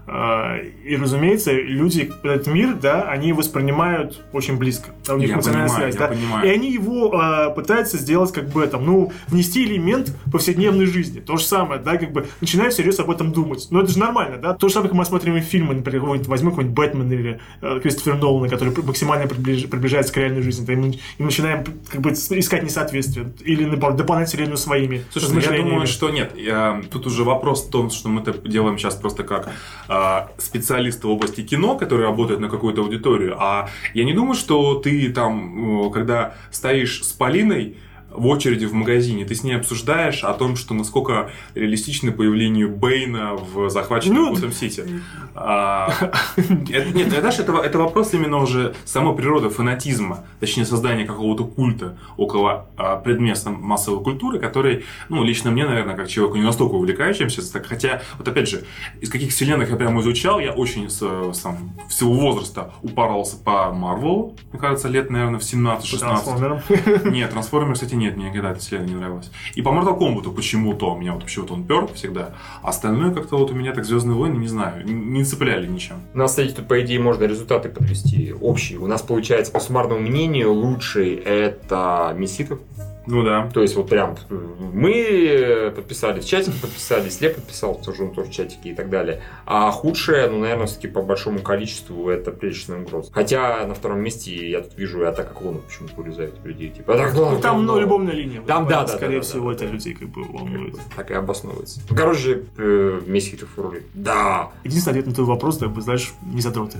А, 0.07 0.57
И, 0.83 0.95
разумеется, 0.95 1.51
люди, 1.51 2.11
этот 2.23 2.47
мир, 2.47 2.75
да, 2.75 3.03
они 3.09 3.33
воспринимают 3.33 4.23
очень 4.33 4.57
близко. 4.57 4.91
Да, 5.05 5.15
у 5.15 5.17
них 5.17 5.29
Я 5.29 5.35
эмоциональная 5.35 5.67
понимаю, 5.69 5.91
связь, 5.93 5.99
да. 5.99 6.07
понимаю. 6.15 6.47
И 6.47 6.49
они 6.51 6.71
его 6.71 7.11
а, 7.19 7.49
пытаются 7.49 7.97
сделать 7.97 8.31
как 8.31 8.49
бы 8.49 8.65
там, 8.67 8.85
ну, 8.85 9.11
внести 9.27 9.65
элемент 9.65 10.15
повседневной 10.31 10.85
жизни. 10.85 11.19
То 11.21 11.37
же 11.37 11.43
самое, 11.43 11.81
да, 11.81 11.97
как 11.97 12.11
бы 12.11 12.27
начинают 12.41 12.73
всерьез 12.73 12.99
об 12.99 13.09
этом 13.09 13.31
думать. 13.31 13.67
Но 13.71 13.81
это 13.81 13.91
же 13.91 13.99
нормально, 13.99 14.37
да. 14.37 14.53
То 14.53 14.67
же 14.67 14.73
самое, 14.75 14.89
как 14.89 14.97
мы 14.97 15.05
смотрим 15.05 15.41
фильмы, 15.41 15.73
например, 15.73 16.01
какой-нибудь, 16.01 16.27
возьмем 16.27 16.51
какой-нибудь 16.51 16.75
Бэтмен 16.75 17.11
или 17.11 17.39
э, 17.61 17.79
Кристофер 17.81 18.15
Нолана, 18.15 18.47
который 18.47 18.73
максимально 18.83 19.23
приближ- 19.23 19.67
приближается 19.67 20.13
к 20.13 20.17
реальной 20.17 20.41
жизни. 20.43 20.65
Да, 20.65 20.73
и, 20.73 20.75
мы, 20.75 20.89
и 20.89 20.99
мы 21.17 21.25
начинаем 21.25 21.63
как 21.91 22.01
бы 22.01 22.11
искать 22.11 22.63
несоответствие 22.63 23.31
или 23.43 23.65
дополнять 23.75 24.29
вселенную 24.29 24.57
своими 24.57 25.03
Слушай, 25.11 25.29
ну, 25.33 25.39
я 25.39 25.63
думаю, 25.63 25.87
что 25.87 26.09
нет. 26.09 26.33
Я- 26.37 26.81
тут 26.91 27.07
уже 27.07 27.23
вопрос 27.23 27.65
в 27.65 27.71
том, 27.71 27.89
что 27.89 28.09
мы 28.09 28.21
это 28.21 28.33
делаем 28.47 28.77
сейчас 28.77 28.95
просто 28.95 29.23
как 29.23 29.49
а, 29.87 29.94
специалисты 30.37 31.07
в 31.07 31.11
области 31.11 31.41
кино, 31.41 31.75
которые 31.77 32.07
работают 32.07 32.39
на 32.39 32.49
какую-то 32.49 32.81
аудиторию. 32.81 33.35
А 33.39 33.69
я 33.93 34.03
не 34.05 34.13
думаю, 34.13 34.35
что 34.35 34.75
ты 34.75 35.09
там, 35.11 35.91
когда 35.91 36.35
стоишь 36.51 37.03
с 37.03 37.11
Полиной, 37.11 37.77
в 38.15 38.27
очереди 38.27 38.65
в 38.65 38.73
магазине, 38.73 39.25
ты 39.25 39.35
с 39.35 39.43
ней 39.43 39.53
обсуждаешь 39.53 40.23
о 40.23 40.33
том, 40.33 40.55
что 40.55 40.73
насколько 40.73 41.29
реалистично 41.53 42.11
появление 42.11 42.67
Бэйна 42.67 43.33
в 43.35 43.69
захваченном 43.69 44.23
Ну, 44.23 44.33
Готэм 44.35 44.51
Сити. 44.51 44.83
А, 45.35 45.91
это- 46.37 46.91
Нет, 46.93 47.09
знаешь, 47.09 47.39
это, 47.39 47.53
это 47.57 47.77
вопрос 47.77 48.13
именно 48.13 48.37
уже 48.37 48.73
самой 48.85 49.15
природы 49.15 49.49
фанатизма, 49.49 50.25
точнее 50.39 50.65
создания 50.65 51.05
какого-то 51.05 51.43
культа 51.45 51.97
около 52.17 52.67
а, 52.77 52.97
предмета 52.97 53.49
массовой 53.49 54.03
культуры, 54.03 54.39
который, 54.39 54.85
ну, 55.09 55.23
лично 55.23 55.51
мне, 55.51 55.65
наверное, 55.65 55.95
как 55.95 56.07
человеку 56.07 56.37
не 56.37 56.43
настолько 56.43 56.73
увлекающимся, 56.75 57.41
так, 57.51 57.65
хотя, 57.65 58.01
вот 58.17 58.27
опять 58.27 58.47
же, 58.49 58.63
из 59.01 59.09
каких 59.09 59.31
вселенных 59.31 59.69
я 59.69 59.75
прямо 59.75 60.01
изучал, 60.01 60.39
я 60.39 60.51
очень 60.51 60.89
с, 60.89 60.99
сам, 61.33 61.73
в 61.89 61.93
силу 61.93 62.13
возраста 62.13 62.71
упарывался 62.81 63.37
по 63.37 63.71
Марвелу, 63.71 64.35
мне 64.51 64.59
кажется, 64.59 64.87
лет, 64.87 65.09
наверное, 65.09 65.39
в 65.39 65.43
17-16. 65.43 65.99
Трансформером. 65.99 66.59
Нет, 67.11 67.31
трансформер, 67.31 67.73
кстати, 67.73 67.95
нет, 68.05 68.17
мне 68.17 68.29
никогда 68.29 68.51
эта 68.51 68.59
вселенная 68.59 68.87
не 68.87 68.95
нравилась. 68.95 69.31
И 69.55 69.61
по 69.61 69.69
Mortal 69.69 69.97
Kombat 69.97 70.33
почему-то 70.33 70.93
у 70.93 70.97
меня 70.97 71.13
вот 71.13 71.23
почему-то 71.23 71.53
он 71.53 71.63
пер 71.65 71.87
всегда. 71.93 72.35
А 72.61 72.69
остальное 72.69 73.11
как-то 73.13 73.37
вот 73.37 73.51
у 73.51 73.55
меня 73.55 73.73
так 73.73 73.85
Звездные 73.85 74.15
войны, 74.15 74.37
не 74.37 74.47
знаю, 74.47 74.85
не 74.85 75.23
цепляли 75.23 75.67
ничем. 75.67 75.97
У 76.13 76.17
нас, 76.17 76.31
кстати, 76.31 76.51
тут, 76.51 76.67
по 76.67 76.81
идее, 76.81 76.99
можно 76.99 77.25
результаты 77.25 77.69
подвести 77.69 78.33
общие. 78.33 78.79
У 78.79 78.87
нас, 78.87 79.01
получается, 79.01 79.51
по 79.51 79.59
суммарному 79.59 80.01
мнению, 80.01 80.53
лучший 80.53 81.15
это 81.15 82.15
Месситов. 82.17 82.59
Ну 83.07 83.23
да. 83.23 83.49
То 83.53 83.61
есть, 83.61 83.75
вот 83.75 83.89
прям 83.89 84.15
э, 84.29 84.39
мы 84.73 85.73
подписались, 85.75 86.25
чатик 86.25 86.53
подписались, 86.61 87.21
Леп 87.21 87.35
подписал, 87.35 87.75
тоже 87.75 88.03
он 88.03 88.13
тоже 88.13 88.29
в 88.29 88.33
чатике 88.33 88.69
и 88.69 88.75
так 88.75 88.89
далее. 88.89 89.21
А 89.45 89.71
худшее, 89.71 90.29
ну, 90.29 90.39
наверное, 90.39 90.67
все-таки 90.67 90.87
по 90.87 91.01
большому 91.01 91.39
количеству 91.39 92.09
это 92.09 92.31
приличная 92.31 92.81
угроза. 92.81 93.11
Хотя 93.13 93.65
на 93.65 93.73
втором 93.73 93.99
месте 93.99 94.49
я 94.49 94.61
тут 94.61 94.77
вижу 94.77 95.01
и 95.01 95.05
атака 95.05 95.33
клонов 95.33 95.63
почему-то 95.63 96.01
урезает 96.01 96.33
людей. 96.43 96.69
Типа, 96.69 96.93
«Атака 96.93 97.13
клонов 97.13 97.33
Ну, 97.35 97.41
там 97.41 97.57
говно». 97.57 97.73
ну, 97.73 97.79
любовная 97.79 98.13
линия. 98.13 98.41
Там, 98.41 98.67
да, 98.67 98.85
да, 98.85 98.95
Скорее 98.95 99.17
да, 99.17 99.21
всего, 99.21 99.49
да, 99.49 99.55
это 99.55 99.65
да. 99.65 99.71
людей 99.71 99.93
как 99.93 100.09
бы 100.09 100.23
волнует. 100.23 100.75
Так 100.95 101.11
и 101.11 101.13
обосновывается. 101.13 101.81
Короче, 101.89 102.43
э, 102.57 103.01
Месситов 103.05 103.49
рулит. 103.57 103.83
Да. 103.93 104.51
Единственный 104.63 104.91
ответ 104.93 105.07
на 105.07 105.13
твой 105.13 105.27
вопрос, 105.27 105.57
да, 105.57 105.71
знаешь, 105.81 106.13
не 106.23 106.41
задроты. 106.41 106.79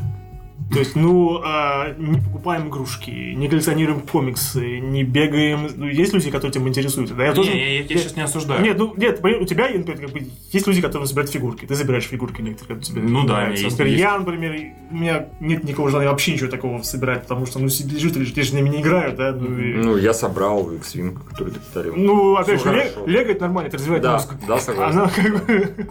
То 0.73 0.80
есть, 0.80 0.95
ну, 0.95 1.41
а, 1.45 1.93
не 1.97 2.19
покупаем 2.19 2.67
игрушки, 2.69 3.12
не 3.12 3.47
коллекционируем 3.47 4.01
комиксы, 4.01 4.80
не 4.80 5.04
бегаем. 5.04 5.69
Ну, 5.75 5.86
есть 5.88 6.12
люди, 6.12 6.32
которые 6.32 6.49
этим 6.51 6.67
интересуются. 6.67 7.13
Да, 7.13 7.23
я 7.23 7.30
Не, 7.30 7.36
тоже. 7.36 7.51
я, 7.51 7.56
я- 7.80 7.82
я 7.84 7.97
сейчас 7.97 8.15
не 8.15 8.23
осуждаю. 8.23 8.62
Нет, 8.63 8.78
ну 8.78 8.93
нет, 8.97 9.19
у 9.23 9.45
тебя, 9.45 9.69
например, 9.69 9.99
как 10.01 10.10
бы, 10.10 10.28
есть 10.51 10.65
люди, 10.67 10.82
которые 10.82 11.06
забирают 11.08 11.32
фигурки. 11.32 11.65
Ты 11.65 11.75
забираешь 11.75 12.06
фигурки 12.06 12.41
некоторые, 12.41 12.80
которые 12.80 12.84
тебе 12.84 13.01
Ну 13.04 13.25
да, 13.28 13.47
есть- 13.49 13.63
Например, 13.63 13.88
есть. 13.88 13.99
я, 14.01 14.17
например, 14.17 14.56
у 14.91 14.95
меня 14.95 15.28
нет 15.39 15.63
никакого 15.63 15.91
желания 15.91 16.10
вообще 16.10 16.34
ничего 16.34 16.49
такого 16.49 16.82
собирать, 16.82 17.21
потому 17.23 17.45
что, 17.45 17.60
ну, 17.60 17.65
лежит 17.67 18.15
лежит, 18.15 18.36
я 18.36 18.43
же 18.43 18.56
ними 18.56 18.69
не 18.69 18.82
играю, 18.82 19.15
да. 19.15 19.32
Ну, 19.34 19.58
и- 19.60 19.73
Ну, 19.75 19.97
я 19.97 20.13
собрал 20.15 20.71
X-Wing, 20.73 21.15
который 21.30 21.54
ты 21.54 21.60
подарил. 21.60 21.93
ну, 21.95 22.36
опять 22.36 22.60
Всё 22.60 22.71
же, 22.73 22.91
лего 23.06 23.30
это 23.30 23.41
нормально, 23.41 23.67
это 23.67 23.78
развивает 23.78 24.01
Да, 24.04 24.13
мозг. 24.13 24.34
да, 24.47 24.58
согласен. 24.58 24.99
Она 24.99 25.10
как 25.10 25.45
бы... 25.45 25.88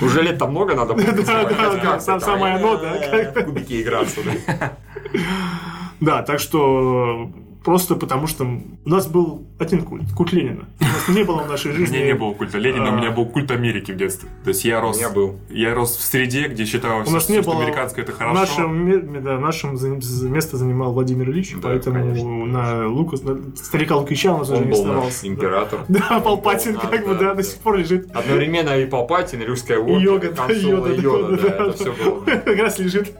Уже 0.00 0.22
лет-то 0.22 0.46
много 0.46 0.74
надо 0.74 0.94
будет 0.94 1.24
Да, 1.26 1.98
там, 1.98 2.20
самое 2.20 2.54
оно, 2.56 2.76
да, 2.76 3.32
в 3.32 3.44
кубики 3.44 3.82
играться, 3.82 4.20
да. 4.24 4.72
Да, 6.00 6.22
так 6.22 6.40
что 6.40 7.30
просто 7.64 7.94
потому 7.96 8.26
что 8.26 8.44
у 8.44 8.88
нас 8.88 9.06
был 9.06 9.46
один 9.58 9.82
культ, 9.82 10.04
культ 10.16 10.32
Ленина. 10.32 10.68
У 10.80 10.84
нас 10.84 11.08
не 11.08 11.22
было 11.24 11.42
в 11.42 11.48
нашей 11.48 11.72
У 11.72 11.74
жизни... 11.74 11.96
меня 11.96 12.06
не 12.06 12.14
было 12.14 12.32
культа 12.34 12.58
Ленина, 12.58 12.90
А. 12.90 12.92
у 12.92 12.96
меня 12.96 13.10
был 13.10 13.26
культ 13.26 13.50
Америки 13.50 13.92
в 13.92 13.96
детстве. 13.96 14.28
То 14.44 14.48
есть 14.50 14.64
я 14.64 14.80
рос, 14.80 14.98
меня 14.98 15.10
был. 15.10 15.36
я 15.48 15.74
рос 15.74 15.96
в 15.96 16.02
среде, 16.02 16.48
где 16.48 16.64
считалось, 16.66 17.08
У 17.08 17.12
нас 17.12 17.28
не 17.28 17.40
что 17.40 17.50
было... 17.52 17.62
американское 17.62 18.04
это 18.04 18.12
В 18.12 18.18
хорошо. 18.18 18.34
нашем, 18.40 18.76
ме- 18.76 19.20
да, 19.20 19.38
за- 19.52 20.28
место 20.28 20.56
занимал 20.56 20.92
Владимир 20.92 21.30
Ильич, 21.30 21.54
поэтому 21.62 22.46
на 22.46 22.86
Лукас, 22.88 23.22
на 23.22 23.38
старика 23.56 23.96
Лукича 23.96 24.34
у 24.34 24.38
нас 24.38 24.50
уже 24.50 24.60
Он 24.60 24.66
не 24.66 24.72
оставался. 24.72 25.26
император. 25.26 25.80
Да, 25.88 26.20
Палпатин 26.20 26.76
как 26.76 27.06
бы, 27.06 27.14
да, 27.14 27.34
до 27.34 27.42
сих 27.42 27.58
пор 27.60 27.78
лежит. 27.78 28.08
Одновременно 28.14 28.78
и 28.78 28.86
Палпатин, 28.86 29.40
и 29.40 29.46
Русская 29.46 29.78
Война, 29.78 30.00
Йога, 30.02 30.32
да, 30.32 30.52
Йода, 30.52 31.36
да, 31.36 31.48
это 31.48 31.72
все 31.72 31.92
было. 31.92 32.20
Как 32.24 32.58
раз 32.58 32.78
лежит. 32.78 33.12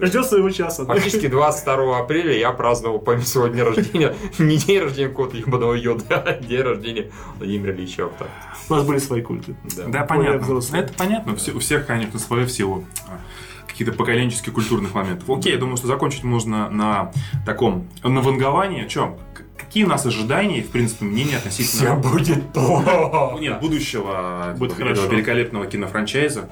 Ждет 0.00 0.26
своего 0.26 0.50
часа. 0.50 0.84
Фактически 0.86 1.26
22 1.28 1.98
апреля 1.98 2.36
я 2.36 2.52
праздновал 2.52 3.04
своего 3.22 3.49
дня 3.50 3.64
рождения, 3.64 4.14
не 4.38 4.56
день 4.56 4.80
рождения 4.80 5.08
какого-то 5.08 5.36
ебаного 5.36 5.74
йода, 5.74 6.04
а 6.26 6.32
день 6.40 6.60
рождения 6.62 7.10
Владимира 7.38 7.72
Ильича. 7.72 8.08
так. 8.18 8.28
У 8.68 8.74
нас 8.74 8.84
были 8.84 8.98
свои 8.98 9.20
культы. 9.22 9.54
Да, 9.88 10.04
понятно. 10.04 10.60
Это 10.72 10.92
понятно. 10.94 11.36
Все- 11.36 11.52
У 11.52 11.58
всех, 11.58 11.86
конечно, 11.86 12.18
свое 12.18 12.46
в 12.46 12.50
силу 12.52 12.84
а, 13.08 13.18
каких-то 13.66 13.92
поколенческих 13.92 14.52
культурных 14.52 14.94
моментов. 14.94 15.28
Окей, 15.28 15.52
я 15.52 15.58
думаю, 15.58 15.76
что 15.76 15.86
закончить 15.86 16.24
можно 16.24 16.70
на 16.70 17.12
таком 17.44 17.88
наванговании. 18.02 18.86
Чем? 18.88 19.16
Какие 19.56 19.84
у 19.84 19.88
нас 19.88 20.04
ожидания 20.06 20.58
и, 20.58 20.62
в 20.62 20.70
принципе, 20.70 21.04
мнения 21.04 21.36
относительно 21.36 21.94
будет 21.96 22.52
то. 22.52 23.38
Нет, 23.40 23.60
будущего 23.60 24.54
Будет 24.58 24.74
хорошо. 24.74 25.06
великолепного 25.06 25.66
кинофранчайза. 25.66 26.50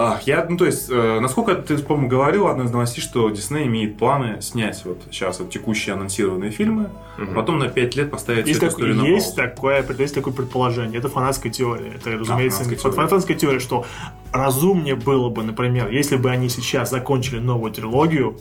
А, 0.00 0.20
Я, 0.24 0.46
ну, 0.48 0.56
то 0.56 0.64
есть, 0.64 0.88
э, 0.90 1.18
насколько 1.20 1.56
ты, 1.56 1.76
по-моему, 1.78 2.08
говорил 2.08 2.46
одной 2.46 2.66
из 2.66 2.70
новостей, 2.70 3.02
что 3.02 3.28
Дисней 3.30 3.66
имеет 3.66 3.98
планы 3.98 4.40
снять 4.40 4.80
вот 4.84 5.02
сейчас 5.10 5.40
вот 5.40 5.50
текущие 5.50 5.94
анонсированные 5.96 6.52
фильмы, 6.52 6.88
Мгм. 7.18 7.34
потом 7.34 7.58
на 7.58 7.68
5 7.68 7.96
лет 7.96 8.08
поставить 8.10 8.46
Есть, 8.46 8.60
так- 8.60 8.72
эту 8.74 8.86
на 8.86 9.02
есть, 9.04 9.34
такое, 9.34 9.84
есть 9.98 10.14
такое 10.14 10.32
предположение. 10.32 10.98
Это 11.00 11.08
фанатская 11.08 11.50
теория. 11.50 11.94
Это, 11.96 12.10
разумеется, 12.16 12.58
фанатская 12.60 12.78
фан- 12.78 12.92
теория. 12.92 13.08
фанатская 13.08 13.36
теория, 13.36 13.58
что 13.58 13.86
разумнее 14.32 14.94
было 14.94 15.30
бы, 15.30 15.42
например, 15.42 15.88
если 15.90 16.16
бы 16.16 16.30
они 16.30 16.48
сейчас 16.48 16.90
закончили 16.90 17.40
новую 17.40 17.72
трилогию, 17.72 18.36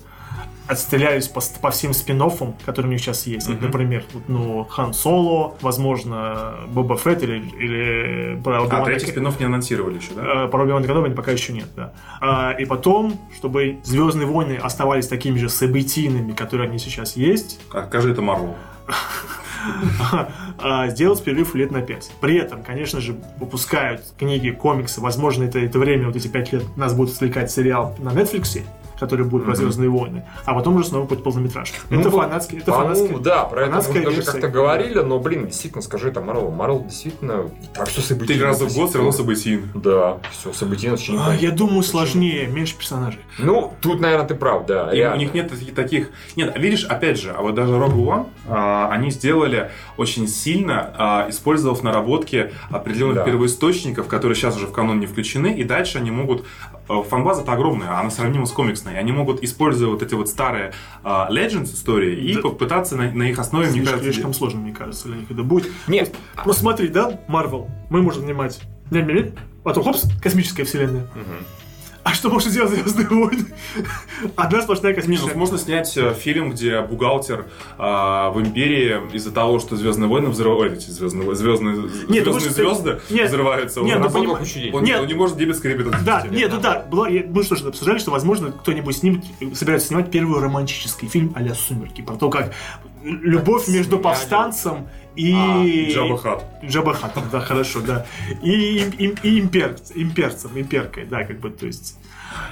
отстрелялись 0.68 1.28
по, 1.28 1.42
по 1.62 1.72
всем 1.72 1.94
спин 1.94 2.22
которые 2.66 2.90
у 2.90 2.92
них 2.92 3.00
сейчас 3.02 3.26
есть. 3.28 3.48
Мгм. 3.48 3.66
Например, 3.66 4.04
ну, 4.28 4.66
Хан 4.66 4.94
Соло, 4.94 5.56
возможно, 5.62 6.56
Боба 6.68 6.98
Фетт 6.98 7.24
или, 7.24 7.38
или 7.38 8.42
про 8.44 8.64
А, 8.64 8.86
третий 8.86 9.08
спин 9.08 9.28
не 9.40 9.46
анонсировали 9.46 9.98
еще, 9.98 10.14
да? 10.16 10.46
Э, 10.46 10.48
Про 10.48 10.66
Кеноби 10.66 11.14
пока 11.14 11.32
еще 11.32 11.54
нет, 11.54 11.68
да. 11.76 11.94
А, 12.22 12.52
и 12.52 12.66
потом, 12.66 13.20
чтобы 13.36 13.80
Звездные 13.84 14.28
войны 14.28 14.58
оставались 14.62 15.08
такими 15.08 15.38
же 15.38 15.50
событийными, 15.50 16.34
которые 16.34 16.70
они 16.70 16.80
сейчас 16.80 17.16
есть, 17.16 17.60
А, 17.74 17.86
Скажи 17.88 18.12
это 18.12 18.22
Марвел. 18.22 18.56
а, 20.60 20.88
сделать 20.90 21.24
перерыв 21.24 21.56
лет 21.56 21.72
на 21.72 21.82
5. 21.82 22.12
При 22.22 22.38
этом, 22.38 22.64
конечно 22.64 23.02
же, 23.02 23.16
выпускают 23.40 24.02
книги, 24.18 24.50
комиксы. 24.50 25.02
Возможно, 25.02 25.44
это, 25.44 25.60
это 25.60 25.80
время, 25.80 26.08
вот 26.08 26.16
эти 26.16 26.28
5 26.28 26.54
лет, 26.54 26.78
нас 26.78 26.94
будет 26.94 27.16
отвлекать 27.16 27.52
сериал 27.52 27.96
на 28.00 28.10
Netflix, 28.10 28.62
который 29.00 29.26
будет 29.26 29.46
про. 29.46 29.56
Звездные 29.56 29.90
войны, 29.90 30.26
а 30.46 30.54
потом 30.54 30.76
уже 30.76 30.86
снова 30.86 31.06
будет 31.06 31.24
полнометражка. 31.24 31.78
Ну, 31.90 32.00
это 32.02 32.12
фанатский, 32.12 32.58
это 32.60 32.72
По-моему, 32.72 32.96
фанатский. 32.96 33.24
да, 33.24 33.44
про 33.46 33.62
это 33.66 33.84
мы 33.94 34.02
даже 34.02 34.22
как-то 34.24 34.48
говорили, 34.48 35.00
но, 35.00 35.20
блин, 35.20 35.48
действительно, 35.48 35.82
скажи, 35.82 36.10
это 36.10 36.22
Марвел. 36.22 36.52
Марвел 36.52 36.84
действительно 36.84 37.50
так 37.74 37.88
все 37.88 38.02
событийно. 38.02 38.40
Три 38.40 38.44
раза 38.44 38.66
в 38.66 38.74
год 38.76 38.90
все 38.90 38.98
равно 39.00 39.12
событийно. 39.12 39.68
Да, 39.74 40.18
все, 40.32 40.54
событийно 40.54 40.94
очень 40.96 41.18
А, 41.18 41.34
я 41.36 41.52
думаю, 41.52 41.84
сложнее, 41.84 42.48
меньше 42.48 42.78
персонажей. 42.78 43.20
Ну, 43.40 43.74
тут, 43.82 44.00
наверное, 44.00 44.28
ты 44.28 44.36
прав, 44.36 44.66
да. 44.66 44.92
И 44.94 45.04
у 45.06 45.16
них 45.16 45.34
нет 45.34 45.52
таких-. 45.76 46.10
Нет, 46.36 46.58
видишь, 46.58 46.86
опять 46.86 47.20
же, 47.20 47.32
а 47.32 47.42
вот 47.42 47.56
даже 47.56 47.74
Rogue 47.74 47.96
One, 47.96 48.26
а, 48.48 48.90
они 48.92 49.12
сделали 49.12 49.72
очень 49.98 50.28
сильно, 50.28 50.94
а, 50.98 51.26
использовав 51.30 51.84
наработки 51.84 52.52
определенных 52.70 53.18
Да. 53.18 53.24
первоисточников, 53.26 54.08
которые 54.08 54.36
сейчас 54.36 54.56
уже 54.56 54.68
в 54.68 54.72
канон 54.72 55.00
не 55.00 55.06
включены, 55.06 55.54
и 55.54 55.64
дальше 55.64 55.98
они 55.98 56.12
могут... 56.12 56.46
а, 56.88 57.02
Фанбаза-то 57.04 57.52
огромная, 57.52 58.00
она 58.00 58.10
сравнима 58.10 58.46
с 58.46 58.52
комиксной. 58.52 58.87
Они 58.96 59.12
могут 59.12 59.44
использовать 59.44 60.00
вот 60.00 60.04
эти 60.08 60.14
вот 60.16 60.30
старые 60.30 60.74
а, 61.04 61.28
Legends 61.32 61.74
истории 61.74 62.16
и 62.16 62.36
Да. 62.36 62.42
попытаться 62.42 62.96
на, 62.96 63.12
на 63.12 63.24
их 63.24 63.40
основе, 63.40 63.66
мне 63.66 63.74
Слишком, 63.74 63.92
кажется, 63.94 64.14
слишком 64.14 64.34
сложно, 64.34 64.60
мне 64.62 64.74
кажется, 64.74 65.08
для 65.08 65.18
них 65.18 65.32
это 65.32 65.44
будет. 65.44 65.72
Нет, 65.88 66.14
Ну 66.46 66.54
смотри, 66.54 66.88
да, 66.88 67.20
Марвел, 67.28 67.68
мы 67.90 68.02
можем 68.02 68.22
занимать... 68.22 68.62
Не, 68.92 69.02
не, 69.02 69.14
не, 69.14 69.34
потом, 69.64 69.84
хопс, 69.84 70.06
космическая 70.22 70.64
вселенная. 70.64 71.08
Мгм. 71.14 71.46
А 72.08 72.14
что 72.14 72.30
может 72.30 72.48
сделать 72.52 72.72
Звездные 72.72 73.06
войны? 73.10 73.46
Одна 74.38 74.62
сплошная 74.62 74.92
Не, 74.92 74.96
ну, 74.96 75.02
космическая. 75.02 75.36
можно 75.38 75.58
снять 75.58 75.98
э, 75.98 76.14
фильм, 76.14 76.52
где 76.52 76.80
бухгалтер 76.82 77.48
а, 77.78 78.30
в 78.30 78.40
империи 78.40 78.96
из-за 79.14 79.34
того, 79.34 79.60
что 79.60 79.76
Звездные 79.76 80.08
войны 80.08 80.30
взрывают 80.30 80.76
эти 80.76 80.90
звездные, 80.90 81.36
звездные, 81.36 81.76
Нет, 82.08 82.26
ну, 82.26 82.40
звездные 82.40 82.54
звезды 82.54 83.02
нет, 83.10 83.28
взрываются. 83.28 83.82
нет, 83.82 83.98
он, 83.98 84.04
ну, 84.04 84.08
он- 84.08 84.38
поним- 84.40 84.74
он- 84.74 84.84
нет. 84.86 85.02
он 85.02 85.08
не 85.08 85.16
может 85.16 85.36
дебетской 85.36 85.74
ребята 85.74 86.00
Да, 86.06 86.26
нет, 86.32 86.50
ну 86.54 86.62
да, 86.62 86.80
была, 86.90 87.10
я- 87.10 87.26
мы 87.28 87.44
что 87.44 87.58
же 87.58 87.68
обсуждали, 87.68 87.98
что, 87.98 88.12
возможно, 88.12 88.54
кто-нибудь 88.54 88.96
снимет, 88.96 89.26
собирается 89.54 89.90
снимать 89.90 90.10
первый 90.10 90.42
романтический 90.42 91.10
фильм 91.10 91.34
а-ля 91.36 91.56
«Сумерки», 91.56 92.02
про 92.04 92.16
то, 92.16 92.30
как 92.30 92.54
любовь 93.04 93.68
между 93.68 93.98
сняли. 93.98 94.04
повстанцем 94.04 94.88
и... 95.18 95.34
А, 95.36 95.92
Джабба 95.94 96.18
Хат. 96.18 96.46
Джабба 96.64 96.94
Хаттом, 96.94 97.24
да, 97.32 97.40
хорошо, 97.42 97.82
да. 97.82 98.06
И, 98.44 98.78
им- 98.80 98.92
им- 98.98 99.16
и 99.24 99.40
импер- 99.42 99.78
имперцем, 99.96 100.52
имперкой, 100.56 101.06
да, 101.06 101.24
как 101.24 101.40
бы, 101.40 101.50
то 101.50 101.66
есть... 101.66 101.98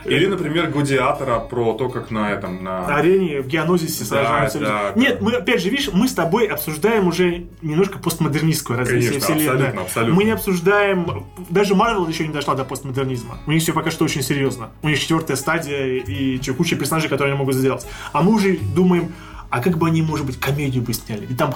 Или, 0.06 0.26
например, 0.26 0.70
Гладиатора 0.72 1.40
про 1.40 1.74
то, 1.74 1.90
как 1.90 2.10
на 2.10 2.32
этом, 2.32 2.64
на... 2.64 2.88
На 2.88 2.96
арене 2.96 3.42
в 3.42 3.48
Геонозисе 3.48 4.00
Да, 4.06 4.06
сражаются. 4.24 4.58
люди. 4.60 4.72
да, 4.72 4.94
Нет, 4.96 5.20
да. 5.20 5.26
мы, 5.26 5.32
опять 5.34 5.62
же, 5.62 5.70
видишь, 5.70 5.90
мы 5.94 6.08
с 6.08 6.14
тобой 6.14 6.48
обсуждаем 6.48 7.08
уже 7.08 7.46
немножко 7.62 8.00
постмодернистскую 8.00 8.80
развитие 8.80 9.12
Конечно, 9.12 9.36
вселенной. 9.36 9.54
абсолютно, 9.54 9.82
абсолютно. 9.82 10.16
Мы 10.16 10.24
не 10.24 10.32
обсуждаем... 10.32 11.26
Даже 11.50 11.76
Марвел 11.76 12.08
еще 12.08 12.26
не 12.26 12.34
дошла 12.34 12.56
до 12.56 12.64
постмодернизма. 12.64 13.38
У 13.46 13.52
них 13.52 13.62
все 13.62 13.74
пока 13.74 13.92
что 13.92 14.06
очень 14.06 14.24
серьезно. 14.24 14.70
У 14.82 14.88
них 14.90 15.00
четвертая 15.00 15.38
стадия 15.38 15.86
и 15.86 16.40
куча 16.54 16.76
персонажей, 16.78 17.10
которые 17.10 17.34
они 17.34 17.40
могут 17.40 17.56
сделать. 17.56 17.86
А 18.14 18.22
мы 18.24 18.34
уже 18.34 18.58
думаем 18.58 19.14
а 19.50 19.62
как 19.62 19.78
бы 19.78 19.88
они, 19.88 20.02
может 20.02 20.26
быть, 20.26 20.40
комедию 20.40 20.84
бы 20.84 20.94
сняли? 20.94 21.26
Ведь 21.26 21.38
там 21.38 21.52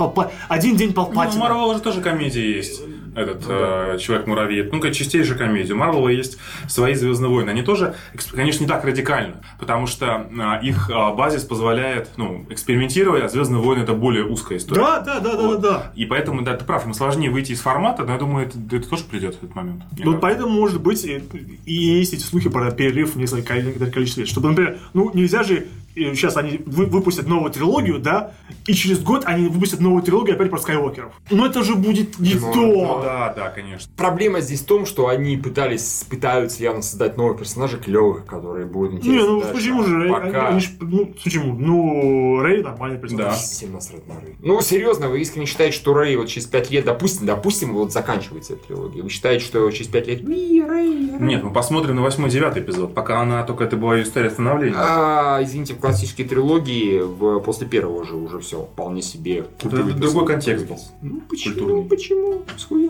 один 0.47 0.75
день 0.75 0.93
Ну, 0.95 1.01
у 1.01 1.05
Палпатина. 1.05 1.39
Марвела 1.41 1.73
же 1.75 1.81
тоже 1.81 2.01
комедия 2.01 2.55
есть. 2.55 2.81
Этот 3.19 3.43
э, 3.47 3.97
Человек-муравей. 3.99 4.63
Ну-ка, 4.71 4.91
чистейшая 4.91 5.37
комедия. 5.37 5.73
У 5.73 5.77
Марвела 5.77 6.09
есть 6.09 6.37
свои 6.67 6.93
Звездные 6.93 7.29
войны. 7.29 7.49
Они 7.49 7.61
тоже, 7.63 7.95
конечно, 8.31 8.63
не 8.63 8.67
так 8.67 8.83
радикально, 8.85 9.41
потому 9.59 9.87
что 9.87 10.27
э, 10.31 10.65
их 10.65 10.89
э, 10.89 11.15
базис 11.15 11.43
позволяет 11.43 12.09
ну, 12.17 12.45
экспериментировать, 12.49 13.23
а 13.23 13.29
Звездные 13.29 13.61
войны 13.61 13.83
это 13.83 13.93
более 13.93 14.25
узкая 14.25 14.57
история. 14.57 14.81
Да, 14.81 14.99
да, 15.01 15.19
да, 15.19 15.35
да, 15.35 15.47
да, 15.47 15.57
да. 15.57 15.91
И 15.95 16.05
поэтому, 16.05 16.41
да, 16.41 16.55
ты 16.55 16.65
прав, 16.65 16.85
им 16.85 16.93
сложнее 16.93 17.29
выйти 17.29 17.51
из 17.51 17.61
формата, 17.61 18.03
но 18.03 18.13
я 18.13 18.17
думаю, 18.17 18.47
это, 18.47 18.57
это 18.75 18.89
тоже 18.89 19.03
придет 19.03 19.35
в 19.35 19.43
этот 19.43 19.55
момент. 19.55 19.83
Ну, 19.91 19.97
кажется. 19.97 20.19
поэтому, 20.21 20.51
может 20.51 20.81
быть, 20.81 21.03
и, 21.05 21.21
и 21.65 21.73
есть 21.73 22.13
эти 22.13 22.21
слухи 22.21 22.49
про 22.49 22.71
перерыв 22.71 23.15
в 23.15 23.17
несколько 23.17 23.55
некоторое 23.61 23.91
количество 23.91 24.21
лет. 24.21 24.29
Чтобы, 24.29 24.49
например, 24.49 24.77
ну, 24.93 25.11
нельзя 25.13 25.43
же 25.43 25.67
э, 25.95 26.13
сейчас 26.13 26.37
они 26.37 26.61
вы- 26.65 26.85
выпустят 26.85 27.27
новую 27.27 27.51
трилогию, 27.51 27.99
да, 27.99 28.31
и 28.67 28.73
через 28.73 28.99
год 28.99 29.23
они 29.25 29.47
выпустят 29.47 29.79
новую 29.79 30.03
трилогию 30.03 30.35
опять 30.35 30.49
про 30.49 30.57
Скайуокеров. 30.57 31.11
Но 31.31 31.45
это 31.45 31.63
же 31.63 31.75
будет 31.75 32.19
не 32.19 32.35
Ну, 32.35 32.53
то. 32.53 32.59
Ну, 32.59 33.01
да, 33.09 33.33
да, 33.35 33.49
конечно. 33.49 33.91
Проблема 33.97 34.41
здесь 34.41 34.61
в 34.61 34.65
том, 34.65 34.85
что 34.85 35.07
они 35.07 35.37
пытались, 35.37 36.05
пытаются 36.09 36.61
явно 36.63 36.81
создать 36.81 37.17
новых 37.17 37.39
персонажей 37.39 37.79
клевых, 37.79 38.25
которые 38.25 38.65
будут 38.65 38.93
Не, 38.93 38.97
интересны. 38.99 39.27
ну 39.27 39.41
дальше. 39.41 39.53
почему 39.55 39.83
же? 39.83 39.95
Рэй- 40.03 40.09
Пока... 40.11 40.47
Они, 40.49 40.59
ж- 40.59 40.71
ну, 40.79 41.05
почему? 41.23 41.53
Ну, 41.59 42.39
Рэй 42.41 42.63
нормальный 42.63 42.97
персонаж. 42.99 43.25
Да. 43.25 43.31
Всем 43.33 43.73
насрать 43.73 44.07
на 44.07 44.15
Рэй. 44.19 44.35
Ну, 44.39 44.61
серьезно, 44.61 45.09
вы 45.09 45.21
искренне 45.21 45.45
считаете, 45.45 45.75
что 45.75 45.93
Рэй 45.93 46.15
вот 46.15 46.27
через 46.27 46.47
5 46.47 46.71
лет, 46.71 46.85
допустим, 46.85 47.25
допустим, 47.25 47.73
вот 47.73 47.91
заканчивается 47.91 48.53
эта 48.53 48.67
трилогия. 48.67 49.03
Вы 49.03 49.09
считаете, 49.09 49.43
что 49.45 49.69
через 49.71 49.87
5 49.89 50.07
лет... 50.07 50.21
«Уи, 50.27 50.61
Рэй, 50.61 51.11
Рэй». 51.11 51.19
Нет, 51.19 51.43
мы 51.43 51.51
посмотрим 51.51 51.95
на 51.95 52.01
восьмой 52.03 52.29
девятый 52.29 52.61
эпизод, 52.63 52.93
пока 52.93 53.21
она 53.21 53.43
только 53.43 53.63
это 53.63 53.75
была 53.77 53.95
ее 53.97 54.03
история 54.03 54.29
становления. 54.29 54.75
А, 54.77 55.39
извините, 55.43 55.73
в 55.73 55.79
классической 55.79 56.23
трилогии 56.23 56.99
в, 57.01 57.39
после 57.39 57.67
первого 57.67 58.03
же 58.05 58.15
уже 58.15 58.39
все 58.39 58.63
вполне 58.63 59.01
себе 59.01 59.45
культовый 59.61 59.93
другой 59.93 60.25
контекст. 60.25 60.67
Ну 61.01 61.21
почему? 61.29 61.53
Культурный. 61.55 61.89
Почему? 61.89 62.41
Схуя? 62.57 62.88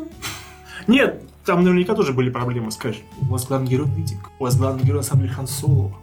Нет, 0.87 1.21
там 1.45 1.63
наверняка 1.63 1.95
тоже 1.95 2.13
были 2.13 2.29
проблемы, 2.29 2.71
скажешь. 2.71 3.01
У 3.21 3.25
вас 3.25 3.47
главный 3.47 3.67
герой 3.67 3.87
нытик. 3.87 4.19
У 4.39 4.43
вас 4.43 4.57
главный 4.57 4.83
герой 4.83 4.97
на 4.97 5.03
самом 5.03 5.23
деле 5.23 5.33
Хан 5.33 5.47
Соло. 5.47 5.93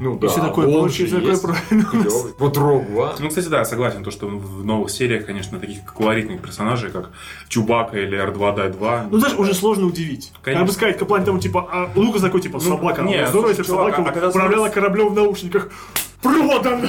Ну 0.00 0.18
И 0.18 0.26
все 0.26 0.40
такое 0.40 0.66
он 0.66 0.82
прочее, 0.82 1.06
же 1.06 1.20
все 1.20 1.36
такое 1.36 1.54
прочее. 1.54 2.34
Вот 2.38 2.56
Рогу, 2.58 3.02
а? 3.02 3.14
Ну, 3.18 3.28
кстати, 3.28 3.46
да, 3.48 3.60
я 3.60 3.64
согласен, 3.64 4.04
то, 4.04 4.10
что 4.10 4.26
в 4.28 4.64
новых 4.64 4.90
сериях, 4.90 5.24
конечно, 5.24 5.58
таких 5.58 5.84
колоритных 5.84 6.42
персонажей, 6.42 6.90
как 6.90 7.10
Чубака 7.48 7.96
или 7.96 8.18
R2-D2. 8.22 9.08
Ну, 9.10 9.18
знаешь, 9.18 9.38
уже 9.38 9.54
сложно 9.54 9.86
удивить. 9.86 10.32
Конечно. 10.42 10.60
Как 10.60 10.66
бы 10.66 10.72
сказать, 10.74 10.98
Каплан 10.98 11.24
тому, 11.24 11.38
типа, 11.38 11.68
а 11.70 11.90
Лукас 11.94 12.20
такой, 12.20 12.42
типа, 12.42 12.58
Ну, 12.62 12.76
собака. 12.76 13.02
не, 13.02 13.26
Здорово, 13.26 13.50
если 13.50 13.62
собака 13.62 14.04
а 14.04 14.28
управляла 14.28 14.68
кораблем 14.68 15.08
в 15.08 15.14
наушниках. 15.14 15.70
Продан! 16.22 16.84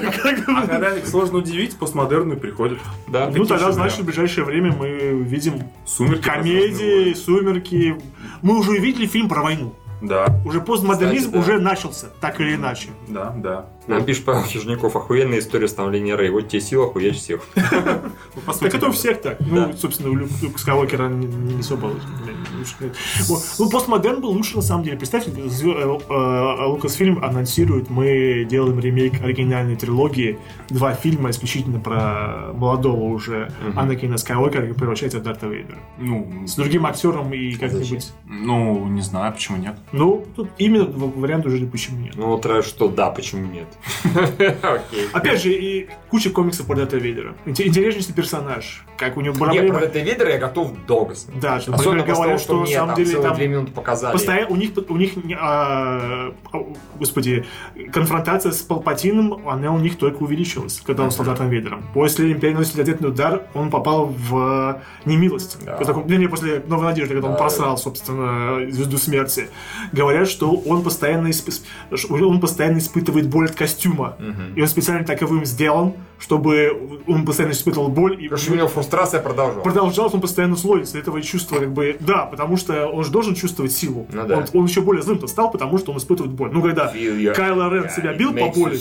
А 0.47 0.67
когда 0.67 0.95
их 0.97 1.07
сложно 1.07 1.39
удивить, 1.39 1.77
постмодерны 1.77 2.35
приходят. 2.35 2.79
Да. 3.07 3.29
Ну, 3.33 3.45
тогда, 3.45 3.71
значит, 3.71 3.99
в 3.99 4.05
ближайшее 4.05 4.45
время 4.45 4.71
мы 4.73 4.87
видим 5.23 5.63
Сумерки. 5.85 6.23
комедии, 6.23 7.13
сумерки. 7.13 7.97
Мы 8.41 8.57
уже 8.59 8.71
увидели 8.71 9.05
фильм 9.05 9.27
про 9.29 9.41
войну. 9.43 9.73
Да, 10.01 10.39
Уже 10.45 10.61
постмодернизм 10.61 11.27
Кстати, 11.31 11.33
да. 11.33 11.39
уже 11.53 11.59
начался, 11.59 12.07
так 12.21 12.39
или 12.39 12.55
иначе. 12.55 12.89
да, 13.07 13.33
да. 13.37 13.65
Нам 13.87 14.03
пишет 14.03 14.25
Павел 14.25 14.45
Чижняков, 14.45 14.97
охуенная 14.97 15.39
история 15.39 15.67
становления 15.69 16.15
Рэй. 16.15 16.29
Вот 16.29 16.49
тебе 16.49 16.59
сила, 16.61 16.87
хуяч 16.91 17.15
всех. 17.15 17.41
Ну, 17.55 18.53
Так 18.59 18.75
это 18.75 18.87
у 18.87 18.91
всех 18.91 19.21
так. 19.21 19.37
Ну, 19.39 19.71
собственно, 19.77 20.09
у 20.09 20.13
Лю- 20.13 20.27
Люка 20.41 20.59
Скайуокера 20.59 21.07
не, 21.07 21.61
особо. 21.61 21.91
Ну, 23.59 23.69
постмодерн 23.69 24.21
был 24.21 24.31
лучше 24.31 24.57
на 24.57 24.61
самом 24.61 24.83
деле. 24.83 24.97
Представьте, 24.97 25.31
э, 25.31 25.37
э, 25.39 26.65
Лукасфильм 26.65 27.23
анонсирует, 27.23 27.89
мы 27.89 28.45
делаем 28.49 28.79
ремейк 28.79 29.21
оригинальной 29.23 29.75
трилогии, 29.75 30.37
два 30.69 30.93
фильма 30.93 31.29
исключительно 31.29 31.79
про 31.79 32.51
молодого 32.53 33.03
уже. 33.05 33.51
Анакина 33.75 34.17
Скайуокера, 34.17 34.61
который 34.63 34.75
превращается 34.75 35.19
в 35.19 35.23
Дарта 35.23 35.47
Вейдера. 35.47 35.77
Ну, 35.97 36.45
С 36.45 36.55
другим 36.55 36.85
актером 36.85 37.33
и 37.33 37.53
как-нибудь... 37.53 38.11
ну, 38.25 38.85
не 38.87 39.01
знаю, 39.01 39.31
почему 39.33 39.57
нет. 39.57 39.77
Ну, 39.91 40.25
тут 40.35 40.49
именно 40.57 40.85
вариант 40.85 41.45
уже 41.45 41.65
почему 41.65 41.99
нет. 41.99 42.15
Ну, 42.15 42.27
вот 42.27 42.45
раз 42.45 42.65
что, 42.65 42.89
да, 42.89 43.09
почему 43.09 43.47
нет? 43.49 43.67
Окей. 44.61 45.07
Опять 45.13 45.41
же, 45.41 45.51
и 45.53 45.89
куча 46.09 46.29
комиксов 46.29 46.67
про 46.67 46.75
Дарта 46.75 46.97
Вейдера. 46.97 47.35
Инте- 47.45 47.67
Интереснейший 47.67 48.13
персонаж. 48.13 48.85
Как 48.97 49.15
у 49.15 49.21
него 49.21 49.33
Не, 49.35 49.39
проблемы... 49.39 49.69
про 49.69 49.87
Дэвида 49.87 49.99
Вейдера 49.99 50.31
я 50.31 50.39
готов 50.39 50.73
долго 50.85 51.15
смотреть. 51.15 51.41
Да, 51.41 51.61
что, 51.61 51.73
Особенно 51.73 52.03
после 52.03 52.13
говорят, 52.15 52.41
что 52.41 52.59
на 52.59 52.65
самом 52.65 52.95
деле 52.95 53.21
там 53.21 53.35
две 53.35 53.47
минуты 53.47 53.71
показали. 53.71 54.11
Постоянно, 54.11 54.47
у 54.49 54.55
них, 54.57 54.71
у 54.89 54.97
них, 54.97 55.11
а, 55.39 56.33
господи, 56.99 57.45
конфронтация 57.93 58.51
с 58.51 58.61
Палпатином, 58.61 59.47
она 59.47 59.71
у 59.71 59.79
них 59.79 59.97
только 59.97 60.23
увеличилась, 60.23 60.81
когда 60.85 61.03
он 61.03 61.11
стал 61.11 61.25
Дартом 61.27 61.49
Вейдером. 61.49 61.85
После 61.93 62.31
Империи 62.31 62.55
носителя 62.55 62.81
ответный 62.81 63.09
удар, 63.09 63.43
он 63.53 63.69
попал 63.69 64.07
в 64.07 64.81
немилость. 65.05 65.57
Да. 65.63 65.77
Вернее, 65.77 66.27
после 66.27 66.61
Новой 66.67 66.85
Надежды, 66.85 67.13
когда 67.15 67.29
он 67.29 67.37
просрал, 67.37 67.77
собственно, 67.77 68.69
Звезду 68.69 68.97
Смерти. 68.97 69.47
Говорят, 69.91 70.27
что 70.29 70.51
он 70.51 70.83
постоянно, 70.83 71.27
исп- 71.27 71.61
он 72.09 72.39
постоянно 72.39 72.77
испытывает 72.79 73.27
боль 73.27 73.45
от 73.45 73.55
костюма. 73.55 74.15
Мгм. 74.19 74.53
И 74.55 74.61
он 74.61 74.67
специально 74.67 75.05
таковым 75.05 75.45
сделан, 75.45 75.93
чтобы 76.19 77.01
он 77.07 77.25
постоянно 77.25 77.53
испытывал 77.53 77.89
боль. 77.89 78.13
И 78.15 78.23
Потому 78.23 78.37
что 78.41 78.51
у 78.53 78.55
него 78.55 78.67
фрустрация 78.67 79.21
продолжалась. 79.21 79.63
продолжалось, 79.63 80.13
он 80.13 80.21
постоянно 80.21 80.55
злой 80.55 80.83
этого 80.93 81.21
чувства, 81.21 81.59
как 81.59 81.71
бы, 81.71 81.95
да, 81.99 82.25
потому 82.25 82.57
что 82.57 82.87
он 82.87 83.03
же 83.03 83.11
должен 83.11 83.35
чувствовать 83.35 83.71
силу. 83.71 84.07
Ну 84.11 84.25
да. 84.27 84.37
он, 84.37 84.45
он 84.53 84.65
еще 84.65 84.81
более 84.81 85.03
злым-то 85.03 85.27
стал, 85.27 85.51
потому 85.51 85.77
что 85.77 85.91
он 85.91 85.97
испытывает 85.99 86.33
боль. 86.33 86.49
Ну, 86.51 86.61
когда 86.61 86.91
your- 86.93 87.33
Кайло 87.33 87.69
Рен 87.73 87.83
Yeah, 87.83 87.95
себя 87.95 88.13
бил 88.13 88.33
по 88.33 88.47
боли, 88.47 88.79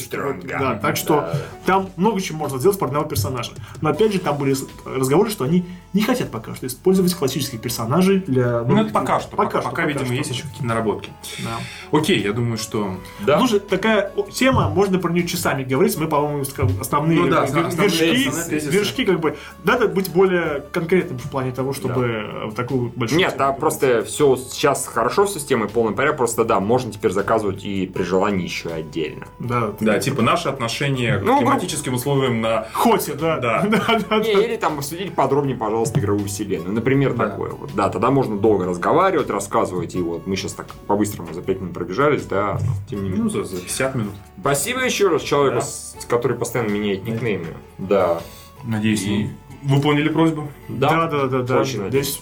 да, 0.49 0.77
так 0.77 0.97
что 0.97 1.15
Да. 1.33 1.33
там 1.67 1.91
много 1.97 2.21
чего 2.21 2.39
можно 2.39 2.59
сделать 2.59 2.79
с 2.79 2.83
одного 2.83 3.05
персонажа. 3.05 3.53
Но 3.83 3.91
опять 3.91 4.13
же, 4.13 4.19
там 4.19 4.39
были 4.39 4.57
разговоры, 4.87 5.31
что 5.31 5.45
они 5.45 5.65
не 5.93 6.03
хотят 6.03 6.31
пока 6.31 6.55
что 6.55 6.67
использовать 6.67 7.13
классических 7.15 7.61
персонажей 7.61 8.23
для... 8.27 8.63
Ну, 8.63 8.79
это 8.81 8.93
пока 8.93 9.21
что. 9.21 9.37
Пока, 9.37 9.61
Пока, 9.61 9.83
что, 9.83 9.89
видимо, 9.89 10.05
что. 10.07 10.15
есть 10.15 10.31
еще 10.31 10.43
какие-то 10.45 10.65
наработки. 10.87 11.11
Да. 11.45 11.99
Окей, 11.99 12.21
я 12.23 12.33
думаю, 12.33 12.59
что... 12.59 12.97
Да? 13.21 13.39
Слушай, 13.39 13.61
такая 13.61 14.13
о, 14.17 14.23
тема, 14.23 14.69
можно 14.69 14.99
про 14.99 15.13
нее 15.13 15.27
часами 15.27 15.65
говорить. 15.65 15.97
Мы, 15.97 16.07
по-моему, 16.09 16.45
основные 16.81 17.21
Ну 17.21 17.29
да, 17.29 17.47
как 17.47 17.53
бы, 17.55 17.61
основные- 17.61 17.89
вершки, 17.89 18.29
основные 18.29 18.61
вершки, 18.61 19.05
как 19.05 19.21
бы, 19.21 19.37
надо 19.65 19.89
быть 19.89 20.11
более 20.13 20.63
конкретным 20.73 21.19
в 21.19 21.31
плане 21.31 21.53
того, 21.53 21.73
чтобы 21.73 22.47
в 22.51 22.55
такую 22.55 22.93
большую... 22.95 23.19
Нет, 23.19 23.35
да, 23.37 23.47
говорить. 23.47 23.61
просто 23.61 24.05
все 24.05 24.37
сейчас 24.37 24.87
хорошо 24.87 25.27
с 25.27 25.35
системой, 25.35 25.69
полный 25.69 25.95
порядок, 25.95 26.19
просто 26.19 26.45
да, 26.45 26.61
можно 26.61 26.93
теперь 26.93 27.13
заказывать 27.13 27.65
и 27.65 27.87
при 27.87 28.03
желании 28.03 28.45
еще 28.45 28.71
отдельно. 28.71 29.27
Да, 29.39 29.73
Да, 29.81 29.99
типа 29.99 30.23
наши 30.23 30.49
отношения 30.49 31.21
Ну, 31.23 31.37
к 31.37 31.41
климатическим 31.41 31.95
условиям 31.95 32.41
на... 32.41 32.67
Хоти, 32.73 33.13
да. 33.13 33.37
Да. 33.47 33.63
да, 33.67 33.99
да, 34.09 34.17
Не, 34.19 34.35
да. 34.35 34.45
или 34.45 34.57
там 34.57 34.79
обсудить 34.79 35.15
подробнее, 35.15 35.57
пожалуйста, 35.57 36.01
игровую 36.01 36.27
вселенную. 36.29 36.73
Например, 36.73 37.13
Да. 37.15 37.29
такое 37.29 37.51
вот. 37.51 37.71
Да, 37.75 37.89
тогда 37.91 38.11
можно 38.11 38.37
долго 38.37 38.65
разговаривать, 38.65 39.29
рассказывать. 39.31 39.95
И 39.95 40.01
вот 40.01 40.27
мы 40.27 40.37
сейчас 40.37 40.53
так 40.53 40.67
по-быстрому 40.87 41.33
за 41.35 41.43
5 41.43 41.61
минут 41.61 41.75
пробежались, 41.75 42.25
да, 42.25 42.59
но 42.61 42.73
тем 42.89 43.03
не 43.03 43.09
менее. 43.11 43.25
Ну, 43.25 43.31
за, 43.31 43.45
за 43.45 43.61
50 43.61 43.95
минут. 43.95 44.15
Спасибо 44.41 44.81
еще 44.85 45.09
раз 45.09 45.23
человеку, 45.23 45.57
Да. 45.57 45.63
с- 45.67 45.97
который 46.09 46.37
постоянно 46.37 46.71
меняет 46.71 47.05
никнеймы. 47.05 47.49
Да. 47.79 48.21
Надеюсь, 48.65 49.03
И- 49.05 49.31
выполнили 49.63 50.09
просьбу. 50.09 50.49
Да, 50.69 51.07
да, 51.07 51.27
да, 51.27 51.43
да. 51.43 51.61
Очень 51.61 51.89
Здесь 51.89 52.21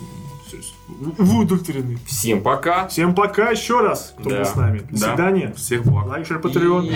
вы 1.19 1.43
удовлетворены. 1.43 1.99
Всем 2.07 2.41
пока. 2.43 2.87
Всем 2.89 3.15
пока 3.15 3.51
еще 3.51 3.81
раз, 3.81 4.15
кто 4.19 4.31
Да. 4.31 4.37
был 4.39 4.45
с 4.45 4.55
нами. 4.55 4.79
До 4.91 5.01
Да. 5.01 5.09
свидания. 5.09 5.53
Всех 5.57 5.83
благ. 5.85 6.07
Лайк, 6.07 6.27
шер, 6.27 6.39
патреон. 6.39 6.85
И- 6.87 6.93